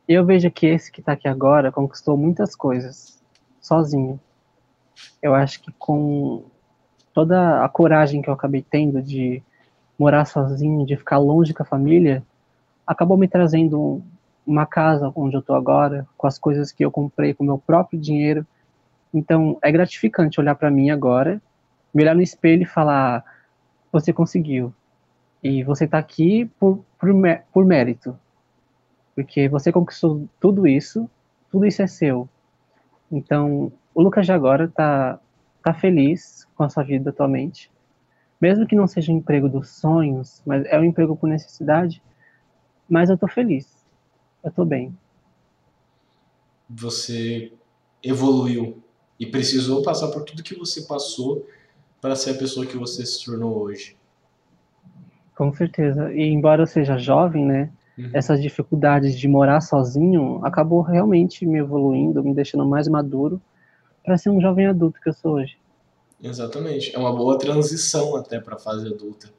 eu 0.08 0.26
vejo 0.26 0.50
que 0.52 0.68
esse 0.68 0.92
que 0.92 1.00
está 1.00 1.14
aqui 1.14 1.28
agora 1.28 1.72
conquistou 1.72 2.18
muitas 2.18 2.56
coisas 2.56 3.22
sozinho. 3.60 4.20
Eu 5.22 5.34
acho 5.34 5.62
que 5.62 5.72
com 5.74 6.44
toda 7.14 7.64
a 7.64 7.70
coragem 7.70 8.22
que 8.22 8.30
eu 8.30 8.34
acabei 8.34 8.62
tendo 8.62 9.02
de 9.02 9.42
morar 9.98 10.26
sozinho, 10.26 10.86
de 10.86 10.98
ficar 10.98 11.18
longe 11.18 11.54
com 11.54 11.64
a 11.64 11.66
família, 11.66 12.24
acabou 12.86 13.18
me 13.18 13.28
trazendo 13.28 14.02
uma 14.46 14.66
casa 14.66 15.12
onde 15.16 15.36
eu 15.36 15.40
estou 15.40 15.56
agora, 15.56 16.08
com 16.18 16.28
as 16.28 16.40
coisas 16.40 16.72
que 16.72 16.84
eu 16.84 16.92
comprei 16.92 17.34
com 17.34 17.44
meu 17.44 17.58
próprio 17.58 18.00
dinheiro. 18.00 18.46
Então 19.14 19.58
é 19.62 19.72
gratificante 19.72 20.40
olhar 20.40 20.56
para 20.56 20.72
mim 20.72 20.90
agora, 20.90 21.42
me 21.94 22.02
olhar 22.04 22.16
no 22.16 22.22
espelho 22.22 22.64
e 22.64 22.66
falar: 22.66 23.24
você 23.92 24.12
conseguiu. 24.12 24.74
E 25.44 25.64
você 25.64 25.86
está 25.86 25.98
aqui 25.98 26.46
por, 26.60 26.84
por, 27.00 27.10
por 27.52 27.66
mérito. 27.66 28.18
Porque 29.16 29.50
você 29.50 29.72
conquistou 29.72 30.28
tudo 30.40 30.68
isso, 30.68 31.10
tudo 31.50 31.66
isso 31.66 31.82
é 31.82 31.88
seu. 31.88 32.30
Então, 33.12 33.72
o 33.94 34.02
Lucas 34.02 34.26
de 34.26 34.32
agora 34.32 34.66
está 34.66 35.20
tá 35.64 35.74
feliz 35.74 36.48
com 36.56 36.64
a 36.64 36.70
sua 36.70 36.84
vida 36.84 37.10
atualmente. 37.10 37.70
Mesmo 38.40 38.66
que 38.66 38.76
não 38.76 38.88
seja 38.88 39.12
um 39.12 39.18
emprego 39.18 39.48
dos 39.48 39.70
sonhos, 39.70 40.42
mas 40.46 40.66
é 40.66 40.80
um 40.80 40.84
emprego 40.84 41.16
por 41.16 41.28
necessidade, 41.28 42.02
mas 42.90 43.10
eu 43.10 43.18
tô 43.18 43.28
feliz. 43.28 43.86
Eu 44.44 44.52
tô 44.52 44.66
bem. 44.66 44.98
Você 46.70 47.54
evoluiu 48.02 48.82
e 49.20 49.26
precisou 49.26 49.84
passar 49.84 50.08
por 50.08 50.24
tudo 50.24 50.42
que 50.42 50.56
você 50.56 50.82
passou 50.84 51.46
para 52.00 52.16
ser 52.16 52.32
a 52.32 52.38
pessoa 52.38 52.66
que 52.66 52.76
você 52.76 53.06
se 53.06 53.24
tornou 53.24 53.56
hoje. 53.60 53.96
Com 55.36 55.54
certeza. 55.54 56.12
E 56.14 56.24
embora 56.24 56.64
eu 56.64 56.68
seja 56.68 56.98
jovem, 56.98 57.46
né? 57.46 57.72
Uhum. 58.02 58.10
Essas 58.14 58.42
dificuldades 58.42 59.18
de 59.18 59.28
morar 59.28 59.62
sozinho 59.62 60.44
acabou 60.44 60.82
realmente 60.82 61.46
me 61.46 61.60
evoluindo, 61.60 62.24
me 62.24 62.34
deixando 62.34 62.66
mais 62.66 62.88
maduro 62.88 63.40
para 64.04 64.18
ser 64.18 64.32
um 64.32 64.42
jovem 64.42 64.66
adulto 64.66 65.00
que 65.00 65.10
eu 65.10 65.14
sou 65.14 65.34
hoje. 65.34 65.58
Exatamente. 66.22 66.96
É 66.96 67.00
uma 67.00 67.16
boa 67.16 67.38
transição 67.38 68.16
até 68.16 68.40
para 68.40 68.56
a 68.56 68.60
fase 68.60 68.88
adulta. 68.88 69.30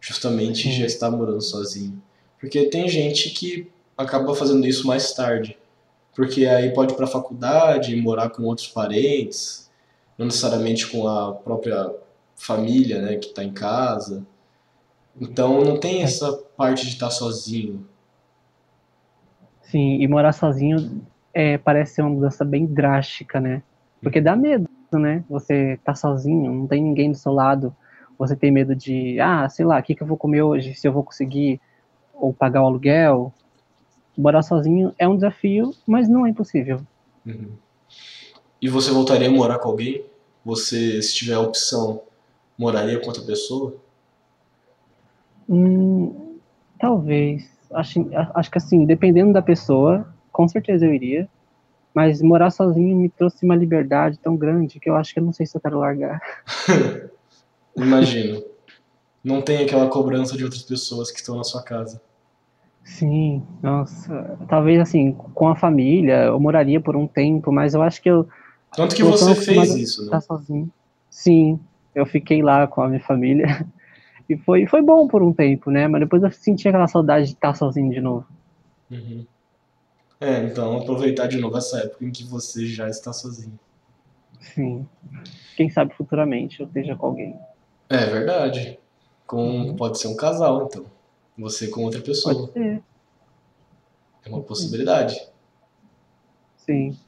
Justamente 0.00 0.62
Sim. 0.62 0.72
já 0.72 0.86
estar 0.86 1.10
morando 1.10 1.42
sozinho. 1.42 2.02
Porque 2.40 2.66
tem 2.66 2.88
gente 2.88 3.30
que 3.30 3.70
acaba 3.96 4.34
fazendo 4.34 4.66
isso 4.66 4.86
mais 4.86 5.12
tarde. 5.12 5.58
Porque 6.14 6.46
aí 6.46 6.72
pode 6.72 6.94
ir 6.94 6.96
para 6.96 7.04
a 7.04 7.08
faculdade, 7.08 7.94
morar 7.96 8.30
com 8.30 8.44
outros 8.44 8.68
parentes, 8.68 9.70
não 10.16 10.26
necessariamente 10.26 10.86
com 10.86 11.06
a 11.06 11.34
própria 11.34 11.94
família, 12.34 13.02
né, 13.02 13.16
que 13.16 13.28
está 13.28 13.44
em 13.44 13.52
casa. 13.52 14.26
Então 15.20 15.62
não 15.62 15.78
tem 15.78 16.02
essa 16.02 16.32
parte 16.56 16.86
de 16.86 16.92
estar 16.92 17.10
sozinho. 17.10 17.86
Sim, 19.70 20.00
e 20.00 20.08
morar 20.08 20.32
sozinho 20.32 21.02
é, 21.34 21.58
parece 21.58 21.94
ser 21.94 22.02
uma 22.02 22.10
mudança 22.10 22.44
bem 22.44 22.66
drástica, 22.66 23.40
né? 23.40 23.62
Porque 24.02 24.20
dá 24.20 24.36
medo, 24.36 24.68
né? 24.92 25.24
Você 25.28 25.78
tá 25.84 25.94
sozinho, 25.94 26.52
não 26.52 26.66
tem 26.66 26.82
ninguém 26.82 27.10
do 27.10 27.16
seu 27.16 27.32
lado. 27.32 27.74
Você 28.18 28.34
tem 28.34 28.50
medo 28.50 28.74
de, 28.74 29.20
ah, 29.20 29.48
sei 29.48 29.64
lá, 29.64 29.78
o 29.78 29.82
que, 29.82 29.94
que 29.94 30.02
eu 30.02 30.06
vou 30.06 30.16
comer 30.16 30.42
hoje? 30.42 30.74
Se 30.74 30.86
eu 30.86 30.92
vou 30.92 31.02
conseguir 31.02 31.60
ou 32.14 32.32
pagar 32.32 32.62
o 32.62 32.66
aluguel. 32.66 33.32
Morar 34.16 34.42
sozinho 34.42 34.94
é 34.98 35.06
um 35.06 35.14
desafio, 35.14 35.74
mas 35.86 36.08
não 36.08 36.26
é 36.26 36.30
impossível. 36.30 36.80
Uhum. 37.26 37.52
E 38.60 38.68
você 38.68 38.90
voltaria 38.90 39.28
a 39.28 39.30
morar 39.30 39.58
com 39.58 39.68
alguém? 39.68 40.04
Você, 40.44 41.02
se 41.02 41.14
tiver 41.14 41.34
a 41.34 41.40
opção, 41.40 42.00
moraria 42.56 42.98
com 42.98 43.08
outra 43.08 43.22
pessoa? 43.22 43.76
Hum, 45.48 46.38
talvez. 46.78 47.55
Acho, 47.72 48.06
acho 48.34 48.50
que 48.50 48.58
assim, 48.58 48.84
dependendo 48.84 49.32
da 49.32 49.42
pessoa, 49.42 50.06
com 50.32 50.46
certeza 50.46 50.86
eu 50.86 50.94
iria. 50.94 51.28
Mas 51.94 52.20
morar 52.20 52.50
sozinho 52.50 52.96
me 52.96 53.08
trouxe 53.08 53.44
uma 53.44 53.56
liberdade 53.56 54.18
tão 54.18 54.36
grande 54.36 54.78
que 54.78 54.90
eu 54.90 54.96
acho 54.96 55.14
que 55.14 55.20
eu 55.20 55.24
não 55.24 55.32
sei 55.32 55.46
se 55.46 55.56
eu 55.56 55.60
quero 55.60 55.78
largar. 55.78 56.20
Imagino. 57.74 58.42
Não 59.24 59.40
tem 59.40 59.64
aquela 59.64 59.88
cobrança 59.88 60.36
de 60.36 60.44
outras 60.44 60.62
pessoas 60.62 61.10
que 61.10 61.18
estão 61.18 61.36
na 61.36 61.42
sua 61.42 61.62
casa. 61.62 62.00
Sim, 62.84 63.42
nossa. 63.60 64.38
Talvez 64.48 64.80
assim, 64.80 65.12
com 65.12 65.48
a 65.48 65.56
família, 65.56 66.24
eu 66.24 66.38
moraria 66.38 66.80
por 66.80 66.94
um 66.94 67.06
tempo, 67.06 67.50
mas 67.50 67.74
eu 67.74 67.82
acho 67.82 68.00
que 68.00 68.08
eu. 68.08 68.28
Tanto 68.74 68.94
que 68.94 69.02
você 69.02 69.34
fez 69.34 69.74
isso, 69.74 70.08
né? 70.08 70.20
Sozinho. 70.20 70.70
Sim, 71.10 71.58
eu 71.94 72.06
fiquei 72.06 72.42
lá 72.42 72.66
com 72.66 72.82
a 72.82 72.88
minha 72.88 73.00
família. 73.00 73.66
E 74.28 74.36
foi, 74.36 74.66
foi 74.66 74.82
bom 74.82 75.06
por 75.06 75.22
um 75.22 75.32
tempo, 75.32 75.70
né? 75.70 75.86
Mas 75.86 76.00
depois 76.00 76.22
eu 76.22 76.30
senti 76.30 76.68
aquela 76.68 76.88
saudade 76.88 77.26
de 77.26 77.32
estar 77.34 77.54
sozinho 77.54 77.90
de 77.90 78.00
novo. 78.00 78.26
Uhum. 78.90 79.24
É, 80.20 80.44
então 80.44 80.78
aproveitar 80.78 81.26
de 81.26 81.38
novo 81.38 81.56
essa 81.56 81.78
época 81.78 82.04
em 82.04 82.10
que 82.10 82.24
você 82.24 82.66
já 82.66 82.88
está 82.88 83.12
sozinho. 83.12 83.58
Sim. 84.40 84.86
Quem 85.56 85.70
sabe 85.70 85.94
futuramente 85.94 86.60
eu 86.60 86.66
esteja 86.66 86.96
com 86.96 87.06
alguém. 87.06 87.38
É 87.88 88.06
verdade. 88.06 88.78
Com, 89.26 89.68
uhum. 89.68 89.76
Pode 89.76 89.98
ser 89.98 90.08
um 90.08 90.16
casal, 90.16 90.66
então. 90.66 90.86
Você 91.38 91.68
com 91.68 91.84
outra 91.84 92.00
pessoa. 92.00 92.34
Pode 92.34 92.52
ser. 92.52 92.82
É 94.24 94.28
uma 94.28 94.42
possibilidade. 94.42 95.20
Sim. 96.56 96.98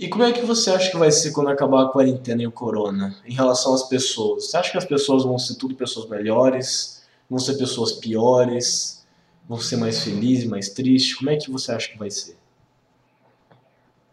E 0.00 0.08
como 0.08 0.24
é 0.24 0.32
que 0.32 0.46
você 0.46 0.70
acha 0.70 0.90
que 0.90 0.96
vai 0.96 1.10
ser 1.10 1.30
quando 1.30 1.50
acabar 1.50 1.82
a 1.82 1.88
quarentena 1.90 2.42
e 2.42 2.46
o 2.46 2.50
corona? 2.50 3.14
Em 3.22 3.34
relação 3.34 3.74
às 3.74 3.86
pessoas. 3.86 4.46
Você 4.46 4.56
acha 4.56 4.70
que 4.70 4.78
as 4.78 4.86
pessoas 4.86 5.24
vão 5.24 5.38
ser 5.38 5.56
tudo 5.56 5.74
pessoas 5.74 6.08
melhores? 6.08 7.06
Vão 7.28 7.38
ser 7.38 7.58
pessoas 7.58 7.92
piores? 7.92 9.06
Vão 9.46 9.58
ser 9.58 9.76
mais 9.76 10.02
felizes, 10.02 10.46
mais 10.46 10.70
tristes? 10.70 11.14
Como 11.14 11.28
é 11.28 11.36
que 11.36 11.50
você 11.50 11.72
acha 11.72 11.90
que 11.90 11.98
vai 11.98 12.10
ser? 12.10 12.34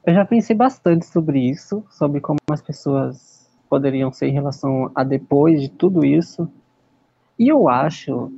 Eu 0.06 0.14
já 0.14 0.26
pensei 0.26 0.54
bastante 0.54 1.06
sobre 1.06 1.40
isso, 1.40 1.82
sobre 1.90 2.20
como 2.20 2.38
as 2.52 2.62
pessoas 2.62 3.48
poderiam 3.70 4.12
ser 4.12 4.28
em 4.28 4.34
relação 4.34 4.92
a 4.94 5.06
depois 5.06 5.62
de 5.62 5.70
tudo 5.70 6.04
isso. 6.04 6.50
E 7.40 7.48
eu 7.48 7.70
acho 7.70 8.30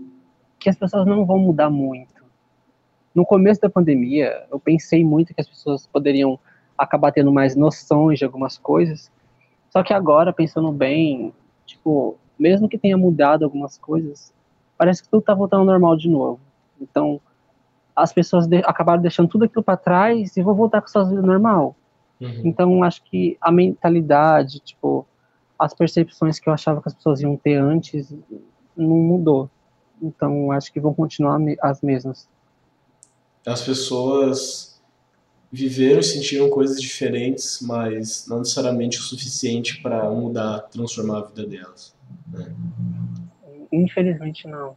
que 0.60 0.70
as 0.70 0.76
pessoas 0.76 1.04
não 1.08 1.26
vão 1.26 1.40
mudar 1.40 1.72
muito. 1.72 2.24
No 3.16 3.26
começo 3.26 3.60
da 3.60 3.72
pandemia, 3.72 4.46
eu 4.52 4.60
pensei 4.60 5.04
muito 5.04 5.34
que 5.34 5.42
as 5.42 5.50
pessoas 5.50 5.88
poderiam 5.88 6.40
acabar 6.80 7.12
tendo 7.12 7.32
mais 7.32 7.56
noções 7.56 8.20
de 8.20 8.26
algumas 8.26 8.58
coisas. 8.58 9.12
Só 9.70 9.84
que 9.84 9.94
agora, 9.94 10.32
pensando 10.32 10.72
bem, 10.72 11.34
tipo, 11.66 12.18
mesmo 12.38 12.70
que 12.70 12.78
tenha 12.78 12.98
mudado 12.98 13.44
algumas 13.44 13.78
coisas, 13.78 14.34
parece 14.78 15.04
que 15.04 15.10
tudo 15.10 15.22
tá 15.22 15.34
voltando 15.34 15.60
ao 15.60 15.66
normal 15.66 15.98
de 15.98 16.10
novo. 16.10 16.40
Então, 16.82 17.20
as 17.96 18.14
pessoas 18.14 18.48
de 18.48 18.58
acabaram 18.60 19.02
deixando 19.02 19.28
tudo 19.28 19.44
aquilo 19.44 19.62
para 19.62 19.76
trás 19.76 20.38
e 20.38 20.42
vão 20.42 20.56
voltar 20.56 20.82
com 20.82 20.88
sua 20.88 21.04
vida 21.04 21.22
normal. 21.22 21.76
Uhum. 22.20 22.42
Então, 22.46 22.84
acho 22.84 23.04
que 23.04 23.38
a 23.42 23.52
mentalidade, 23.52 24.60
tipo, 24.60 25.06
as 25.58 25.74
percepções 25.74 26.40
que 26.40 26.48
eu 26.48 26.54
achava 26.54 26.82
que 26.82 26.88
as 26.88 26.94
pessoas 26.94 27.22
iam 27.22 27.36
ter 27.36 27.56
antes 27.56 28.14
não 28.76 28.96
mudou. 28.96 29.50
Então, 30.02 30.52
acho 30.52 30.72
que 30.72 30.80
vão 30.80 30.94
continuar 30.94 31.38
as 31.62 31.82
mesmas. 31.82 32.30
As 33.46 33.62
pessoas 33.62 34.69
viveram 35.52 36.00
e 36.00 36.04
sentiram 36.04 36.50
coisas 36.50 36.80
diferentes, 36.80 37.60
mas 37.62 38.28
não 38.28 38.40
necessariamente 38.40 39.00
o 39.00 39.02
suficiente 39.02 39.82
para 39.82 40.10
mudar, 40.10 40.60
transformar 40.72 41.20
a 41.20 41.22
vida 41.26 41.46
delas. 41.46 41.96
Né? 42.28 42.54
Infelizmente, 43.72 44.48
não. 44.48 44.76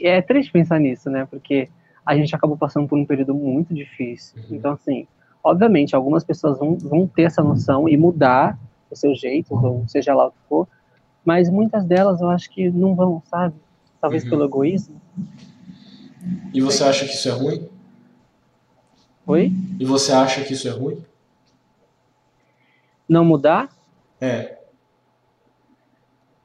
É 0.00 0.20
triste 0.20 0.52
pensar 0.52 0.78
nisso, 0.78 1.10
né? 1.10 1.26
Porque 1.28 1.68
a 2.04 2.14
gente 2.14 2.34
acabou 2.34 2.56
passando 2.56 2.86
por 2.86 2.98
um 2.98 3.04
período 3.04 3.34
muito 3.34 3.74
difícil. 3.74 4.38
Uhum. 4.38 4.56
Então, 4.56 4.72
assim, 4.72 5.06
obviamente, 5.42 5.96
algumas 5.96 6.24
pessoas 6.24 6.58
vão, 6.58 6.76
vão 6.76 7.06
ter 7.06 7.22
essa 7.22 7.42
noção 7.42 7.88
e 7.88 7.96
mudar 7.96 8.58
os 8.90 9.00
seus 9.00 9.20
jeitos, 9.20 9.50
ou 9.50 9.84
seja 9.88 10.14
lá 10.14 10.26
o 10.26 10.30
que 10.32 10.38
for, 10.48 10.68
mas 11.24 11.48
muitas 11.48 11.84
delas 11.84 12.20
eu 12.20 12.28
acho 12.28 12.50
que 12.50 12.70
não 12.70 12.94
vão, 12.94 13.22
sabe? 13.30 13.54
Talvez 14.00 14.24
Uhum. 14.24 14.30
pelo 14.30 14.44
egoísmo. 14.44 15.00
E 16.52 16.60
você 16.60 16.84
acha 16.84 17.06
que 17.06 17.12
isso 17.12 17.28
é 17.28 17.32
ruim? 17.32 17.68
Oi? 19.30 19.52
E 19.78 19.84
você 19.84 20.10
acha 20.12 20.42
que 20.42 20.52
isso 20.54 20.66
é 20.66 20.72
ruim? 20.72 21.04
Não 23.08 23.24
mudar? 23.24 23.68
É. 24.20 24.58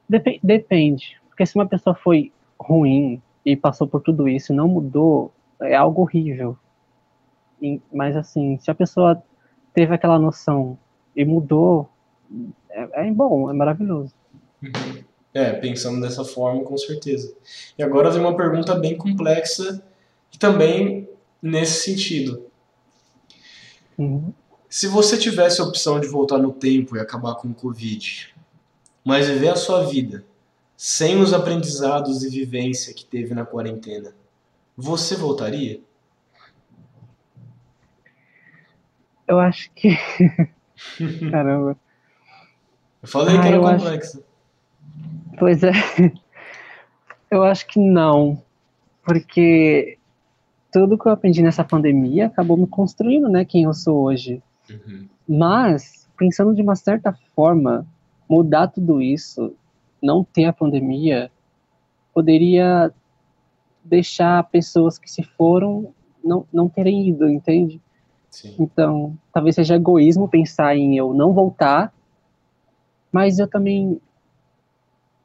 Depe- 0.08 0.40
depende. 0.44 1.20
Porque 1.28 1.46
se 1.46 1.56
uma 1.56 1.68
pessoa 1.68 1.96
foi 1.96 2.32
ruim 2.60 3.22
e 3.44 3.56
passou 3.56 3.88
por 3.88 4.02
tudo 4.02 4.28
isso 4.28 4.54
e 4.54 4.56
não 4.56 4.68
mudou, 4.68 5.34
é 5.62 5.76
algo 5.76 6.04
horrível. 6.04 6.58
E- 7.62 7.82
mas 7.92 8.16
assim, 8.16 8.58
se 8.60 8.70
a 8.70 8.76
pessoa 8.76 9.22
teve 9.74 9.94
aquela 9.94 10.20
noção 10.20 10.78
e 11.16 11.26
mudou, 11.26 11.90
é, 12.70 13.08
é 13.08 13.12
bom, 13.12 13.50
é 13.50 13.54
maravilhoso. 13.54 14.14
É, 15.34 15.54
pensando 15.54 16.00
dessa 16.02 16.24
forma, 16.24 16.64
com 16.64 16.78
certeza. 16.78 17.36
E 17.78 17.84
agora 17.84 18.10
vem 18.12 18.22
uma 18.22 18.38
pergunta 18.38 18.76
bem 18.76 18.96
complexa 18.96 19.84
e 20.32 20.38
também 20.38 21.10
nesse 21.42 21.84
sentido. 21.84 22.46
Uhum. 23.98 24.34
Se 24.70 24.88
você 24.88 25.18
tivesse 25.18 25.62
a 25.62 25.64
opção 25.64 26.00
de 26.00 26.08
voltar 26.08 26.38
no 26.38 26.52
tempo 26.52 26.96
e 26.98 27.00
acabar 27.00 27.36
com 27.36 27.50
o 27.50 27.54
Covid, 27.54 28.34
mas 29.04 29.28
viver 29.28 29.50
a 29.50 29.56
sua 29.56 29.86
vida 29.86 30.26
sem 30.76 31.22
os 31.22 31.34
aprendizados 31.34 32.24
e 32.24 32.30
vivência 32.30 32.94
que 32.94 33.06
teve 33.06 33.34
na 33.34 33.46
quarentena, 33.46 34.14
você 34.76 35.16
voltaria? 35.16 35.80
Eu 39.28 39.40
acho 39.40 39.72
que. 39.74 39.98
Caramba. 41.32 41.78
Eu 43.02 43.08
falei 43.08 43.36
que 43.36 43.42
Ah, 43.42 43.48
era 43.48 43.56
eu 43.56 43.68
acho-. 43.68 44.24
Pois 45.38 45.64
é. 45.64 45.72
Eu 47.32 47.44
acho 47.44 47.66
que 47.68 47.80
não. 47.80 48.42
Porque 49.04 49.98
tudo 50.80 50.98
que 50.98 51.08
eu 51.08 51.12
aprendi 51.14 51.42
nessa 51.42 51.64
pandemia 51.64 52.26
acabou 52.26 52.58
me 52.58 52.68
construindo, 52.68 53.30
né, 53.30 53.46
quem 53.46 53.64
eu 53.64 53.74
sou 53.74 54.04
hoje. 54.04 54.44
Uhum. 54.70 55.08
Mas, 55.26 56.10
pensando 56.18 56.54
de 56.54 56.62
uma 56.62 56.76
certa 56.76 57.18
forma, 57.34 57.88
mudar 58.30 58.68
tudo 58.68 59.02
isso, 59.02 59.56
não 60.04 60.22
ter 60.22 60.44
a 60.44 60.54
pandemia, 60.54 61.32
poderia 62.14 62.92
deixar 63.86 64.44
pessoas 64.50 65.00
que 65.00 65.10
se 65.10 65.24
foram 65.24 65.94
não, 66.22 66.46
não 66.52 66.68
terem 66.68 67.08
ido, 67.08 67.30
entende? 67.30 67.80
Sim. 68.30 68.54
Então, 68.60 69.18
talvez 69.32 69.56
seja 69.56 69.76
egoísmo 69.76 70.28
pensar 70.28 70.76
em 70.76 70.98
eu 70.98 71.14
não 71.14 71.32
voltar, 71.32 71.94
mas 73.14 73.40
eu 73.40 73.48
também 73.48 74.02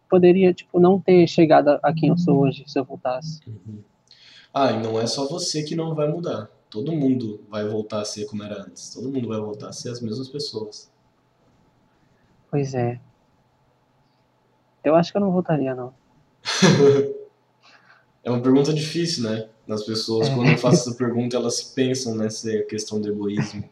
poderia, 0.09 0.55
tipo, 0.55 0.78
não 0.78 1.01
ter 1.01 1.26
chegado 1.26 1.80
a, 1.82 1.92
quem 1.92 2.11
eu 2.11 2.18
sou 2.18 2.38
hoje 2.38 2.62
se 2.68 2.78
eu 2.78 2.84
voltasse. 2.84 3.40
Uhum. 3.48 3.89
Ah, 4.53 4.72
e 4.72 4.82
não 4.82 5.01
é 5.01 5.07
só 5.07 5.26
você 5.28 5.62
que 5.62 5.76
não 5.76 5.94
vai 5.94 6.09
mudar. 6.09 6.51
Todo 6.68 6.92
mundo 6.92 7.40
vai 7.48 7.66
voltar 7.66 8.01
a 8.01 8.05
ser 8.05 8.26
como 8.26 8.42
era 8.42 8.62
antes. 8.62 8.92
Todo 8.94 9.11
mundo 9.11 9.28
vai 9.28 9.38
voltar 9.40 9.68
a 9.68 9.72
ser 9.72 9.90
as 9.90 10.01
mesmas 10.01 10.28
pessoas. 10.28 10.90
Pois 12.51 12.74
é. 12.74 13.01
Eu 14.82 14.94
acho 14.94 15.12
que 15.12 15.18
eu 15.18 15.20
não 15.20 15.30
voltaria, 15.32 15.74
não. 15.74 15.92
É 18.22 18.30
uma 18.30 18.42
pergunta 18.42 18.70
difícil, 18.74 19.24
né? 19.24 19.48
As 19.66 19.82
pessoas, 19.82 20.28
É. 20.28 20.34
quando 20.34 20.51
eu 20.51 20.59
faço 20.59 20.90
essa 20.90 20.94
pergunta, 20.98 21.36
elas 21.36 21.62
pensam 21.62 22.14
nessa 22.14 22.51
questão 22.64 23.01
do 23.01 23.09
egoísmo. 23.09 23.64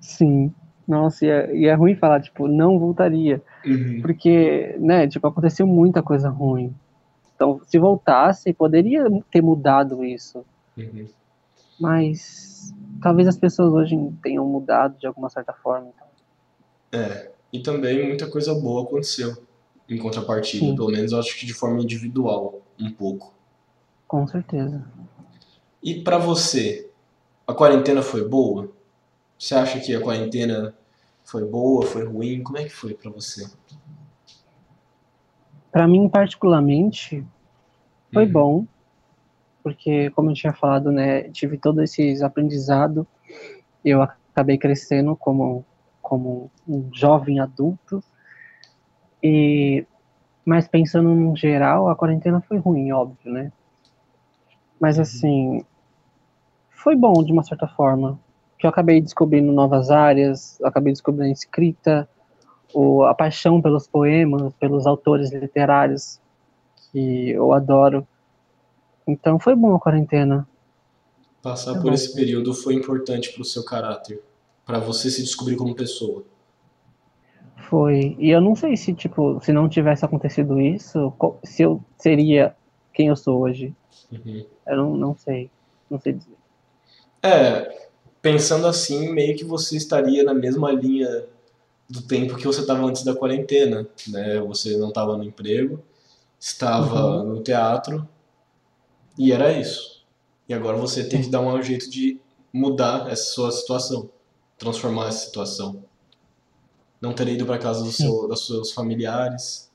Sim. 0.00 0.52
Nossa, 0.86 1.24
e 1.24 1.30
é, 1.30 1.56
e 1.56 1.66
é 1.66 1.72
ruim 1.72 1.94
falar, 1.96 2.20
tipo, 2.20 2.46
não 2.46 2.78
voltaria. 2.78 3.42
Uhum. 3.64 4.02
Porque, 4.02 4.76
né, 4.78 5.08
tipo, 5.08 5.26
aconteceu 5.26 5.66
muita 5.66 6.02
coisa 6.02 6.28
ruim. 6.28 6.74
Então, 7.34 7.60
se 7.66 7.78
voltasse, 7.78 8.52
poderia 8.52 9.04
ter 9.30 9.42
mudado 9.42 10.04
isso. 10.04 10.44
Uhum. 10.76 11.08
Mas 11.78 12.72
talvez 13.02 13.28
as 13.28 13.36
pessoas 13.36 13.72
hoje 13.72 13.96
tenham 14.22 14.46
mudado 14.46 14.98
de 14.98 15.06
alguma 15.06 15.28
certa 15.28 15.52
forma. 15.52 15.88
Então. 15.94 17.00
É. 17.00 17.30
E 17.52 17.60
também 17.60 18.06
muita 18.06 18.28
coisa 18.28 18.54
boa 18.54 18.82
aconteceu 18.82 19.36
em 19.88 19.98
contrapartida. 19.98 20.66
Sim. 20.66 20.76
Pelo 20.76 20.90
menos 20.90 21.12
eu 21.12 21.18
acho 21.18 21.38
que 21.38 21.46
de 21.46 21.54
forma 21.54 21.80
individual, 21.80 22.62
um 22.80 22.90
pouco. 22.90 23.34
Com 24.06 24.26
certeza. 24.26 24.84
E 25.82 26.02
pra 26.02 26.18
você, 26.18 26.90
a 27.46 27.52
quarentena 27.52 28.02
foi 28.02 28.26
boa? 28.26 28.70
Você 29.38 29.54
acha 29.54 29.80
que 29.80 29.94
a 29.94 30.00
quarentena 30.00 30.74
foi 31.24 31.44
boa, 31.44 31.84
foi 31.84 32.04
ruim? 32.04 32.42
Como 32.42 32.58
é 32.58 32.64
que 32.64 32.70
foi 32.70 32.94
pra 32.94 33.10
você? 33.10 33.46
Para 35.74 35.88
mim, 35.88 36.08
particularmente, 36.08 37.26
foi 38.12 38.26
Uhum. 38.26 38.32
bom, 38.32 38.66
porque, 39.60 40.08
como 40.10 40.30
eu 40.30 40.34
tinha 40.34 40.52
falado, 40.52 40.92
né, 40.92 41.24
tive 41.30 41.58
todo 41.58 41.82
esse 41.82 42.22
aprendizado, 42.22 43.04
eu 43.84 44.00
acabei 44.00 44.56
crescendo 44.56 45.16
como, 45.16 45.64
como 46.00 46.48
um 46.68 46.88
jovem 46.94 47.40
adulto, 47.40 48.00
e, 49.20 49.84
mas 50.44 50.68
pensando 50.68 51.08
no 51.08 51.34
geral, 51.34 51.88
a 51.88 51.96
quarentena 51.96 52.40
foi 52.40 52.58
ruim, 52.58 52.92
óbvio, 52.92 53.32
né? 53.32 53.50
Mas, 54.80 55.00
assim, 55.00 55.64
foi 56.70 56.94
bom 56.94 57.24
de 57.24 57.32
uma 57.32 57.42
certa 57.42 57.66
forma, 57.66 58.20
que 58.60 58.64
eu 58.64 58.70
acabei 58.70 59.00
descobrindo 59.00 59.50
novas 59.50 59.90
áreas, 59.90 60.56
acabei 60.62 60.92
descobrindo 60.92 61.30
a 61.30 61.32
escrita, 61.32 62.08
o, 62.74 63.04
a 63.04 63.14
paixão 63.14 63.62
pelos 63.62 63.86
poemas, 63.86 64.52
pelos 64.54 64.86
autores 64.86 65.32
literários 65.32 66.20
que 66.90 67.30
eu 67.30 67.52
adoro. 67.52 68.06
Então 69.06 69.38
foi 69.38 69.54
bom 69.54 69.74
a 69.74 69.80
quarentena. 69.80 70.46
Passar 71.42 71.74
Tá 71.74 71.80
por 71.80 71.88
bom. 71.88 71.94
esse 71.94 72.14
período 72.14 72.54
foi 72.54 72.74
importante 72.74 73.32
pro 73.32 73.44
seu 73.44 73.64
caráter, 73.64 74.20
pra 74.64 74.78
você 74.78 75.10
se 75.10 75.22
descobrir 75.22 75.56
como 75.56 75.74
pessoa. 75.74 76.24
Foi. 77.68 78.16
E 78.18 78.30
eu 78.30 78.40
não 78.40 78.54
sei 78.54 78.76
se, 78.76 78.92
tipo, 78.94 79.40
se 79.42 79.52
não 79.52 79.68
tivesse 79.68 80.04
acontecido 80.04 80.60
isso, 80.60 81.12
se 81.42 81.62
eu 81.62 81.82
seria 81.98 82.54
quem 82.92 83.08
eu 83.08 83.16
sou 83.16 83.40
hoje. 83.40 83.74
Uhum. 84.12 84.44
Eu 84.66 84.76
não, 84.76 84.96
não 84.96 85.16
sei. 85.16 85.50
Não 85.90 85.98
sei 85.98 86.12
dizer. 86.14 86.36
É, 87.22 87.88
pensando 88.20 88.66
assim, 88.66 89.12
meio 89.12 89.36
que 89.36 89.44
você 89.44 89.76
estaria 89.76 90.22
na 90.24 90.34
mesma 90.34 90.70
linha 90.72 91.26
do 91.88 92.02
tempo 92.02 92.36
que 92.36 92.46
você 92.46 92.60
estava 92.60 92.84
antes 92.84 93.04
da 93.04 93.14
quarentena, 93.14 93.86
né? 94.08 94.40
Você 94.40 94.76
não 94.76 94.88
estava 94.88 95.16
no 95.16 95.24
emprego, 95.24 95.82
estava 96.38 97.22
no 97.22 97.42
teatro 97.42 98.08
e 99.18 99.32
era 99.32 99.52
isso. 99.52 100.04
E 100.48 100.54
agora 100.54 100.76
você 100.76 101.04
tem 101.08 101.22
que 101.22 101.30
dar 101.30 101.40
um 101.40 101.62
jeito 101.62 101.90
de 101.90 102.20
mudar 102.52 103.10
essa 103.10 103.24
sua 103.32 103.50
situação, 103.50 104.10
transformar 104.58 105.08
essa 105.08 105.26
situação. 105.26 105.82
Não 107.00 107.12
ter 107.12 107.28
ido 107.28 107.44
para 107.44 107.58
casa 107.58 107.82
do 107.82 107.92
seu, 107.92 108.28
dos 108.28 108.46
seus 108.46 108.72
familiares. 108.72 109.70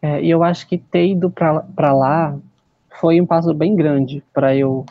É, 0.00 0.22
e 0.22 0.30
eu 0.30 0.42
acho 0.42 0.66
que 0.66 0.78
ter 0.78 1.08
ido 1.08 1.30
pra 1.30 1.94
lá 1.94 2.38
foi 3.00 3.20
um 3.20 3.26
passo 3.26 3.52
bem 3.52 3.74
grande 3.74 4.22
para 4.32 4.56
eu 4.56 4.86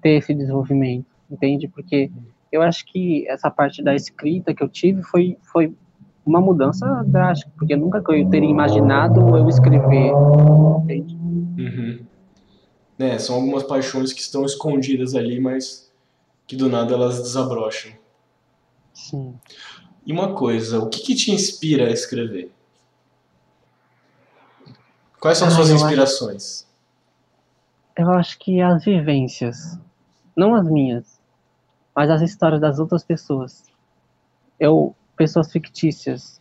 ter 0.00 0.10
esse 0.10 0.32
desenvolvimento, 0.32 1.06
entende? 1.30 1.66
Porque 1.66 2.10
eu 2.50 2.62
acho 2.62 2.84
que 2.86 3.26
essa 3.28 3.50
parte 3.50 3.82
da 3.82 3.94
escrita 3.94 4.54
que 4.54 4.62
eu 4.62 4.68
tive 4.68 5.02
foi, 5.02 5.36
foi 5.52 5.74
uma 6.24 6.40
mudança 6.40 7.02
drástica, 7.06 7.50
porque 7.56 7.76
nunca 7.76 8.02
eu 8.12 8.28
teria 8.28 8.48
imaginado 8.48 9.36
eu 9.36 9.48
escrever, 9.48 10.12
entende? 10.82 11.16
Uhum. 11.16 12.06
É, 12.98 13.18
são 13.18 13.36
algumas 13.36 13.62
paixões 13.62 14.12
que 14.12 14.20
estão 14.20 14.44
escondidas 14.44 15.14
ali, 15.14 15.40
mas 15.40 15.90
que 16.46 16.56
do 16.56 16.68
nada 16.68 16.94
elas 16.94 17.22
desabrocham. 17.22 17.92
Sim. 18.92 19.34
E 20.04 20.12
uma 20.12 20.34
coisa, 20.34 20.80
o 20.80 20.88
que, 20.88 21.00
que 21.00 21.14
te 21.14 21.30
inspira 21.30 21.86
a 21.86 21.90
escrever? 21.90 22.50
Quais 25.20 25.38
são 25.38 25.48
Ah, 25.48 25.50
suas 25.50 25.70
inspirações? 25.70 26.66
Eu 27.96 28.10
acho 28.12 28.38
que 28.38 28.60
as 28.60 28.84
vivências, 28.84 29.78
não 30.36 30.54
as 30.54 30.64
minhas, 30.68 31.17
mas 31.94 32.10
as 32.10 32.22
histórias 32.22 32.60
das 32.60 32.78
outras 32.78 33.04
pessoas. 33.04 33.64
Eu, 34.58 34.94
pessoas 35.16 35.50
fictícias. 35.50 36.40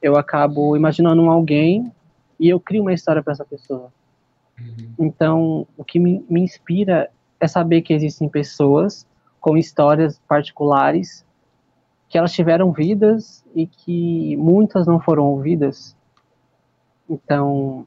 Eu 0.00 0.16
acabo 0.16 0.76
imaginando 0.76 1.22
um 1.22 1.30
alguém 1.30 1.92
e 2.38 2.48
eu 2.48 2.60
crio 2.60 2.82
uma 2.82 2.92
história 2.92 3.22
para 3.22 3.32
essa 3.32 3.44
pessoa. 3.44 3.92
Então, 4.98 5.66
o 5.76 5.84
que 5.84 5.98
me, 5.98 6.24
me 6.28 6.40
inspira 6.40 7.10
é 7.38 7.46
saber 7.46 7.82
que 7.82 7.92
existem 7.92 8.28
pessoas 8.28 9.06
com 9.40 9.56
histórias 9.56 10.18
particulares, 10.26 11.24
que 12.08 12.16
elas 12.16 12.32
tiveram 12.32 12.72
vidas 12.72 13.44
e 13.54 13.66
que 13.66 14.36
muitas 14.36 14.86
não 14.86 14.98
foram 14.98 15.24
ouvidas. 15.24 15.96
Então, 17.08 17.86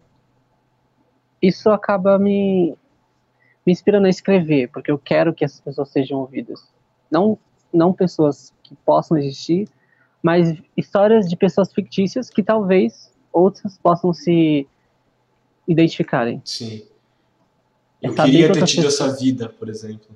isso 1.42 1.70
acaba 1.70 2.18
me, 2.18 2.78
me 3.70 3.74
inspirando 3.74 4.08
a 4.08 4.10
escrever, 4.10 4.68
porque 4.70 4.90
eu 4.90 4.98
quero 4.98 5.32
que 5.32 5.46
essas 5.46 5.62
pessoas 5.62 5.90
sejam 5.90 6.18
ouvidas. 6.18 6.68
Não, 7.12 7.38
não 7.72 7.94
pessoas 7.94 8.52
que 8.64 8.76
possam 8.84 9.16
existir, 9.16 9.70
mas 10.24 10.58
histórias 10.76 11.30
de 11.30 11.38
pessoas 11.38 11.72
fictícias 11.72 12.32
que 12.32 12.42
talvez 12.42 13.14
outras 13.32 13.78
possam 13.78 14.12
se 14.12 14.68
identificarem. 15.68 16.42
Sim. 16.44 16.82
É 18.02 18.08
Eu 18.08 18.14
saber 18.14 18.32
queria 18.32 18.48
que 18.48 18.54
ter 18.60 18.66
tido 18.66 18.86
pessoas- 18.86 19.12
essa 19.12 19.24
vida, 19.24 19.48
por 19.50 19.70
exemplo. 19.70 20.16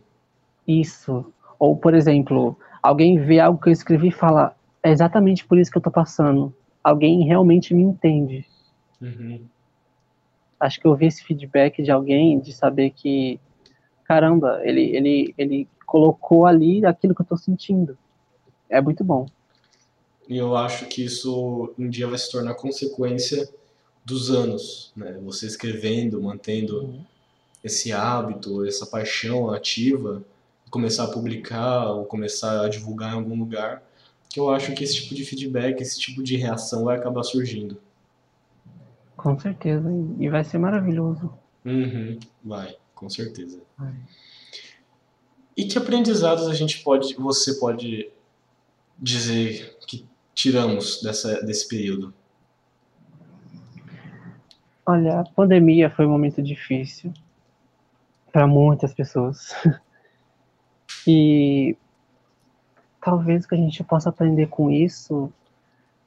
Isso. 0.67 1.31
Ou, 1.59 1.77
por 1.77 1.93
exemplo, 1.93 2.57
alguém 2.81 3.19
vê 3.19 3.39
algo 3.39 3.61
que 3.61 3.69
eu 3.69 3.73
escrevi 3.73 4.07
e 4.07 4.11
fala: 4.11 4.55
é 4.81 4.89
exatamente 4.89 5.45
por 5.45 5.59
isso 5.59 5.69
que 5.71 5.77
eu 5.77 5.81
tô 5.81 5.91
passando. 5.91 6.51
Alguém 6.83 7.23
realmente 7.23 7.71
me 7.75 7.83
entende. 7.83 8.47
Uhum. 8.99 9.45
Acho 10.63 10.79
que 10.79 10.87
eu 10.87 10.95
vi 10.95 11.07
esse 11.07 11.21
feedback 11.21 11.83
de 11.83 11.91
alguém 11.91 12.39
de 12.39 12.53
saber 12.53 12.91
que, 12.91 13.37
caramba, 14.05 14.61
ele, 14.63 14.95
ele, 14.95 15.35
ele 15.37 15.67
colocou 15.85 16.45
ali 16.45 16.85
aquilo 16.85 17.13
que 17.13 17.21
eu 17.21 17.25
tô 17.25 17.35
sentindo. 17.35 17.97
É 18.69 18.79
muito 18.79 19.03
bom. 19.03 19.25
E 20.25 20.37
eu 20.37 20.55
acho 20.55 20.85
que 20.85 21.03
isso 21.03 21.73
um 21.77 21.89
dia 21.89 22.07
vai 22.07 22.17
se 22.17 22.31
tornar 22.31 22.53
consequência 22.53 23.49
dos 24.05 24.31
anos, 24.31 24.93
né? 24.95 25.19
Você 25.25 25.47
escrevendo, 25.47 26.21
mantendo 26.21 26.95
esse 27.61 27.91
hábito, 27.91 28.65
essa 28.65 28.85
paixão 28.85 29.51
ativa, 29.51 30.23
começar 30.69 31.03
a 31.03 31.11
publicar 31.11 31.91
ou 31.91 32.05
começar 32.05 32.63
a 32.63 32.69
divulgar 32.69 33.11
em 33.11 33.17
algum 33.17 33.37
lugar, 33.37 33.83
que 34.29 34.39
eu 34.39 34.49
acho 34.49 34.73
que 34.73 34.85
esse 34.85 34.95
tipo 34.95 35.13
de 35.13 35.25
feedback, 35.25 35.81
esse 35.81 35.99
tipo 35.99 36.23
de 36.23 36.37
reação 36.37 36.85
vai 36.85 36.95
acabar 36.95 37.23
surgindo. 37.23 37.77
Com 39.23 39.39
certeza. 39.39 39.89
E 40.19 40.27
vai 40.27 40.43
ser 40.43 40.57
maravilhoso. 40.57 41.33
Uhum, 41.63 42.19
vai, 42.43 42.75
com 42.93 43.09
certeza. 43.09 43.61
Vai. 43.77 43.95
E 45.55 45.63
que 45.63 45.77
aprendizados 45.77 46.45
a 46.49 46.53
gente 46.53 46.83
pode, 46.83 47.13
você 47.15 47.53
pode 47.57 48.11
dizer 48.99 49.77
que 49.87 50.05
tiramos 50.33 51.01
dessa, 51.01 51.41
desse 51.41 51.69
período? 51.69 52.13
Olha, 54.85 55.21
a 55.21 55.23
pandemia 55.23 55.89
foi 55.89 56.05
um 56.05 56.11
momento 56.11 56.41
difícil 56.41 57.13
para 58.29 58.45
muitas 58.45 58.93
pessoas. 58.93 59.53
E 61.05 61.75
talvez 63.03 63.43
o 63.43 63.49
que 63.49 63.55
a 63.55 63.57
gente 63.57 63.83
possa 63.83 64.07
aprender 64.07 64.47
com 64.47 64.71
isso 64.71 65.29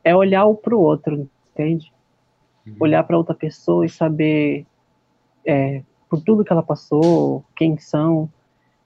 é 0.03 0.17
olhar 0.17 0.47
para 0.55 0.75
o 0.75 0.81
outro, 0.81 1.29
entende? 1.51 1.93
Olhar 2.81 3.05
para 3.05 3.17
outra 3.17 3.35
pessoa 3.35 3.87
e 3.87 3.89
saber 3.89 4.67
é, 5.45 5.83
por 6.09 6.21
tudo 6.21 6.45
que 6.45 6.53
ela 6.53 6.63
passou, 6.63 7.45
quem 7.55 7.79
são, 7.79 8.29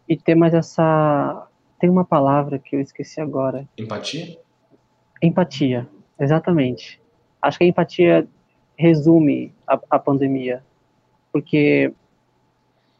e 0.08 0.16
ter 0.16 0.34
mais 0.34 0.54
essa. 0.54 1.46
Tem 1.78 1.88
uma 1.88 2.04
palavra 2.04 2.58
que 2.58 2.76
eu 2.76 2.80
esqueci 2.80 3.20
agora. 3.20 3.66
Empatia? 3.78 4.38
Empatia, 5.22 5.88
exatamente. 6.18 7.00
Acho 7.40 7.58
que 7.58 7.64
a 7.64 7.66
empatia 7.66 8.28
resume 8.76 9.54
a, 9.66 9.80
a 9.90 9.98
pandemia, 9.98 10.62
porque, 11.32 11.92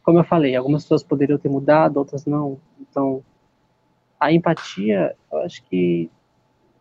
como 0.02 0.18
eu 0.18 0.24
falei, 0.24 0.56
algumas 0.56 0.84
pessoas 0.84 1.02
poderiam 1.02 1.38
ter 1.38 1.50
mudado, 1.50 1.98
outras 1.98 2.24
não. 2.24 2.58
Então, 2.80 3.22
a 4.18 4.32
empatia, 4.32 5.14
eu 5.30 5.38
acho 5.38 5.62
que 5.64 6.10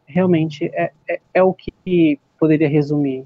realmente 0.05 0.65
é, 0.73 0.91
é, 1.07 1.21
é 1.33 1.43
o 1.43 1.53
que 1.53 2.19
poderia 2.39 2.69
resumir 2.69 3.25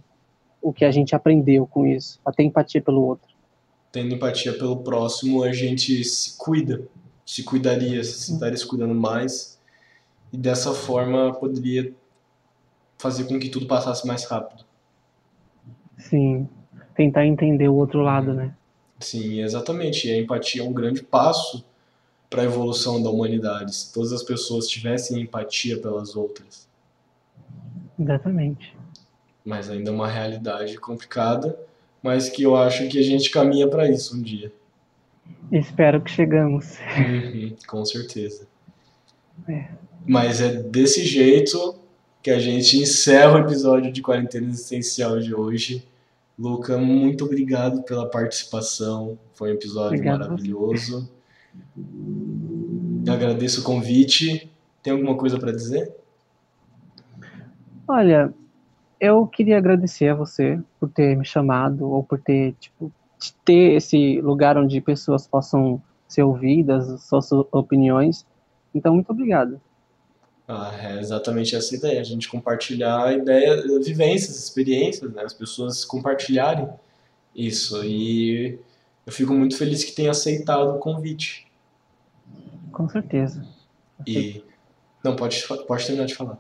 o 0.64 0.72
que 0.72 0.86
a 0.86 0.92
gente 0.92 1.14
aprendeu 1.14 1.68
com 1.68 1.86
isso, 1.86 2.20
a 2.26 2.32
ter 2.32 2.44
empatia 2.44 2.82
pelo 2.82 3.02
outro. 3.02 3.28
Tendo 3.92 4.16
empatia 4.16 4.54
pelo 4.54 4.78
próximo, 4.78 5.44
a 5.44 5.52
gente 5.52 6.04
se 6.04 6.38
cuida, 6.38 6.88
se 7.26 7.44
cuidaria, 7.44 8.04
se 8.04 8.34
estaria 8.34 8.58
se 8.58 8.66
cuidando 8.66 8.96
mais, 8.96 9.60
e 10.32 10.38
dessa 10.38 10.74
forma 10.74 11.34
poderia 11.34 11.94
fazer 12.98 13.26
com 13.26 13.38
que 13.38 13.50
tudo 13.50 13.68
passasse 13.68 14.08
mais 14.08 14.24
rápido. 14.24 14.64
Sim, 15.98 16.48
tentar 16.96 17.26
entender 17.26 17.68
o 17.68 17.76
outro 17.76 18.02
lado, 18.02 18.34
né? 18.34 18.56
Sim, 19.00 19.42
exatamente. 19.42 20.08
E 20.08 20.12
a 20.12 20.18
empatia 20.18 20.62
é 20.62 20.66
um 20.66 20.74
grande 20.74 21.04
passo 21.04 21.64
para 22.30 22.42
a 22.42 22.46
evolução 22.46 23.04
da 23.04 23.10
humanidade. 23.10 23.76
Se 23.76 23.94
todas 23.94 24.14
as 24.14 24.24
pessoas 24.24 24.68
tivessem 24.68 25.22
empatia 25.22 25.78
pelas 25.80 26.16
outras. 26.16 26.68
Exatamente. 28.00 28.76
Mas 29.46 29.70
ainda 29.70 29.90
é 29.90 29.94
uma 29.94 30.08
realidade 30.08 30.78
complicada, 30.78 31.58
mas 32.02 32.30
que 32.30 32.44
eu 32.44 32.56
acho 32.56 32.88
que 32.88 33.00
a 33.00 33.04
gente 33.04 33.30
caminha 33.30 33.68
para 33.68 33.90
isso 33.90 34.16
um 34.16 34.22
dia. 34.22 34.52
Espero 35.52 36.02
que 36.02 36.10
chegamos. 36.10 36.78
Uhum, 36.98 37.56
com 37.68 37.86
certeza. 37.86 38.48
É. 39.48 39.68
Mas 40.06 40.42
é 40.42 40.62
desse 40.62 41.06
jeito 41.06 41.76
que 42.22 42.32
a 42.32 42.40
gente 42.40 42.78
encerra 42.78 43.36
o 43.36 43.40
episódio 43.40 43.92
de 43.92 44.02
Quarentena 44.02 44.48
Existencial 44.48 45.20
de 45.20 45.36
hoje. 45.36 45.86
Luca, 46.40 46.78
muito 46.78 47.26
obrigado 47.26 47.84
pela 47.84 48.10
participação. 48.10 49.18
Foi 49.34 49.52
um 49.52 49.54
episódio 49.54 49.98
Obrigado. 49.98 50.20
maravilhoso. 50.22 51.10
Eu 53.06 53.14
agradeço 53.14 53.62
o 53.62 53.64
convite. 53.64 54.50
Tem 54.82 54.94
alguma 54.94 55.16
coisa 55.16 55.38
para 55.38 55.52
dizer? 55.52 55.94
Olha, 57.88 58.34
eu 59.04 59.28
queria 59.28 59.58
agradecer 59.58 60.08
a 60.08 60.16
você 60.16 60.58
por 60.80 60.88
ter 60.88 61.18
me 61.18 61.26
chamado 61.26 61.86
ou 61.92 62.02
por 62.02 62.18
ter, 62.18 62.54
tipo, 62.54 62.90
ter 63.44 63.76
esse 63.76 64.22
lugar 64.22 64.58
onde 64.58 64.80
pessoas 64.80 65.28
possam 65.28 65.84
ser 66.08 66.24
ouvidas, 66.24 67.04
suas 67.04 67.30
opiniões. 67.52 68.26
Então, 68.74 68.94
muito 68.94 69.12
obrigado. 69.12 69.60
Ah, 70.48 70.74
é 70.82 71.00
exatamente 71.02 71.54
essa 71.54 71.76
ideia, 71.76 72.00
a 72.00 72.04
gente 72.04 72.30
compartilhar 72.30 73.08
a 73.08 73.14
ideia, 73.14 73.62
vivências, 73.84 74.42
experiências, 74.42 75.12
né? 75.12 75.22
As 75.22 75.34
pessoas 75.34 75.84
compartilharem 75.84 76.70
isso. 77.36 77.84
E 77.84 78.58
eu 79.06 79.12
fico 79.12 79.34
muito 79.34 79.58
feliz 79.58 79.84
que 79.84 79.92
tenha 79.92 80.12
aceitado 80.12 80.76
o 80.76 80.80
convite. 80.80 81.46
Com 82.72 82.88
certeza. 82.88 83.46
E 84.08 84.42
não 85.04 85.14
pode 85.14 85.46
pode 85.68 85.86
terminar 85.86 86.06
de 86.06 86.16
falar. 86.16 86.40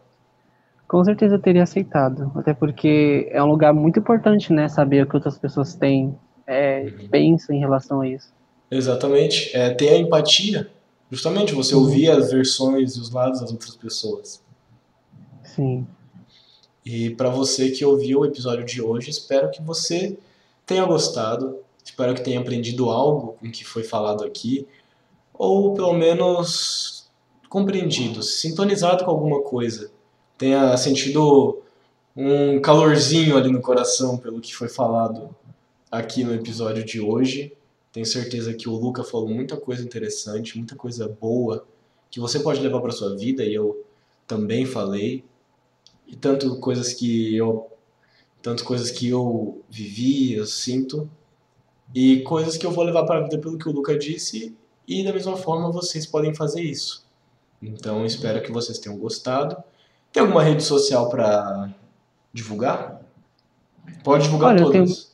Com 0.93 1.03
certeza 1.03 1.33
eu 1.33 1.39
teria 1.39 1.63
aceitado. 1.63 2.31
Até 2.35 2.53
porque 2.53 3.27
é 3.31 3.41
um 3.41 3.47
lugar 3.47 3.73
muito 3.73 3.97
importante, 3.97 4.53
né? 4.53 4.69
Saber 4.69 5.03
o 5.03 5.09
que 5.09 5.15
outras 5.15 5.39
pessoas 5.39 5.73
têm, 5.73 6.15
é, 6.45 6.83
pensam 7.09 7.55
em 7.55 7.57
relação 7.57 8.01
a 8.01 8.07
isso. 8.07 8.31
Exatamente, 8.69 9.49
é 9.57 9.71
ter 9.71 9.89
a 9.89 9.97
empatia, 9.97 10.69
justamente 11.09 11.55
você 11.55 11.73
ouvir 11.73 12.11
as 12.11 12.31
versões 12.31 12.95
e 12.95 12.99
os 12.99 13.09
lados 13.09 13.41
das 13.41 13.51
outras 13.51 13.75
pessoas. 13.75 14.43
Sim. 15.43 15.87
E 16.85 17.09
para 17.09 17.31
você 17.31 17.71
que 17.71 17.83
ouviu 17.83 18.19
o 18.19 18.25
episódio 18.25 18.63
de 18.63 18.79
hoje, 18.79 19.09
espero 19.09 19.49
que 19.49 19.63
você 19.63 20.15
tenha 20.63 20.85
gostado, 20.85 21.57
espero 21.83 22.13
que 22.13 22.21
tenha 22.21 22.39
aprendido 22.39 22.91
algo 22.91 23.33
com 23.39 23.47
o 23.47 23.51
que 23.51 23.65
foi 23.65 23.81
falado 23.81 24.23
aqui, 24.23 24.67
ou 25.33 25.73
pelo 25.73 25.93
menos 25.93 27.09
compreendido, 27.49 28.21
sintonizado 28.21 29.03
com 29.03 29.09
alguma 29.09 29.41
coisa, 29.41 29.91
tenha 30.43 30.75
sentido 30.75 31.61
um 32.13 32.59
calorzinho 32.59 33.37
ali 33.37 33.49
no 33.49 33.61
coração 33.61 34.17
pelo 34.17 34.41
que 34.41 34.53
foi 34.53 34.67
falado 34.67 35.33
aqui 35.89 36.21
no 36.21 36.33
episódio 36.33 36.83
de 36.83 36.99
hoje. 36.99 37.53
Tenho 37.93 38.05
certeza 38.05 38.53
que 38.53 38.67
o 38.67 38.73
Luca 38.73 39.05
falou 39.05 39.29
muita 39.29 39.55
coisa 39.55 39.81
interessante, 39.81 40.57
muita 40.57 40.75
coisa 40.75 41.07
boa 41.07 41.65
que 42.11 42.19
você 42.19 42.41
pode 42.41 42.59
levar 42.59 42.81
para 42.81 42.91
sua 42.91 43.15
vida 43.15 43.41
e 43.41 43.53
eu 43.53 43.85
também 44.27 44.65
falei. 44.65 45.23
E 46.05 46.13
tanto 46.13 46.59
coisas 46.59 46.91
que 46.91 47.37
eu 47.37 47.71
tanto 48.41 48.65
coisas 48.65 48.91
que 48.91 49.07
eu 49.07 49.63
vivi, 49.69 50.33
eu 50.33 50.45
sinto 50.45 51.09
e 51.95 52.19
coisas 52.23 52.57
que 52.57 52.65
eu 52.65 52.71
vou 52.71 52.83
levar 52.83 53.05
para 53.05 53.19
a 53.19 53.23
vida 53.23 53.37
pelo 53.37 53.57
que 53.57 53.69
o 53.69 53.71
Luca 53.71 53.97
disse 53.97 54.53
e 54.85 55.05
da 55.05 55.13
mesma 55.13 55.37
forma 55.37 55.71
vocês 55.71 56.05
podem 56.05 56.35
fazer 56.35 56.61
isso. 56.61 57.05
Então 57.61 58.05
espero 58.05 58.43
que 58.43 58.51
vocês 58.51 58.77
tenham 58.77 58.97
gostado. 58.97 59.63
Tem 60.13 60.21
alguma 60.21 60.43
rede 60.43 60.63
social 60.63 61.09
para 61.09 61.69
divulgar? 62.31 63.01
Pode 64.03 64.23
divulgar 64.25 64.51
Olha, 64.51 64.61
eu 64.61 64.71
todas. 64.71 64.89
tenho- 65.03 65.13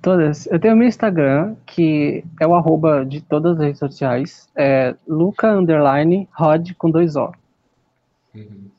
Todas. 0.00 0.46
Eu 0.46 0.60
tenho 0.60 0.76
meu 0.76 0.86
Instagram, 0.86 1.56
que 1.66 2.24
é 2.40 2.46
o 2.46 2.54
arroba 2.54 3.04
de 3.04 3.20
todas 3.20 3.56
as 3.56 3.58
redes 3.64 3.78
sociais. 3.80 4.48
É 4.54 4.94
Luca 5.06 5.50
Underline 5.52 6.28
Rod 6.32 6.72
com 6.78 6.88
dois 6.90 7.16
O. 7.16 7.32
Uhum. 8.34 8.70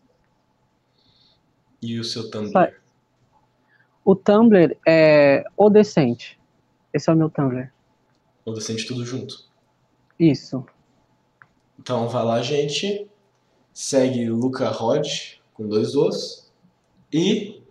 E 1.82 1.99
o 1.99 2.03
seu 2.03 2.30
Tumblr? 2.32 2.73
O 4.05 4.15
Tumblr 4.15 4.78
é 4.88 5.43
O 5.57 5.69
Decente. 5.69 6.39
Esse 6.93 7.09
é 7.09 7.13
o 7.13 7.15
meu 7.17 7.30
Tumblr. 7.30 7.69
Ou 8.45 8.53
Decente 8.53 8.88
tudo 8.88 9.05
junto? 9.05 9.36
Isso. 10.17 10.65
Então 11.78 12.07
vai 12.07 12.23
lá, 12.23 12.41
gente. 12.41 13.05
Segue 13.80 14.28
Luca 14.28 14.69
Rod 14.69 15.07
com 15.53 15.67
dois 15.67 15.95
Os. 15.95 16.49
E 17.13 17.61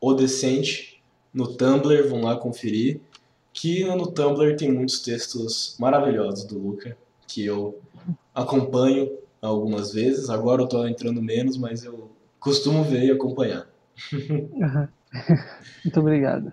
o 0.00 0.14
Decente 0.14 1.02
no 1.32 1.46
Tumblr, 1.46 2.08
vão 2.08 2.22
lá 2.22 2.36
conferir. 2.36 3.02
Que 3.52 3.84
no 3.84 4.06
Tumblr 4.06 4.56
tem 4.56 4.72
muitos 4.72 5.00
textos 5.00 5.76
maravilhosos 5.78 6.44
do 6.44 6.58
Luca, 6.58 6.96
que 7.26 7.44
eu 7.44 7.78
acompanho 8.34 9.12
algumas 9.42 9.92
vezes. 9.92 10.30
Agora 10.30 10.62
eu 10.62 10.66
tô 10.66 10.86
entrando 10.86 11.20
menos, 11.20 11.58
mas 11.58 11.84
eu 11.84 12.08
costumo 12.40 12.82
ver 12.82 13.04
e 13.04 13.10
acompanhar. 13.10 13.68
Muito 15.84 16.00
obrigado. 16.00 16.50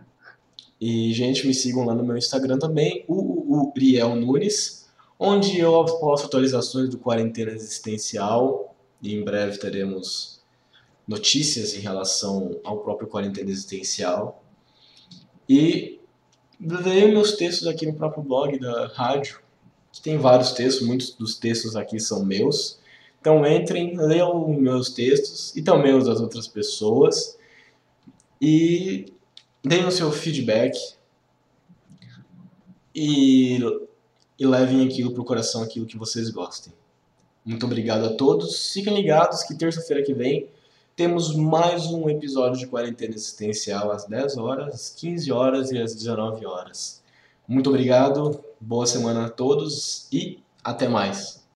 E, 0.79 1.13
gente, 1.13 1.47
me 1.47 1.53
sigam 1.53 1.85
lá 1.85 1.95
no 1.95 2.03
meu 2.03 2.17
Instagram 2.17 2.59
também, 2.59 3.05
o 3.07 3.71
Uriel 3.73 4.13
Nunes, 4.17 4.89
onde 5.17 5.57
eu 5.57 5.85
posto 5.85 6.25
atualizações 6.25 6.89
do 6.89 6.99
Quarentena 6.99 7.51
Existencial. 7.51 8.68
E 9.01 9.15
em 9.15 9.23
breve 9.23 9.57
teremos 9.57 10.41
notícias 11.07 11.73
em 11.73 11.79
relação 11.79 12.59
ao 12.63 12.79
próprio 12.79 13.07
Quarentena 13.07 13.49
Existencial. 13.49 14.43
E 15.47 15.99
leio 16.61 17.11
meus 17.11 17.33
textos 17.33 17.67
aqui 17.67 17.85
no 17.85 17.95
próprio 17.95 18.21
blog 18.21 18.59
da 18.59 18.87
rádio, 18.87 19.39
que 19.91 20.01
tem 20.01 20.17
vários 20.17 20.51
textos, 20.51 20.85
muitos 20.85 21.11
dos 21.11 21.35
textos 21.35 21.75
aqui 21.75 21.99
são 21.99 22.23
meus. 22.23 22.79
Então 23.19 23.45
entrem, 23.45 23.97
leiam 23.97 24.47
meus 24.49 24.91
textos 24.91 25.55
e 25.55 25.61
também 25.61 25.95
os 25.95 26.05
das 26.05 26.19
outras 26.19 26.47
pessoas. 26.47 27.37
E 28.41 29.11
deem 29.63 29.85
o 29.85 29.91
seu 29.91 30.11
feedback 30.11 30.77
e, 32.93 33.59
e 34.37 34.45
levem 34.45 34.85
aquilo 34.85 35.11
para 35.11 35.21
o 35.21 35.25
coração, 35.25 35.63
aquilo 35.63 35.85
que 35.85 35.97
vocês 35.97 36.29
gostem. 36.29 36.73
Muito 37.49 37.65
obrigado 37.65 38.05
a 38.05 38.13
todos. 38.13 38.71
Fiquem 38.71 38.93
ligados 38.93 39.41
que 39.41 39.55
terça-feira 39.55 40.03
que 40.03 40.13
vem 40.13 40.47
temos 40.95 41.35
mais 41.35 41.87
um 41.87 42.07
episódio 42.07 42.59
de 42.59 42.67
Quarentena 42.67 43.15
Existencial 43.15 43.91
às 43.91 44.05
10 44.05 44.37
horas, 44.37 44.75
às 44.75 44.89
15 44.91 45.31
horas 45.31 45.71
e 45.71 45.81
às 45.81 45.95
19 45.95 46.45
horas. 46.45 47.01
Muito 47.47 47.71
obrigado, 47.71 48.39
boa 48.61 48.85
semana 48.85 49.25
a 49.25 49.29
todos 49.31 50.07
e 50.11 50.37
até 50.63 50.87
mais. 50.87 51.38